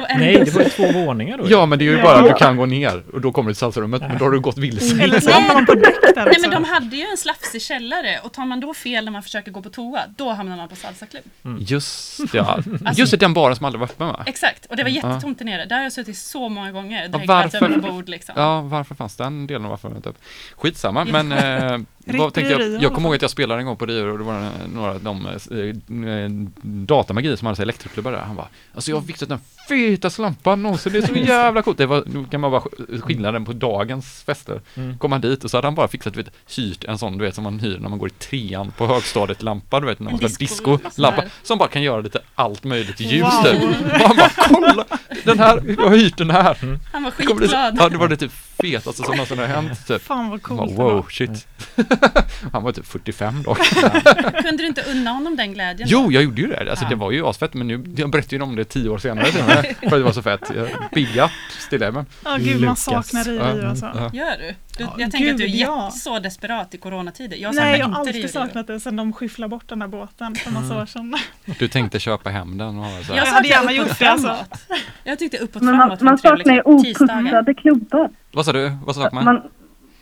och 0.00 0.18
Nej, 0.18 0.42
det 0.44 0.50
var 0.54 0.62
ju 0.62 0.68
två 0.68 0.92
våningar 0.92 1.38
då. 1.38 1.44
Ja 1.48 1.66
men 1.66 1.78
det 1.78 1.84
är 1.88 1.90
ju 1.96 2.02
bara 2.02 2.18
att 2.18 2.28
du 2.28 2.34
kan 2.34 2.56
gå 2.56 2.66
ner 2.66 3.02
och 3.12 3.20
då 3.20 3.32
kommer 3.32 3.50
du 3.50 3.54
till 3.54 3.58
salsarummet 3.58 4.02
men 4.08 4.18
då 4.18 4.24
har 4.24 4.32
du 4.32 4.40
gått 4.40 4.58
vilse. 4.58 5.02
Eller 5.02 5.20
så 5.20 5.30
hamnar 5.30 5.54
man 5.54 5.66
på 5.66 5.74
däck 5.74 6.14
där 6.14 6.24
Nej 6.26 6.36
men 6.40 6.50
de 6.50 6.64
hade 6.64 6.96
ju 6.96 7.02
en 7.10 7.16
slafsig 7.16 7.62
källare 7.62 8.18
och 8.22 8.32
tar 8.32 8.44
man 8.44 8.60
då 8.60 8.74
fel 8.74 9.04
när 9.04 9.12
man 9.12 9.22
försöker 9.22 9.50
gå 9.50 9.62
på 9.62 9.70
toa, 9.70 10.00
då 10.16 10.30
hamnar 10.30 10.56
man 10.56 10.68
på 10.68 10.76
salsaklubb. 10.76 11.24
Just 11.58 12.20
ja. 12.32 12.58
Just 12.94 13.10
det, 13.10 13.16
den 13.16 13.34
baren 13.34 13.56
som 13.56 13.66
aldrig 13.66 13.80
var 13.80 13.86
öppen 13.86 14.06
va? 14.06 14.24
Exakt, 14.26 14.66
och 14.66 14.76
det 14.76 14.82
var 14.82 14.90
jättetomt 14.90 15.38
där 15.38 15.44
nere. 15.44 15.64
Där 15.64 15.76
har 15.76 15.82
jag 15.82 15.92
suttit 15.92 16.18
så 16.18 16.48
många 16.48 16.72
gånger. 16.72 17.08
Varför- 17.26 17.58
liksom. 18.10 18.34
Ja, 18.38 18.60
varför 18.60 18.94
fanns 18.94 19.16
den 19.16 19.46
delen 19.46 19.64
och 19.64 19.70
varför 19.70 19.88
var 19.88 19.90
den 19.90 19.96
inte 19.96 20.08
upp? 20.08 20.18
Skitsamma, 20.56 21.04
men 21.12 21.32
eh, 21.32 21.78
vad 22.06 22.34
tänkte 22.34 22.52
jag? 22.52 22.82
Jag 22.82 22.92
kommer 22.94 23.08
ihåg 23.08 23.14
att 23.16 23.22
jag 23.22 23.30
spelade 23.30 23.60
en 23.60 23.66
gång 23.66 23.76
på 23.76 23.86
Rio 23.86 24.12
och 24.12 24.18
det 24.18 24.24
var 24.24 24.50
några 24.74 24.90
av 24.90 25.02
de 25.02 25.26
eh, 25.26 26.08
eh, 26.14 26.30
datamagi 26.62 27.36
som 27.36 27.46
hade 27.46 27.56
här 27.56 27.62
elektroklubbar 27.62 28.12
där. 28.12 28.18
Han 28.18 28.36
bara, 28.36 28.48
alltså 28.74 28.90
jag 28.90 28.96
har 28.96 29.02
fixat 29.02 29.28
den 29.28 29.38
fetaste 29.68 30.22
lampan 30.22 30.62
någonsin, 30.62 30.92
det 30.92 30.98
är 30.98 31.06
så 31.06 31.14
jävla 31.14 31.62
coolt. 31.62 31.78
Det 31.78 31.86
var, 31.86 32.02
nu 32.06 32.24
kan 32.30 32.40
man 32.40 32.50
bara 32.50 32.60
sk- 32.60 33.00
skillnaden 33.00 33.44
på 33.44 33.52
dagens 33.52 34.22
fester. 34.22 34.60
Mm. 34.74 34.98
Kom 34.98 35.12
han 35.12 35.20
dit 35.20 35.44
och 35.44 35.50
så 35.50 35.56
hade 35.56 35.66
han 35.66 35.74
bara 35.74 35.88
fixat, 35.88 36.14
du 36.14 36.22
vet, 36.22 36.32
hyrt 36.56 36.84
en 36.84 36.98
sån, 36.98 37.18
du 37.18 37.24
vet, 37.24 37.34
som 37.34 37.44
man 37.44 37.60
hyr 37.60 37.78
när 37.78 37.88
man 37.88 37.98
går 37.98 38.08
i 38.08 38.12
trean 38.12 38.72
på 38.76 38.86
högstadiet 38.86 39.42
lampa, 39.42 39.80
du 39.80 39.86
vet, 39.86 40.00
när 40.00 40.10
man 40.10 40.18
ska 40.18 40.26
disco- 40.44 40.78
sån 40.90 41.14
som 41.42 41.58
bara 41.58 41.68
kan 41.68 41.82
göra 41.82 42.00
lite 42.00 42.20
allt 42.34 42.64
möjligt 42.64 43.00
ljus 43.00 43.22
Wow. 43.22 43.42
typ. 43.44 43.62
Och 43.62 44.00
han 44.00 44.16
bara, 44.16 44.30
kolla, 44.36 44.84
den 45.24 45.38
här, 45.38 45.62
jag 45.78 45.88
har 45.88 45.96
hyrt 45.96 46.18
den 46.18 46.30
här. 46.30 46.78
Han 46.92 47.02
var 47.02 47.10
skitglad. 47.10 47.76
Ja, 47.78 47.88
det 47.88 47.96
var 47.98 48.08
det 48.08 48.16
typ 48.16 48.32
fetaste 48.62 48.92
som 49.02 49.16
någonsin 49.16 49.38
har 49.38 49.46
hänt 49.46 49.86
typ. 49.86 50.02
Fan 50.02 50.30
vad 50.30 50.40
Bara, 50.40 50.48
coolt 50.56 50.70
det 50.70 50.76
wow, 50.76 50.92
var. 50.92 51.06
shit. 51.10 51.46
Han 52.52 52.62
var 52.62 52.72
typ 52.72 52.86
45 52.86 53.42
då. 53.42 53.54
Kunde 54.42 54.56
du 54.62 54.66
inte 54.66 54.82
unna 54.90 55.10
honom 55.10 55.36
den 55.36 55.52
glädjen? 55.52 55.88
Jo, 55.90 56.12
jag 56.12 56.22
gjorde 56.22 56.40
ju 56.40 56.46
det. 56.48 56.70
Alltså 56.70 56.84
Ja. 56.84 56.88
det 56.88 56.94
var 56.96 57.10
ju 57.10 57.26
asfett, 57.26 57.54
men 57.54 57.66
nu, 57.68 57.84
jag 57.96 58.10
berättade 58.10 58.36
ju 58.36 58.42
om 58.42 58.56
det 58.56 58.64
tio 58.64 58.88
år 58.88 58.98
senare 58.98 59.24
till 59.30 59.40
för 59.42 59.86
att 59.86 59.90
det 59.90 60.02
var 60.02 60.12
så 60.12 60.22
fett. 60.22 60.50
Jag- 60.56 60.68
Big 60.94 61.16
up, 61.16 61.30
still 61.58 61.82
ever. 61.82 62.04
Ja 62.24 62.36
gud 62.36 62.60
man 62.60 62.76
saknar 62.76 63.24
Rio 63.24 63.68
alltså. 63.68 63.86
ja. 63.94 64.10
Gör 64.12 64.38
du? 64.38 64.54
du 64.78 64.84
Ja, 64.84 64.94
jag 64.98 65.10
tänker 65.10 65.30
att 65.30 65.38
du 65.38 65.44
är 65.44 65.48
gud, 65.48 65.56
ja. 65.56 65.90
så 65.90 66.18
desperat 66.18 66.74
i 66.74 66.78
coronatider. 66.78 67.36
Jag 67.36 67.54
Nej 67.54 67.70
jag 67.70 67.80
saknar 67.80 67.94
har 67.94 68.00
alltid 68.06 68.30
saknat 68.30 68.66
det 68.66 68.80
sen 68.80 68.96
de 68.96 69.12
skyfflade 69.12 69.48
bort 69.48 69.68
den 69.68 69.78
där 69.78 69.86
båten 69.86 70.34
för 70.34 70.50
massa 70.50 70.82
år 70.82 70.86
sedan. 70.86 71.16
Du 71.58 71.68
tänkte 71.68 71.98
köpa 72.00 72.30
hem 72.30 72.58
den 72.58 72.78
och 72.78 72.84
så 72.84 73.12
Jag 73.12 73.16
här. 73.16 73.26
Jag 73.26 73.32
hade 73.32 73.48
saknar 73.48 73.50
gärna 73.50 73.72
gjort 73.72 73.98
det, 73.98 74.06
alltså. 74.10 74.36
Jag 75.04 75.18
tyckte 75.18 75.38
uppåt 75.38 75.62
Men 75.62 75.76
man, 75.76 75.88
framåt 75.88 76.00
man 76.00 76.18
saknar 76.18 76.54
ju 76.54 76.62
oputsade 76.62 77.54
klubbar. 77.54 78.10
Vad 78.32 78.44
sa 78.44 78.52
du? 78.52 78.72
Vad 78.84 78.94
sa 78.94 79.10
man? 79.12 79.24
Man, 79.24 79.42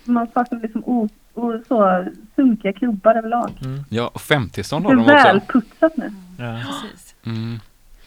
man 0.04 0.26
saknar 0.34 0.60
liksom 0.60 0.82
o, 0.84 1.08
o, 1.38 1.62
så 1.68 2.06
sunkiga 2.36 2.72
klubbar 2.72 3.14
överlag. 3.14 3.50
Ja, 3.88 4.08
och 4.14 4.20
50-stånd 4.20 4.84
Det 4.84 4.88
har 4.88 4.92
är 4.94 4.96
de 4.96 5.02
också. 5.02 5.14
välputsat 5.26 5.96
nu. 5.96 6.12
Ja. 6.38 6.60
Precis. 6.66 7.14
Mm. 7.26 7.60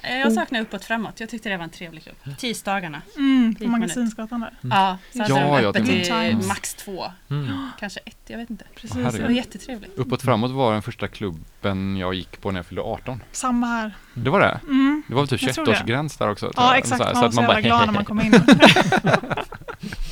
Eh, 0.03 0.17
Jag 0.19 0.33
saknar 0.33 0.61
uppåt 0.61 0.83
framåt. 0.85 1.19
Jag 1.19 1.29
tyckte 1.29 1.49
det 1.49 1.57
var 1.57 1.63
en 1.63 1.69
trevlig 1.69 2.03
klubb. 2.03 2.15
Tisdagarna. 2.37 3.01
Mm, 3.17 3.55
på 3.55 3.67
Magasinsgatan 3.67 4.39
där. 4.39 4.53
Ja, 4.61 4.97
så 5.13 5.21
hade 5.21 5.33
Ja, 5.33 5.39
de 5.39 5.63
ja, 5.63 5.69
öppet 5.69 5.85
det- 5.85 6.03
till 6.03 6.11
Mm. 6.13 6.47
max 6.47 6.73
två. 6.73 7.05
Mm. 7.29 7.69
Kanske 7.79 7.99
ett, 8.05 8.17
jag 8.27 8.37
vet 8.37 8.49
inte. 8.49 8.65
Precis. 8.75 9.13
Det 9.15 9.21
var 9.23 9.29
jättetrevligt. 9.29 9.97
Uppåt 9.97 10.21
framåt 10.21 10.51
var 10.51 10.73
den 10.73 10.81
första 10.81 11.07
klubben 11.07 11.97
jag 11.97 12.13
gick 12.13 12.41
på 12.41 12.51
när 12.51 12.59
jag 12.59 12.65
fyllde 12.65 12.81
18. 12.81 13.19
Samma 13.31 13.67
här. 13.67 13.91
Det 14.13 14.29
var 14.29 14.39
det? 14.39 14.59
Mm. 14.67 15.03
Det 15.07 15.13
var 15.13 15.21
väl 15.21 15.27
typ 15.29 15.41
Jag 15.41 15.55
tror 15.55 15.65
det. 15.65 15.71
21-årsgräns 15.71 16.17
där 16.19 16.29
också? 16.29 16.51
Ja 16.55 16.75
exakt, 16.77 16.97
Så 16.97 17.03
här, 17.07 17.13
man 17.13 17.21
var 17.23 17.31
så 17.31 17.41
jävla 17.41 17.61
glad 17.61 17.85
när 17.85 17.93
man 17.93 18.05
kom 18.05 18.21
in. 18.21 18.33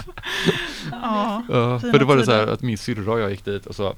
ja. 0.91 1.43
För 1.79 1.99
det 1.99 2.05
var 2.05 2.17
det 2.17 2.25
så 2.25 2.31
här 2.31 2.47
att 2.47 2.61
min 2.61 2.77
syrra 2.77 3.11
och 3.13 3.19
jag 3.19 3.29
gick 3.31 3.45
dit 3.45 3.65
och 3.65 3.75
så 3.75 3.95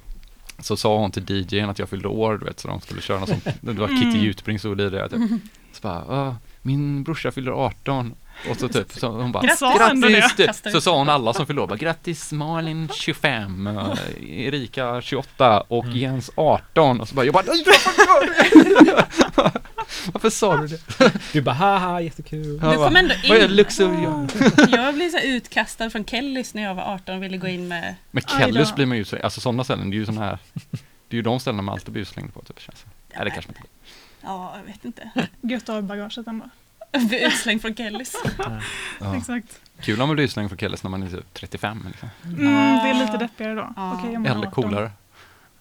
så 0.59 0.77
sa 0.77 0.97
hon 0.97 1.11
till 1.11 1.23
DJn 1.29 1.69
att 1.69 1.79
jag 1.79 1.89
fyllde 1.89 2.07
år, 2.07 2.38
du 2.38 2.45
vet, 2.45 2.59
så 2.59 2.67
de 2.67 2.82
skulle 2.82 3.01
köra 3.01 3.19
något 3.19 3.29
sånt. 3.29 3.47
Det 3.61 3.73
var 3.73 3.88
Kitty 3.88 4.03
Mm. 4.07 4.19
Jutbring 4.21 4.59
stod 4.59 4.82
i 4.82 4.89
det. 4.89 5.09
Typ. 5.09 5.19
Så 5.71 5.82
bara, 5.82 6.03
"Ja, 6.07 6.36
min 6.61 7.03
brorsa 7.03 7.32
fyller 7.32 7.51
18. 7.51 8.13
Och 8.49 8.57
så 8.57 8.67
typ, 8.67 8.91
så 8.91 9.07
hon 9.07 9.31
bara, 9.31 9.43
grattis! 10.09 10.61
Typ. 10.61 10.71
Så 10.71 10.81
sa 10.81 10.97
hon 10.97 11.09
alla 11.09 11.33
som 11.33 11.45
bara, 11.55 11.75
grattis 11.75 12.31
Malin 12.31 12.89
25, 12.93 13.67
eh, 13.67 13.93
Erika 14.29 15.01
28 15.01 15.61
och 15.61 15.85
Mm. 15.85 15.97
Jens 15.97 16.31
18. 16.35 17.01
Och 17.01 17.07
så 17.07 17.15
bara, 17.15 17.25
jag 17.25 17.33
bara, 17.33 17.43
nej 17.47 17.63
varför 17.65 18.01
gör 18.01 18.25
du 18.25 18.85
det? 18.85 19.05
Varför 20.13 20.29
sa 20.29 20.57
du 20.57 20.67
det? 20.67 20.79
Du 21.33 21.41
bara 21.41 21.55
haha, 21.55 22.01
jättekul. 22.01 22.59
Jag 22.61 22.73
Du 22.73 22.77
bara, 22.77 22.87
kom 22.87 22.95
ändå 22.95 23.13
Vad 23.29 23.37
är 23.37 23.49
in. 23.93 24.29
Jag 24.71 24.95
blev 24.95 25.09
så 25.09 25.19
utkastad 25.19 25.89
från 25.89 26.05
Kellys 26.05 26.53
när 26.53 26.63
jag 26.63 26.75
var 26.75 26.83
18 26.83 27.15
och 27.15 27.23
ville 27.23 27.37
gå 27.37 27.47
in 27.47 27.67
med... 27.67 27.95
Men 28.11 28.23
Kellys 28.23 28.75
blir 28.75 28.85
man 28.85 28.97
ju 28.97 29.05
så, 29.05 29.17
alltså 29.23 29.41
sådana 29.41 29.63
ställen, 29.63 29.89
det 29.89 29.95
är 29.95 29.99
ju 29.99 30.05
sådana 30.05 30.25
här, 30.25 30.37
det 31.07 31.15
är 31.15 31.15
ju 31.15 31.21
de 31.21 31.39
ställena 31.39 31.61
man 31.61 31.73
alltid 31.73 31.91
blir 31.91 32.01
utslängd 32.01 32.33
på 32.33 32.41
typ. 32.41 32.59
Känns 32.59 32.85
det. 33.09 33.19
Eller 33.19 33.31
kanske 33.31 33.49
inte. 33.51 33.61
Ja, 34.21 34.53
jag 34.57 34.63
vet 34.63 34.85
inte. 34.85 35.09
Gött 35.41 35.63
att 35.69 35.75
ha 35.75 35.81
bagaget 35.81 36.27
ändå. 36.27 36.49
Bli 37.07 37.23
utslängd 37.25 37.61
från 37.61 37.75
Kellys. 37.75 38.15
Ja. 38.99 39.17
Exakt. 39.17 39.59
Kul 39.81 40.01
om 40.01 40.07
man 40.09 40.15
blir 40.15 40.25
utslängd 40.25 40.49
från 40.49 40.57
Kellys 40.57 40.83
när 40.83 40.91
man 40.91 41.03
är 41.03 41.07
typ 41.09 41.33
35 41.33 41.85
liksom. 41.87 42.09
Mm, 42.25 42.43
det 42.83 42.89
är 42.89 42.93
lite 43.05 43.17
deppigare 43.17 43.55
då. 43.55 43.73
Ja. 43.75 44.01
Är 44.07 44.15
Eller 44.15 44.39
18. 44.47 44.51
coolare. 44.51 44.91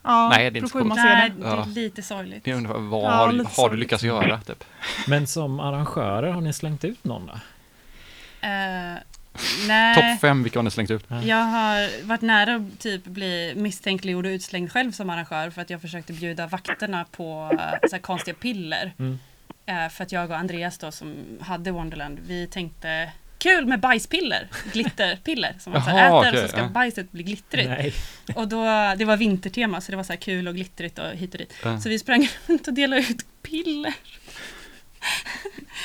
Ja, 0.03 0.28
Nej, 0.28 0.51
det 0.51 0.59
är 0.59 0.61
inte 0.61 0.72
så 0.72 0.78
coolt. 0.78 0.95
Nej, 0.95 1.33
det. 1.39 1.47
är 1.47 1.66
lite 1.66 2.03
sorgligt. 2.03 2.45
Det 2.45 2.51
är 2.51 2.55
ungefär, 2.55 2.78
vad 2.78 3.03
Ja, 3.05 3.11
har, 3.11 3.33
lite 3.33 3.45
har 3.45 3.49
du 3.49 3.55
sorgligt. 3.55 3.81
lyckats 3.81 4.03
göra 4.03 4.41
typ? 4.41 4.64
Men 5.07 5.26
som 5.26 5.61
arrangörer, 5.61 6.31
har 6.33 6.41
ni 6.41 6.53
slängt 6.53 6.85
ut 6.85 7.05
någon 7.05 7.26
då? 7.26 7.33
Eh, 8.41 8.95
nej. 9.68 9.95
Topp 9.95 10.20
fem, 10.20 10.43
vilka 10.43 10.59
har 10.59 10.64
ni 10.64 10.70
slängt 10.70 10.91
ut? 10.91 11.05
Jag 11.24 11.37
har 11.37 12.07
varit 12.07 12.20
nära 12.20 12.55
att 12.57 12.78
typ 12.78 13.05
bli 13.05 13.53
misstänkliggjord 13.57 14.26
och 14.26 14.31
utslängd 14.31 14.72
själv 14.72 14.93
som 14.93 15.11
arrangör 15.11 15.51
för 15.51 15.62
att 15.62 15.70
jag 15.70 15.81
försökte 15.81 16.12
bjuda 16.12 16.47
vakterna 16.47 17.05
på 17.11 17.51
eh, 17.53 17.89
så 17.89 17.97
här 17.97 18.03
konstiga 18.03 18.35
piller. 18.41 18.93
Mm. 18.99 19.18
Eh, 19.71 19.89
för 19.89 20.05
att 20.05 20.12
jag 20.12 20.31
och 20.31 20.37
Andreas 20.37 20.79
då 20.79 20.91
som 20.91 21.39
hade 21.41 21.71
Wonderland, 21.71 22.18
vi 22.27 22.47
tänkte 22.47 23.12
kul 23.39 23.66
med 23.66 23.81
bajspiller, 23.81 24.49
glitterpiller. 24.73 25.55
Som 25.59 25.73
man 25.73 25.83
så 25.83 25.91
här 25.91 26.09
Jaha, 26.09 26.21
äter 26.21 26.31
okej, 26.31 26.43
så 26.43 26.49
ska 26.49 26.61
ja. 26.61 26.68
bajset 26.68 27.12
bli 27.12 27.23
glittrigt. 27.23 27.68
Nej. 27.68 27.93
Och 28.35 28.49
då, 28.49 28.64
det 28.97 29.05
var 29.05 29.16
vintertema 29.16 29.81
så 29.81 29.93
det 29.93 29.97
var 29.97 30.05
så 30.05 30.12
här 30.12 30.21
kul 30.21 30.49
och 30.49 30.55
glittrigt 30.55 30.99
och 30.99 31.11
hit 31.11 31.33
och 31.33 31.39
dit. 31.39 31.55
Ja. 31.64 31.81
Så 31.81 31.89
vi 31.89 31.99
sprang 31.99 32.29
runt 32.47 32.68
och 32.68 32.75
delade 32.75 33.03
ut 33.03 33.27
piller. 33.43 33.95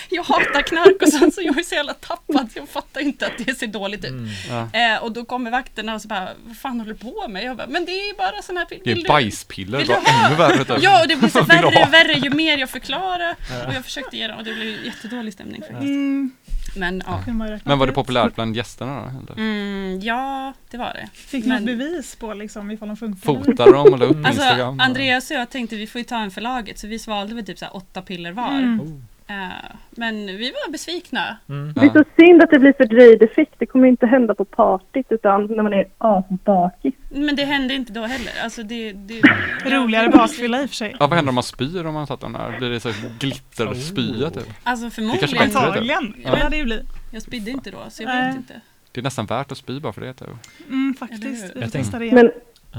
Jag 0.10 0.24
hatar 0.24 0.62
knark 0.62 1.02
och 1.02 1.10
sånt 1.10 1.34
så 1.34 1.42
jag 1.42 1.60
är 1.60 1.64
så 1.64 1.76
jävla 1.76 1.94
tappad 1.94 2.52
så 2.54 2.60
jag 2.60 2.70
fattar 2.70 3.02
inte 3.02 3.26
att 3.28 3.34
det 3.46 3.56
ser 3.56 3.68
dåligt 3.68 4.04
ut. 4.06 4.10
Mm. 4.12 4.30
Ja. 4.74 4.80
Eh, 4.96 5.04
och 5.04 5.12
då 5.12 5.26
kommer 5.26 5.52
vakterna 5.52 5.96
och 5.96 6.02
så 6.02 6.08
bara, 6.08 6.30
vad 6.46 6.58
fan 6.58 6.80
håller 6.80 6.94
du 6.94 7.00
på 7.00 7.28
med? 7.28 7.44
Jag 7.44 7.58
bara, 7.58 7.68
men 7.68 7.86
det 7.86 7.92
är 7.92 8.18
bara 8.18 8.42
sån 8.42 8.58
här 8.58 8.66
piller. 8.66 8.82
Det 8.86 8.92
är 8.92 8.96
du- 8.96 9.04
bajspiller, 9.08 9.78
vill 9.78 9.88
det 9.88 9.94
du 10.06 10.12
ha? 10.12 10.26
ännu 10.28 10.36
värre. 10.36 10.80
Ja, 10.82 11.02
och 11.02 11.08
det 11.08 11.16
blir 11.16 11.30
så 11.30 11.42
värre 11.42 11.66
och 11.66 11.94
värre 11.94 12.14
ju 12.14 12.30
mer 12.30 12.58
jag 12.58 12.70
förklarar. 12.70 13.36
Och 13.68 13.74
jag 13.74 13.84
försökte 13.86 14.18
ge 14.18 14.28
dem 14.28 14.38
och 14.38 14.44
det 14.44 14.54
blev 14.54 14.86
jättedålig 14.86 15.34
stämning 15.34 15.62
faktiskt. 15.62 15.82
Mm, 15.82 16.32
Men 16.76 17.04
ja. 17.06 17.24
Men 17.64 17.80
var 17.80 17.88
det 17.88 17.94
populärt 17.94 18.36
bland 18.36 18.56
gästerna 18.56 19.02
då? 19.02 19.34
Eller? 19.34 19.42
Mm, 19.42 20.00
ja, 20.00 20.54
det 20.72 20.78
var 20.78 20.94
det. 20.94 21.10
Fick 21.14 21.46
ni 21.46 21.52
något 21.52 21.66
bevis 21.66 22.16
på 22.16 22.34
liksom 22.34 22.72
ifall 22.72 22.88
de 22.88 22.98
funkar? 22.98 23.22
Fotade 23.22 23.72
de 23.72 23.94
och 23.94 24.00
la 24.00 24.06
upp 24.06 24.22
på 24.22 24.28
Alltså, 24.28 24.42
Instagram? 24.42 24.80
Andreas 24.80 25.32
och 25.32 25.38
jag 25.38 25.50
tänkte 25.50 25.76
vi 25.76 25.88
får 25.88 26.00
ju 26.00 26.06
ta 26.06 26.18
en 26.18 26.32
för 26.32 26.42
laget 26.42 26.80
så 26.80 26.88
vi 26.88 27.00
svalde 27.00 27.36
väl 27.36 27.46
typ 27.46 27.60
så 27.60 27.66
här 27.66 27.76
åtta 27.76 28.02
piller 28.02 28.32
var. 28.32 28.50
Mm. 28.50 29.06
Oh. 29.30 29.36
Eh, 29.36 29.76
men 29.92 30.26
vi 30.26 30.52
var 30.52 30.72
besvikna. 30.72 31.38
Mm. 31.50 31.74
Det 31.74 31.86
är 31.86 31.90
så 31.90 32.04
synd 32.20 32.44
att 32.44 32.50
det 32.50 32.60
blir 32.60 32.74
fördröjd 32.74 33.24
effekt. 33.24 33.54
Det 33.58 33.66
kommer 33.66 33.88
inte 33.88 34.08
hända 34.08 34.36
på 34.36 34.46
partyt 34.46 35.06
utan 35.10 35.46
när 35.46 35.64
man 35.64 35.74
är 35.74 35.88
asbakis. 35.98 36.94
Men 37.10 37.36
det 37.36 37.46
hände 37.46 37.74
inte 37.74 37.94
då 37.94 38.02
heller. 38.02 38.34
Alltså 38.44 38.64
det, 38.64 38.92
det, 38.92 39.22
Roligare 39.66 40.10
bakfylla 40.10 40.62
i 40.62 40.66
och 40.66 40.70
för 40.70 40.76
sig. 40.76 40.96
Ja, 41.00 41.08
vad 41.08 41.14
händer 41.16 41.30
om 41.30 41.36
man 41.36 41.44
spyr 41.44 41.86
om 41.86 41.94
man 41.94 42.08
satt 42.08 42.22
den 42.22 42.34
där? 42.34 42.58
Blir 42.58 42.70
det 42.70 42.80
så 42.80 42.92
glitterspya 43.20 44.30
typ? 44.30 44.44
Alltså 44.64 44.90
förmodligen. 44.90 45.42
Antagligen. 45.42 46.14
Ja. 46.24 46.38
Ja. 46.40 46.50
Det 46.50 46.64
blivit. 46.64 46.86
Jag 47.12 47.22
spydde 47.22 47.52
inte 47.52 47.72
då 47.72 47.78
så 47.90 48.04
jag 48.04 48.28
vet 48.28 48.36
inte. 48.36 48.62
Det 48.92 49.02
är 49.02 49.04
nästan 49.04 49.26
värt 49.26 49.52
att 49.52 49.58
spy 49.58 49.80
bara 49.80 49.94
för 49.94 50.02
det 50.02 50.14
typ. 50.14 50.28
Mm, 50.68 50.94
faktiskt. 51.00 51.24
Vi 51.56 51.62
Jag 51.62 51.72
får 51.72 51.80
testa 51.80 52.00
det 52.00 52.12
Men 52.12 52.26
igen. 52.26 52.32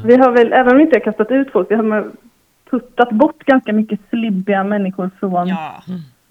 vi 0.05 0.17
har 0.17 0.33
väl, 0.33 0.53
även 0.53 0.73
om 0.73 0.77
vi 0.79 0.83
inte 0.85 0.97
har 0.97 1.05
kastat 1.05 1.31
ut 1.31 1.53
folk, 1.53 1.71
vi 1.71 1.75
har 1.75 2.13
puttat 2.71 3.11
bort 3.11 3.45
ganska 3.45 3.73
mycket 3.73 4.01
slibbiga 4.11 4.65
människor 4.65 5.11
från 5.21 5.49
Ja, 5.49 5.83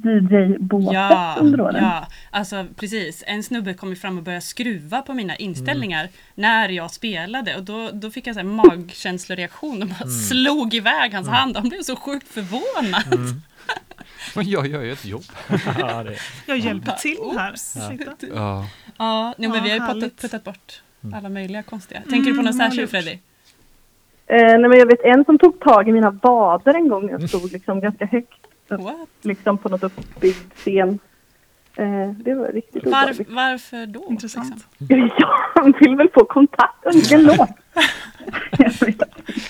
DJ-båset 0.06 0.94
ja, 0.94 1.36
under 1.40 1.62
åren. 1.62 1.84
ja. 1.84 2.08
Alltså 2.32 2.66
precis. 2.76 3.24
En 3.28 3.44
snubbe 3.44 3.74
kom 3.74 3.96
fram 3.96 4.18
och 4.18 4.24
började 4.24 4.42
skruva 4.42 5.02
på 5.02 5.14
mina 5.14 5.36
inställningar 5.36 6.10
när 6.36 6.70
jag 6.70 6.92
spelade 6.92 7.56
och 7.56 7.64
då, 7.64 7.90
då 7.94 8.12
fick 8.12 8.28
jag 8.28 8.36
här 8.36 8.44
magkänsloreaktion 8.44 9.82
och 9.82 9.88
bara 9.88 10.10
slog 10.10 10.74
iväg 10.74 11.14
hans 11.14 11.28
hand. 11.28 11.58
Han 11.58 11.70
blev 11.70 11.82
så 11.82 11.96
sjukt 11.96 12.28
förvånad. 12.28 13.04
Men 14.36 14.50
jag 14.50 14.68
gör 14.68 14.82
ju 14.84 14.92
ett 14.92 15.06
jobb. 15.06 15.24
Ja, 15.80 16.04
det. 16.04 16.16
Jag 16.46 16.58
hjälper 16.58 16.92
till 16.92 17.18
här. 17.38 17.54
Ursäkta. 17.54 18.12
Ja. 18.36 18.66
Ja, 18.98 19.34
nej, 19.38 19.50
men 19.50 19.58
Ja, 19.58 19.64
vi 19.64 19.70
har 19.70 19.88
ju 19.90 19.94
puttat, 19.94 20.22
puttat 20.22 20.44
bort 20.44 20.82
alla 21.14 21.30
möjliga 21.30 21.64
konstiga. 21.64 22.02
Tänker 22.10 22.32
du 22.32 22.38
på 22.38 22.42
något 22.44 22.54
Mm, 22.56 22.70
särskilt? 22.70 22.92
Freddy? 22.92 23.12
Eh, 24.28 24.38
nej, 24.38 24.60
men 24.70 24.80
jag 24.80 24.86
vet 24.86 25.02
en 25.04 25.26
som 25.26 25.38
tog 25.40 25.60
tag 25.60 25.90
i 25.90 25.92
mina 25.92 26.10
vader 26.10 26.74
en 26.74 26.88
gång. 26.90 27.10
Jag 27.10 27.30
stod 27.30 27.52
liksom 27.52 27.80
ganska 27.82 28.06
högt 28.06 28.45
What? 28.68 29.10
liksom 29.22 29.58
på 29.58 29.70
något 29.70 29.84
uppbyggd 29.84 30.54
scen. 30.56 31.00
Eh, 31.78 32.10
det 32.10 32.34
var 32.34 32.48
riktigt 32.48 32.84
Var, 32.84 32.90
obehagligt. 32.92 33.30
varför 33.30 33.86
då? 33.86 34.06
Intressant. 34.10 34.66
liksom? 34.78 35.10
Ja, 35.18 35.38
han 35.56 35.74
vill 35.80 35.96
väl 35.96 36.10
få 36.14 36.26
kontakt. 36.26 36.86
Önska 36.86 37.16
en 37.16 37.24
låt. 37.24 37.50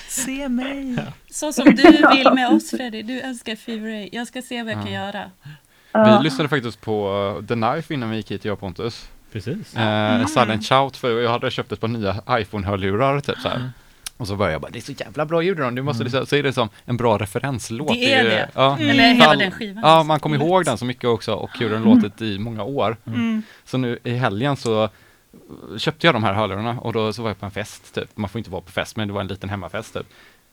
Se 0.08 0.48
mig. 0.48 0.96
Så 1.30 1.52
som 1.52 1.64
du 1.64 1.82
vill 1.92 2.30
med 2.34 2.48
oss 2.48 2.70
Freddy, 2.70 3.02
du 3.02 3.20
älskar 3.20 3.56
Fever. 3.56 4.08
Jag 4.12 4.26
ska 4.26 4.42
se 4.42 4.62
vad 4.62 4.72
jag 4.72 4.82
kan 4.82 4.92
göra. 4.92 5.30
Ja. 5.92 6.18
Vi 6.18 6.24
lyssnade 6.24 6.48
faktiskt 6.48 6.80
på 6.80 7.12
uh, 7.40 7.46
The 7.46 7.54
Knife 7.54 7.94
innan 7.94 8.10
vi 8.10 8.16
gick 8.16 8.30
hit, 8.30 8.44
jag 8.44 8.52
och 8.52 8.60
Pontus. 8.60 9.08
Precis. 9.32 9.76
Eh, 9.76 10.26
Silent 10.26 10.64
Shout, 10.64 10.96
för 10.96 11.20
jag 11.20 11.30
hade 11.30 11.50
köpt 11.50 11.72
ett 11.72 11.80
par 11.80 11.88
nya 11.88 12.16
iPhone-hörlurar 12.30 13.20
typ 13.20 13.38
så 13.38 13.48
här. 13.48 13.70
Och 14.16 14.26
så 14.26 14.36
började 14.36 14.52
jag 14.54 14.60
bara, 14.60 14.70
det 14.70 14.78
är 14.78 14.82
så 14.82 14.92
jävla 14.92 15.26
bra 15.26 15.42
ljud 15.42 15.58
i 15.58 15.62
dem, 15.62 15.74
du 15.74 15.82
måste 15.82 16.04
lyssna. 16.04 16.26
Så 16.26 16.36
är 16.36 16.42
det 16.42 16.52
som 16.52 16.68
en 16.84 16.96
bra 16.96 17.18
referenslåt. 17.18 17.88
Det 17.88 18.12
är 18.12 18.22
ju- 18.24 18.28
det. 18.30 18.50
Ja. 18.54 18.78
Eller 18.78 18.92
För 18.94 19.00
hela 19.14 19.26
all- 19.26 19.38
den 19.38 19.50
skivan. 19.50 19.82
Ja, 19.86 20.02
man 20.02 20.20
kommer 20.20 20.36
ihåg 20.36 20.64
den 20.64 20.78
så 20.78 20.84
mycket 20.84 21.04
också 21.04 21.34
och 21.34 21.50
hur 21.58 21.70
den 21.70 21.82
låtit 21.82 22.22
i 22.22 22.38
många 22.38 22.62
år. 22.64 22.96
Mm. 23.06 23.42
Så 23.64 23.78
nu 23.78 23.98
i 24.04 24.14
helgen 24.14 24.56
så 24.56 24.88
köpte 25.78 26.06
jag 26.06 26.14
de 26.14 26.24
här 26.24 26.32
hörlurarna 26.34 26.78
och 26.80 26.92
då 26.92 27.12
så 27.12 27.22
var 27.22 27.30
jag 27.30 27.40
på 27.40 27.44
en 27.46 27.50
fest 27.52 27.94
typ. 27.94 28.08
Man 28.14 28.28
får 28.30 28.38
inte 28.38 28.50
vara 28.50 28.62
på 28.62 28.72
fest 28.72 28.96
men 28.96 29.08
det 29.08 29.14
var 29.14 29.20
en 29.20 29.26
liten 29.26 29.48
hemmafest 29.50 29.94
typ. 29.94 30.06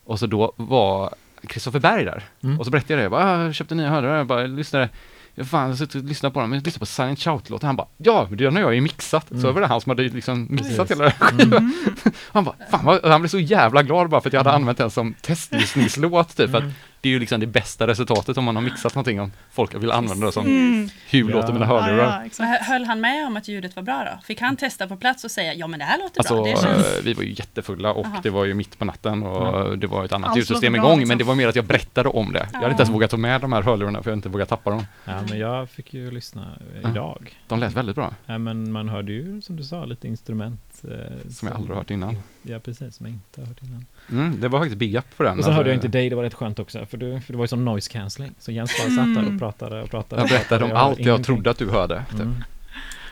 Och 0.05 0.19
så 0.19 0.27
då 0.27 0.53
var 0.55 1.13
Kristoffer 1.47 1.79
Berg 1.79 2.05
där. 2.05 2.23
Mm. 2.43 2.59
Och 2.59 2.65
så 2.65 2.71
berättade 2.71 2.93
jag 2.93 2.99
det, 2.99 3.03
jag 3.03 3.11
bara, 3.11 3.23
"Ah, 3.39 3.43
jag 3.43 3.55
köpte 3.55 3.75
nya 3.75 3.89
hörlurar, 3.89 4.17
jag 4.17 4.27
bara 4.27 4.41
lyssnade. 4.45 4.89
Jag 5.35 5.47
fan, 5.47 5.69
jag 5.69 5.77
suttit 5.77 5.95
och 5.95 6.03
lyssnat 6.03 6.33
på 6.33 6.39
dem, 6.39 6.53
jag 6.53 6.65
lyssnade 6.65 6.79
på 6.79 6.85
Silent 6.85 7.19
Shout-låten. 7.19 7.67
Han 7.67 7.75
bara, 7.75 7.87
ja, 7.97 8.27
det 8.31 8.45
har 8.45 8.59
jag 8.59 8.75
ju 8.75 8.81
mixat. 8.81 9.27
Så 9.41 9.51
var 9.51 9.61
det 9.61 9.67
han 9.67 9.81
som 9.81 9.89
hade 9.89 10.03
liksom 10.03 10.47
mixat 10.49 10.91
hela 10.91 11.03
den 11.03 11.11
skivan. 11.11 11.73
Han 12.31 12.43
bara, 12.43 12.55
fan 12.71 12.99
han 13.03 13.21
blev 13.21 13.29
så 13.29 13.39
jävla 13.39 13.83
glad 13.83 14.09
bara 14.09 14.21
för 14.21 14.29
att 14.29 14.33
jag 14.33 14.39
hade 14.39 14.55
använt 14.55 14.77
den 14.77 14.89
som 14.91 15.13
testlyssningslåt 15.21 16.37
typ. 16.37 16.51
För 16.51 16.57
att 16.57 16.63
det 17.03 17.09
är 17.09 17.13
ju 17.13 17.19
liksom 17.19 17.39
det 17.39 17.47
bästa 17.47 17.87
resultatet 17.87 18.37
om 18.37 18.43
man 18.43 18.55
har 18.55 18.63
mixat 18.63 18.95
någonting 18.95 19.21
om 19.21 19.31
folk 19.51 19.73
vill 19.75 19.91
använda 19.91 20.25
det 20.25 20.31
som 20.31 20.45
Mm. 20.45 20.89
hur 21.09 21.29
Ja. 21.29 21.35
låter 21.35 21.53
mina 21.53 21.65
Ja, 21.65 21.79
hörlurar. 21.81 22.29
ja, 22.39 22.45
hö- 22.45 22.57
höll 22.63 22.85
han 22.85 23.01
med 23.01 23.27
om 23.27 23.37
att 23.37 23.47
ljudet 23.47 23.75
var 23.75 23.83
bra 23.83 24.03
då? 24.03 24.23
Fick 24.25 24.41
han 24.41 24.55
testa 24.57 24.87
på 24.87 24.95
plats 24.97 25.23
och 25.23 25.31
säga 25.31 25.53
ja 25.53 25.67
men 25.67 25.79
det 25.79 25.85
här 25.85 25.97
låter 25.99 26.19
Alltså, 26.19 26.33
bra? 26.35 26.43
Det 26.45 26.61
känns... 26.61 26.97
eh, 26.97 27.03
vi 27.03 27.13
var 27.13 27.23
ju 27.23 27.29
jättefulla 27.29 27.93
och 27.93 28.05
Aha. 28.05 28.19
det 28.23 28.29
var 28.29 28.45
ju 28.45 28.53
mitt 28.53 28.79
på 28.79 28.85
natten 28.85 29.23
och 29.23 29.77
det 29.77 29.87
var 29.87 30.05
ett 30.05 30.13
annat 30.13 30.29
Allt 30.29 30.37
ljudsystem 30.37 30.75
igång, 30.75 30.97
liksom. 30.99 31.07
men 31.07 31.17
det 31.17 31.23
var 31.23 31.35
mer 31.35 31.47
att 31.47 31.55
jag 31.55 31.65
berättade 31.65 32.09
om 32.09 32.33
det. 32.33 32.39
Jag 32.39 32.45
hade 32.57 32.65
Ja. 32.65 32.71
inte 32.71 32.81
ens 32.83 32.93
vågat 32.95 33.11
ta 33.11 33.17
med 33.17 33.41
de 33.41 33.53
här 33.53 33.61
hörlurarna 33.61 34.03
för 34.03 34.11
jag 34.11 34.17
inte 34.17 34.29
vågat 34.29 34.49
tappa 34.49 34.69
dem. 34.69 34.85
Ja, 35.05 35.13
men 35.29 35.39
jag 35.39 35.69
fick 35.69 35.93
ju 35.93 36.11
lyssna 36.11 36.47
idag. 36.89 37.37
De 37.47 37.59
lät 37.59 37.73
väldigt 37.73 37.95
bra, 37.95 38.13
Ja, 38.25 38.37
men 38.37 38.71
man 38.71 38.89
hörde 38.89 39.11
ju 39.11 39.41
som 39.41 39.55
du 39.55 39.63
sa 39.63 39.85
lite 39.85 40.07
instrument. 40.07 40.61
Eh, 40.91 41.31
som 41.31 41.47
jag 41.47 41.57
aldrig 41.57 41.77
hört 41.77 41.91
innan. 41.91 42.17
Ja, 42.41 42.59
precis. 42.59 42.95
Som 42.95 43.05
jag 43.05 43.13
inte 43.13 43.41
har 43.41 43.47
hört 43.47 43.61
innan. 43.61 43.85
Mm, 44.11 44.41
det 44.41 44.47
var 44.47 44.59
faktiskt 44.59 44.77
big 44.77 44.95
up 44.95 45.17
på 45.17 45.23
den. 45.23 45.37
Och 45.37 45.43
så 45.43 45.49
Alltså, 45.49 45.57
hörde 45.57 45.69
jag 45.69 45.77
inte 45.77 45.87
dig, 45.87 46.09
det 46.09 46.15
var 46.15 46.23
rätt 46.23 46.33
skönt 46.33 46.59
också. 46.59 46.85
För, 46.85 46.97
du, 46.97 47.19
för 47.21 47.33
det 47.33 47.37
var 47.37 47.43
ju 47.43 47.47
som 47.47 47.65
noise 47.65 47.91
cancelling. 47.91 48.31
Så 48.39 48.51
Jens 48.51 48.71
bara 48.77 48.89
satt 48.95 49.05
där 49.13 49.17
och 49.21 49.27
Mm. 49.27 49.39
pratade 49.39 49.81
och 49.83 49.89
pratade. 49.89 50.21
Jag 50.21 50.23
och 50.25 50.29
berättade 50.29 50.59
pratade. 50.59 50.71
om 50.73 50.77
allt 50.89 50.99
jag 50.99 51.07
ingenting. 51.07 51.23
trodde 51.23 51.49
att 51.49 51.57
du 51.57 51.69
hörde. 51.69 52.03
Typ. 52.11 52.19
Mm. 52.19 52.43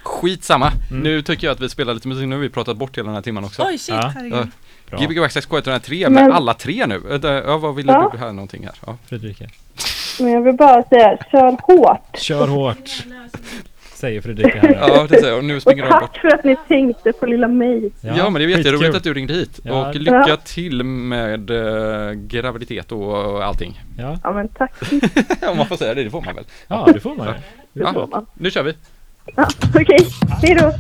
Skitsamma, 0.04 0.72
Mm. 0.92 1.04
nu 1.04 1.22
tycker 1.22 1.48
jag 1.48 1.54
att 1.54 1.60
vi 1.60 1.70
spelar 1.70 1.94
lite 1.94 2.08
musik, 2.08 2.28
nu 2.28 2.36
har 2.36 2.42
vi 2.42 2.50
pratat 2.50 2.78
bort 2.78 2.98
hela 2.98 3.06
den 3.06 3.16
här 3.16 3.22
timmen 3.22 3.44
också. 3.44 3.64
Oj 3.68 3.78
shit! 3.78 3.96
Ja, 3.96 4.08
Herregud. 4.16 4.48
bra. 4.90 5.00
Gbg 5.00 5.20
Waxxax 5.20 5.48
K103 5.48 6.10
med 6.10 6.12
Men- 6.12 6.32
alla 6.32 6.54
tre 6.54 6.86
nu. 6.88 7.20
Ja, 7.46 7.58
vad 7.58 7.76
ville 7.76 7.92
Ja. 7.92 8.10
du 8.14 8.18
här 8.18 8.32
någonting 8.32 8.64
här? 8.64 8.76
Ja. 8.86 8.98
Fredrika. 9.06 9.50
Men 10.20 10.32
jag 10.32 10.42
vill 10.42 10.56
bara 10.56 10.84
säga, 10.84 11.18
kör 11.32 11.58
hårt. 11.62 12.18
Kör 12.18 12.48
hårt, 12.48 12.90
säger 14.02 14.22
Fredrika 14.22 14.60
här. 14.62 14.78
ja, 14.82 15.08
det 15.10 15.16
säger 15.16 15.28
jag. 15.28 15.38
Och 15.38 15.44
nu 15.44 15.56
Och 15.56 15.62
springer 15.62 15.84
de 15.84 15.90
bort. 15.90 16.00
tack 16.02 16.18
för 16.22 16.28
att 16.28 16.44
ni 16.44 16.56
tänkte 16.68 17.12
på 17.14 17.26
lilla 17.26 17.48
mig. 17.48 17.92
Ja, 18.02 18.30
men 18.30 18.34
det 18.34 18.44
är 18.46 18.58
jätteroligt 18.58 18.96
att 18.96 19.04
du 19.04 19.14
ringde 19.14 19.34
hit. 19.34 19.60
Ja. 19.64 19.88
Och 19.90 19.96
lycka 19.96 20.26
Ja. 20.28 20.38
till 20.44 20.84
med 20.84 21.50
eh, 21.50 22.12
graviditet 22.12 22.92
och 22.92 23.44
allting. 23.46 23.82
Ja, 23.98 24.18
Ja 24.24 24.32
men 24.34 24.48
tack. 24.48 24.74
Om 25.52 25.58
man 25.58 25.66
får 25.68 25.76
säga 25.76 25.94
det, 25.94 26.04
det 26.04 26.10
får 26.10 26.22
man 26.22 26.36
väl. 26.36 26.46
ja 26.68 26.88
det 26.94 27.00
får 27.00 27.16
man. 27.16 27.28
Det 27.74 27.80
får 27.86 28.02
Ja, 28.02 28.08
man. 28.12 28.26
nu 28.34 28.52
kör 28.52 28.64
vi. 28.64 28.74
Ja, 29.36 29.48
Okej, 29.76 30.08
hej 30.42 30.56
då. 30.56 30.72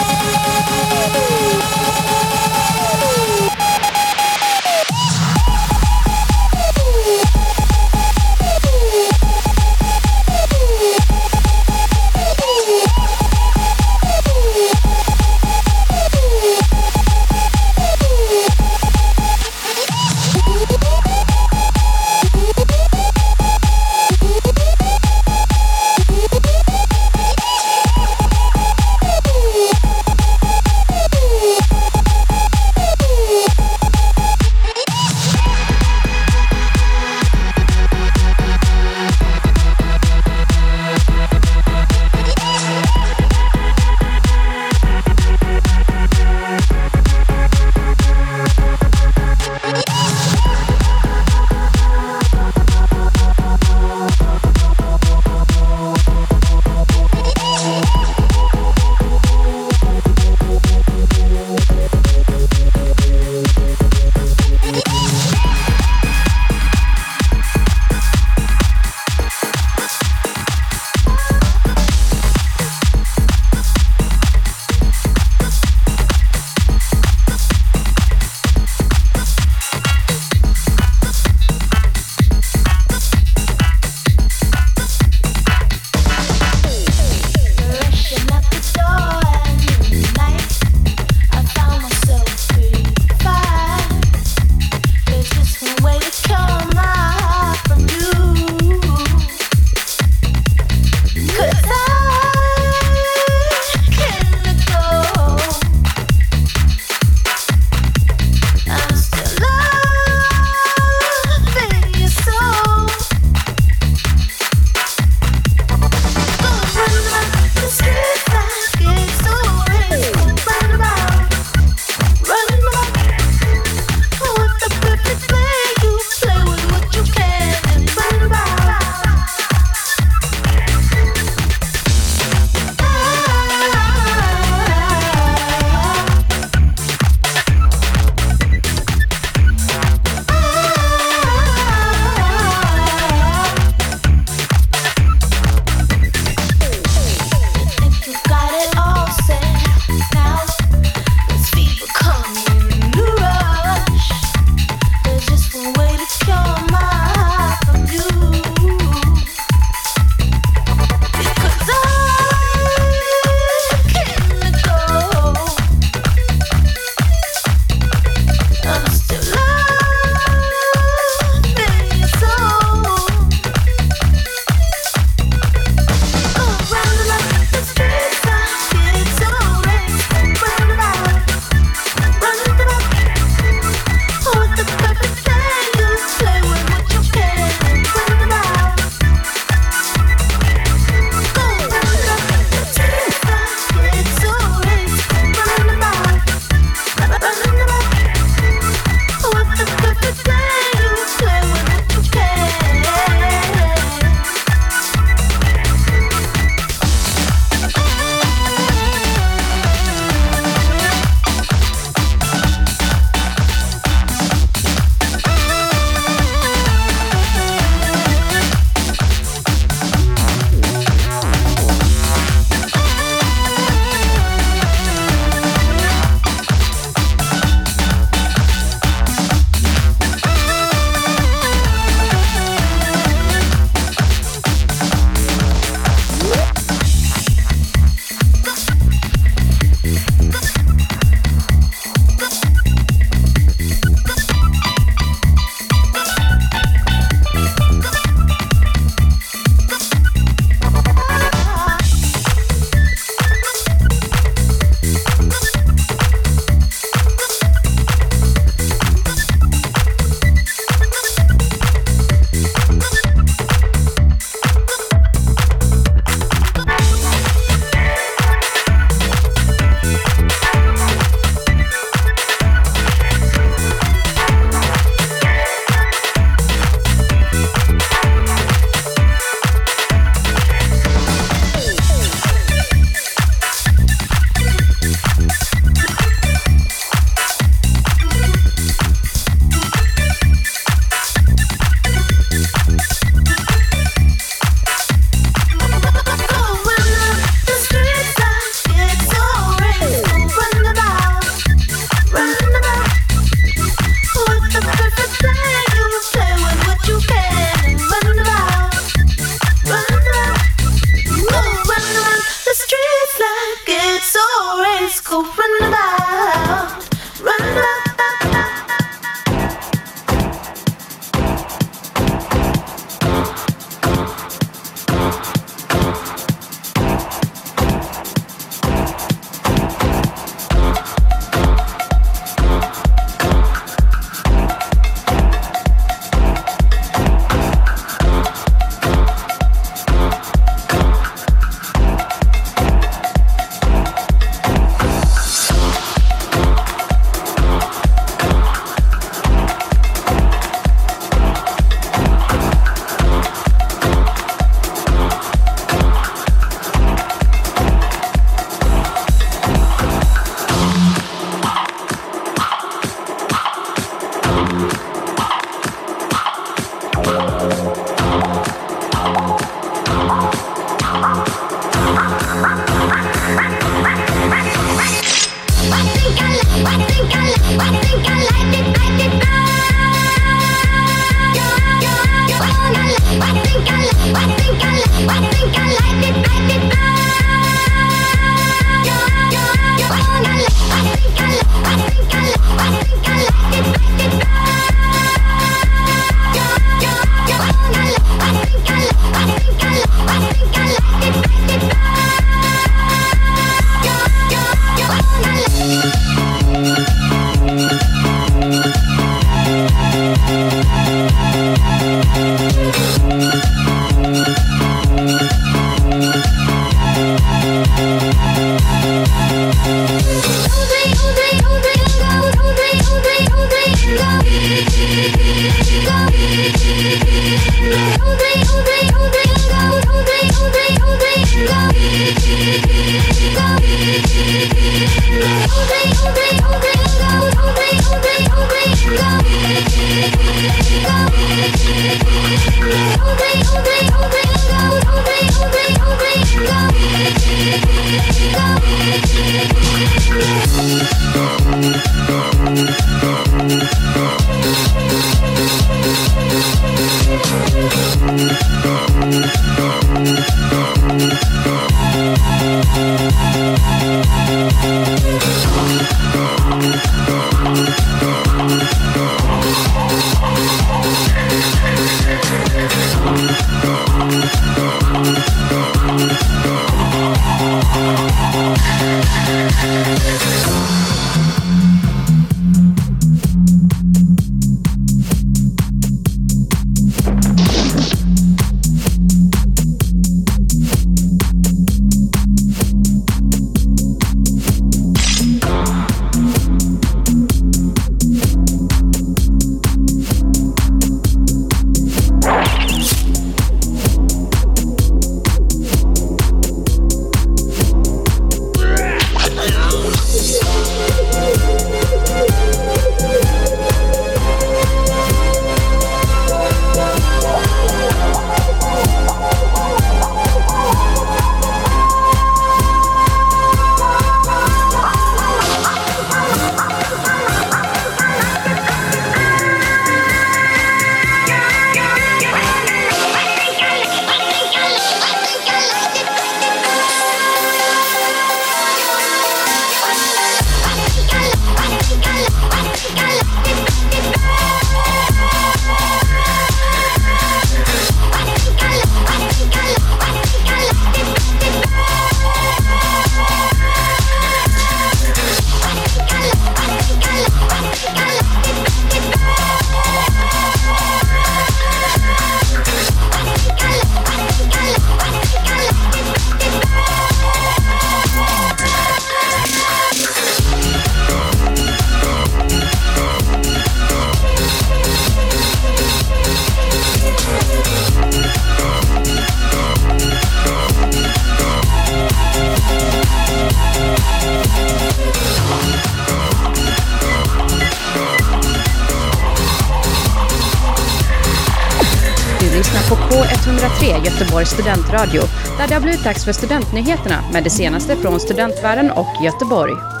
K103 594.31 594.41
Göteborgs 594.41 594.49
studentradio 594.49 595.21
där 595.57 595.67
det 595.67 595.73
har 595.73 595.81
blivit 595.81 596.03
dags 596.03 596.25
för 596.25 596.33
studentnyheterna 596.33 597.23
med 597.33 597.43
det 597.43 597.49
senaste 597.49 597.95
från 597.95 598.19
studentvärlden 598.19 598.91
och 598.91 599.23
Göteborg. 599.23 600.00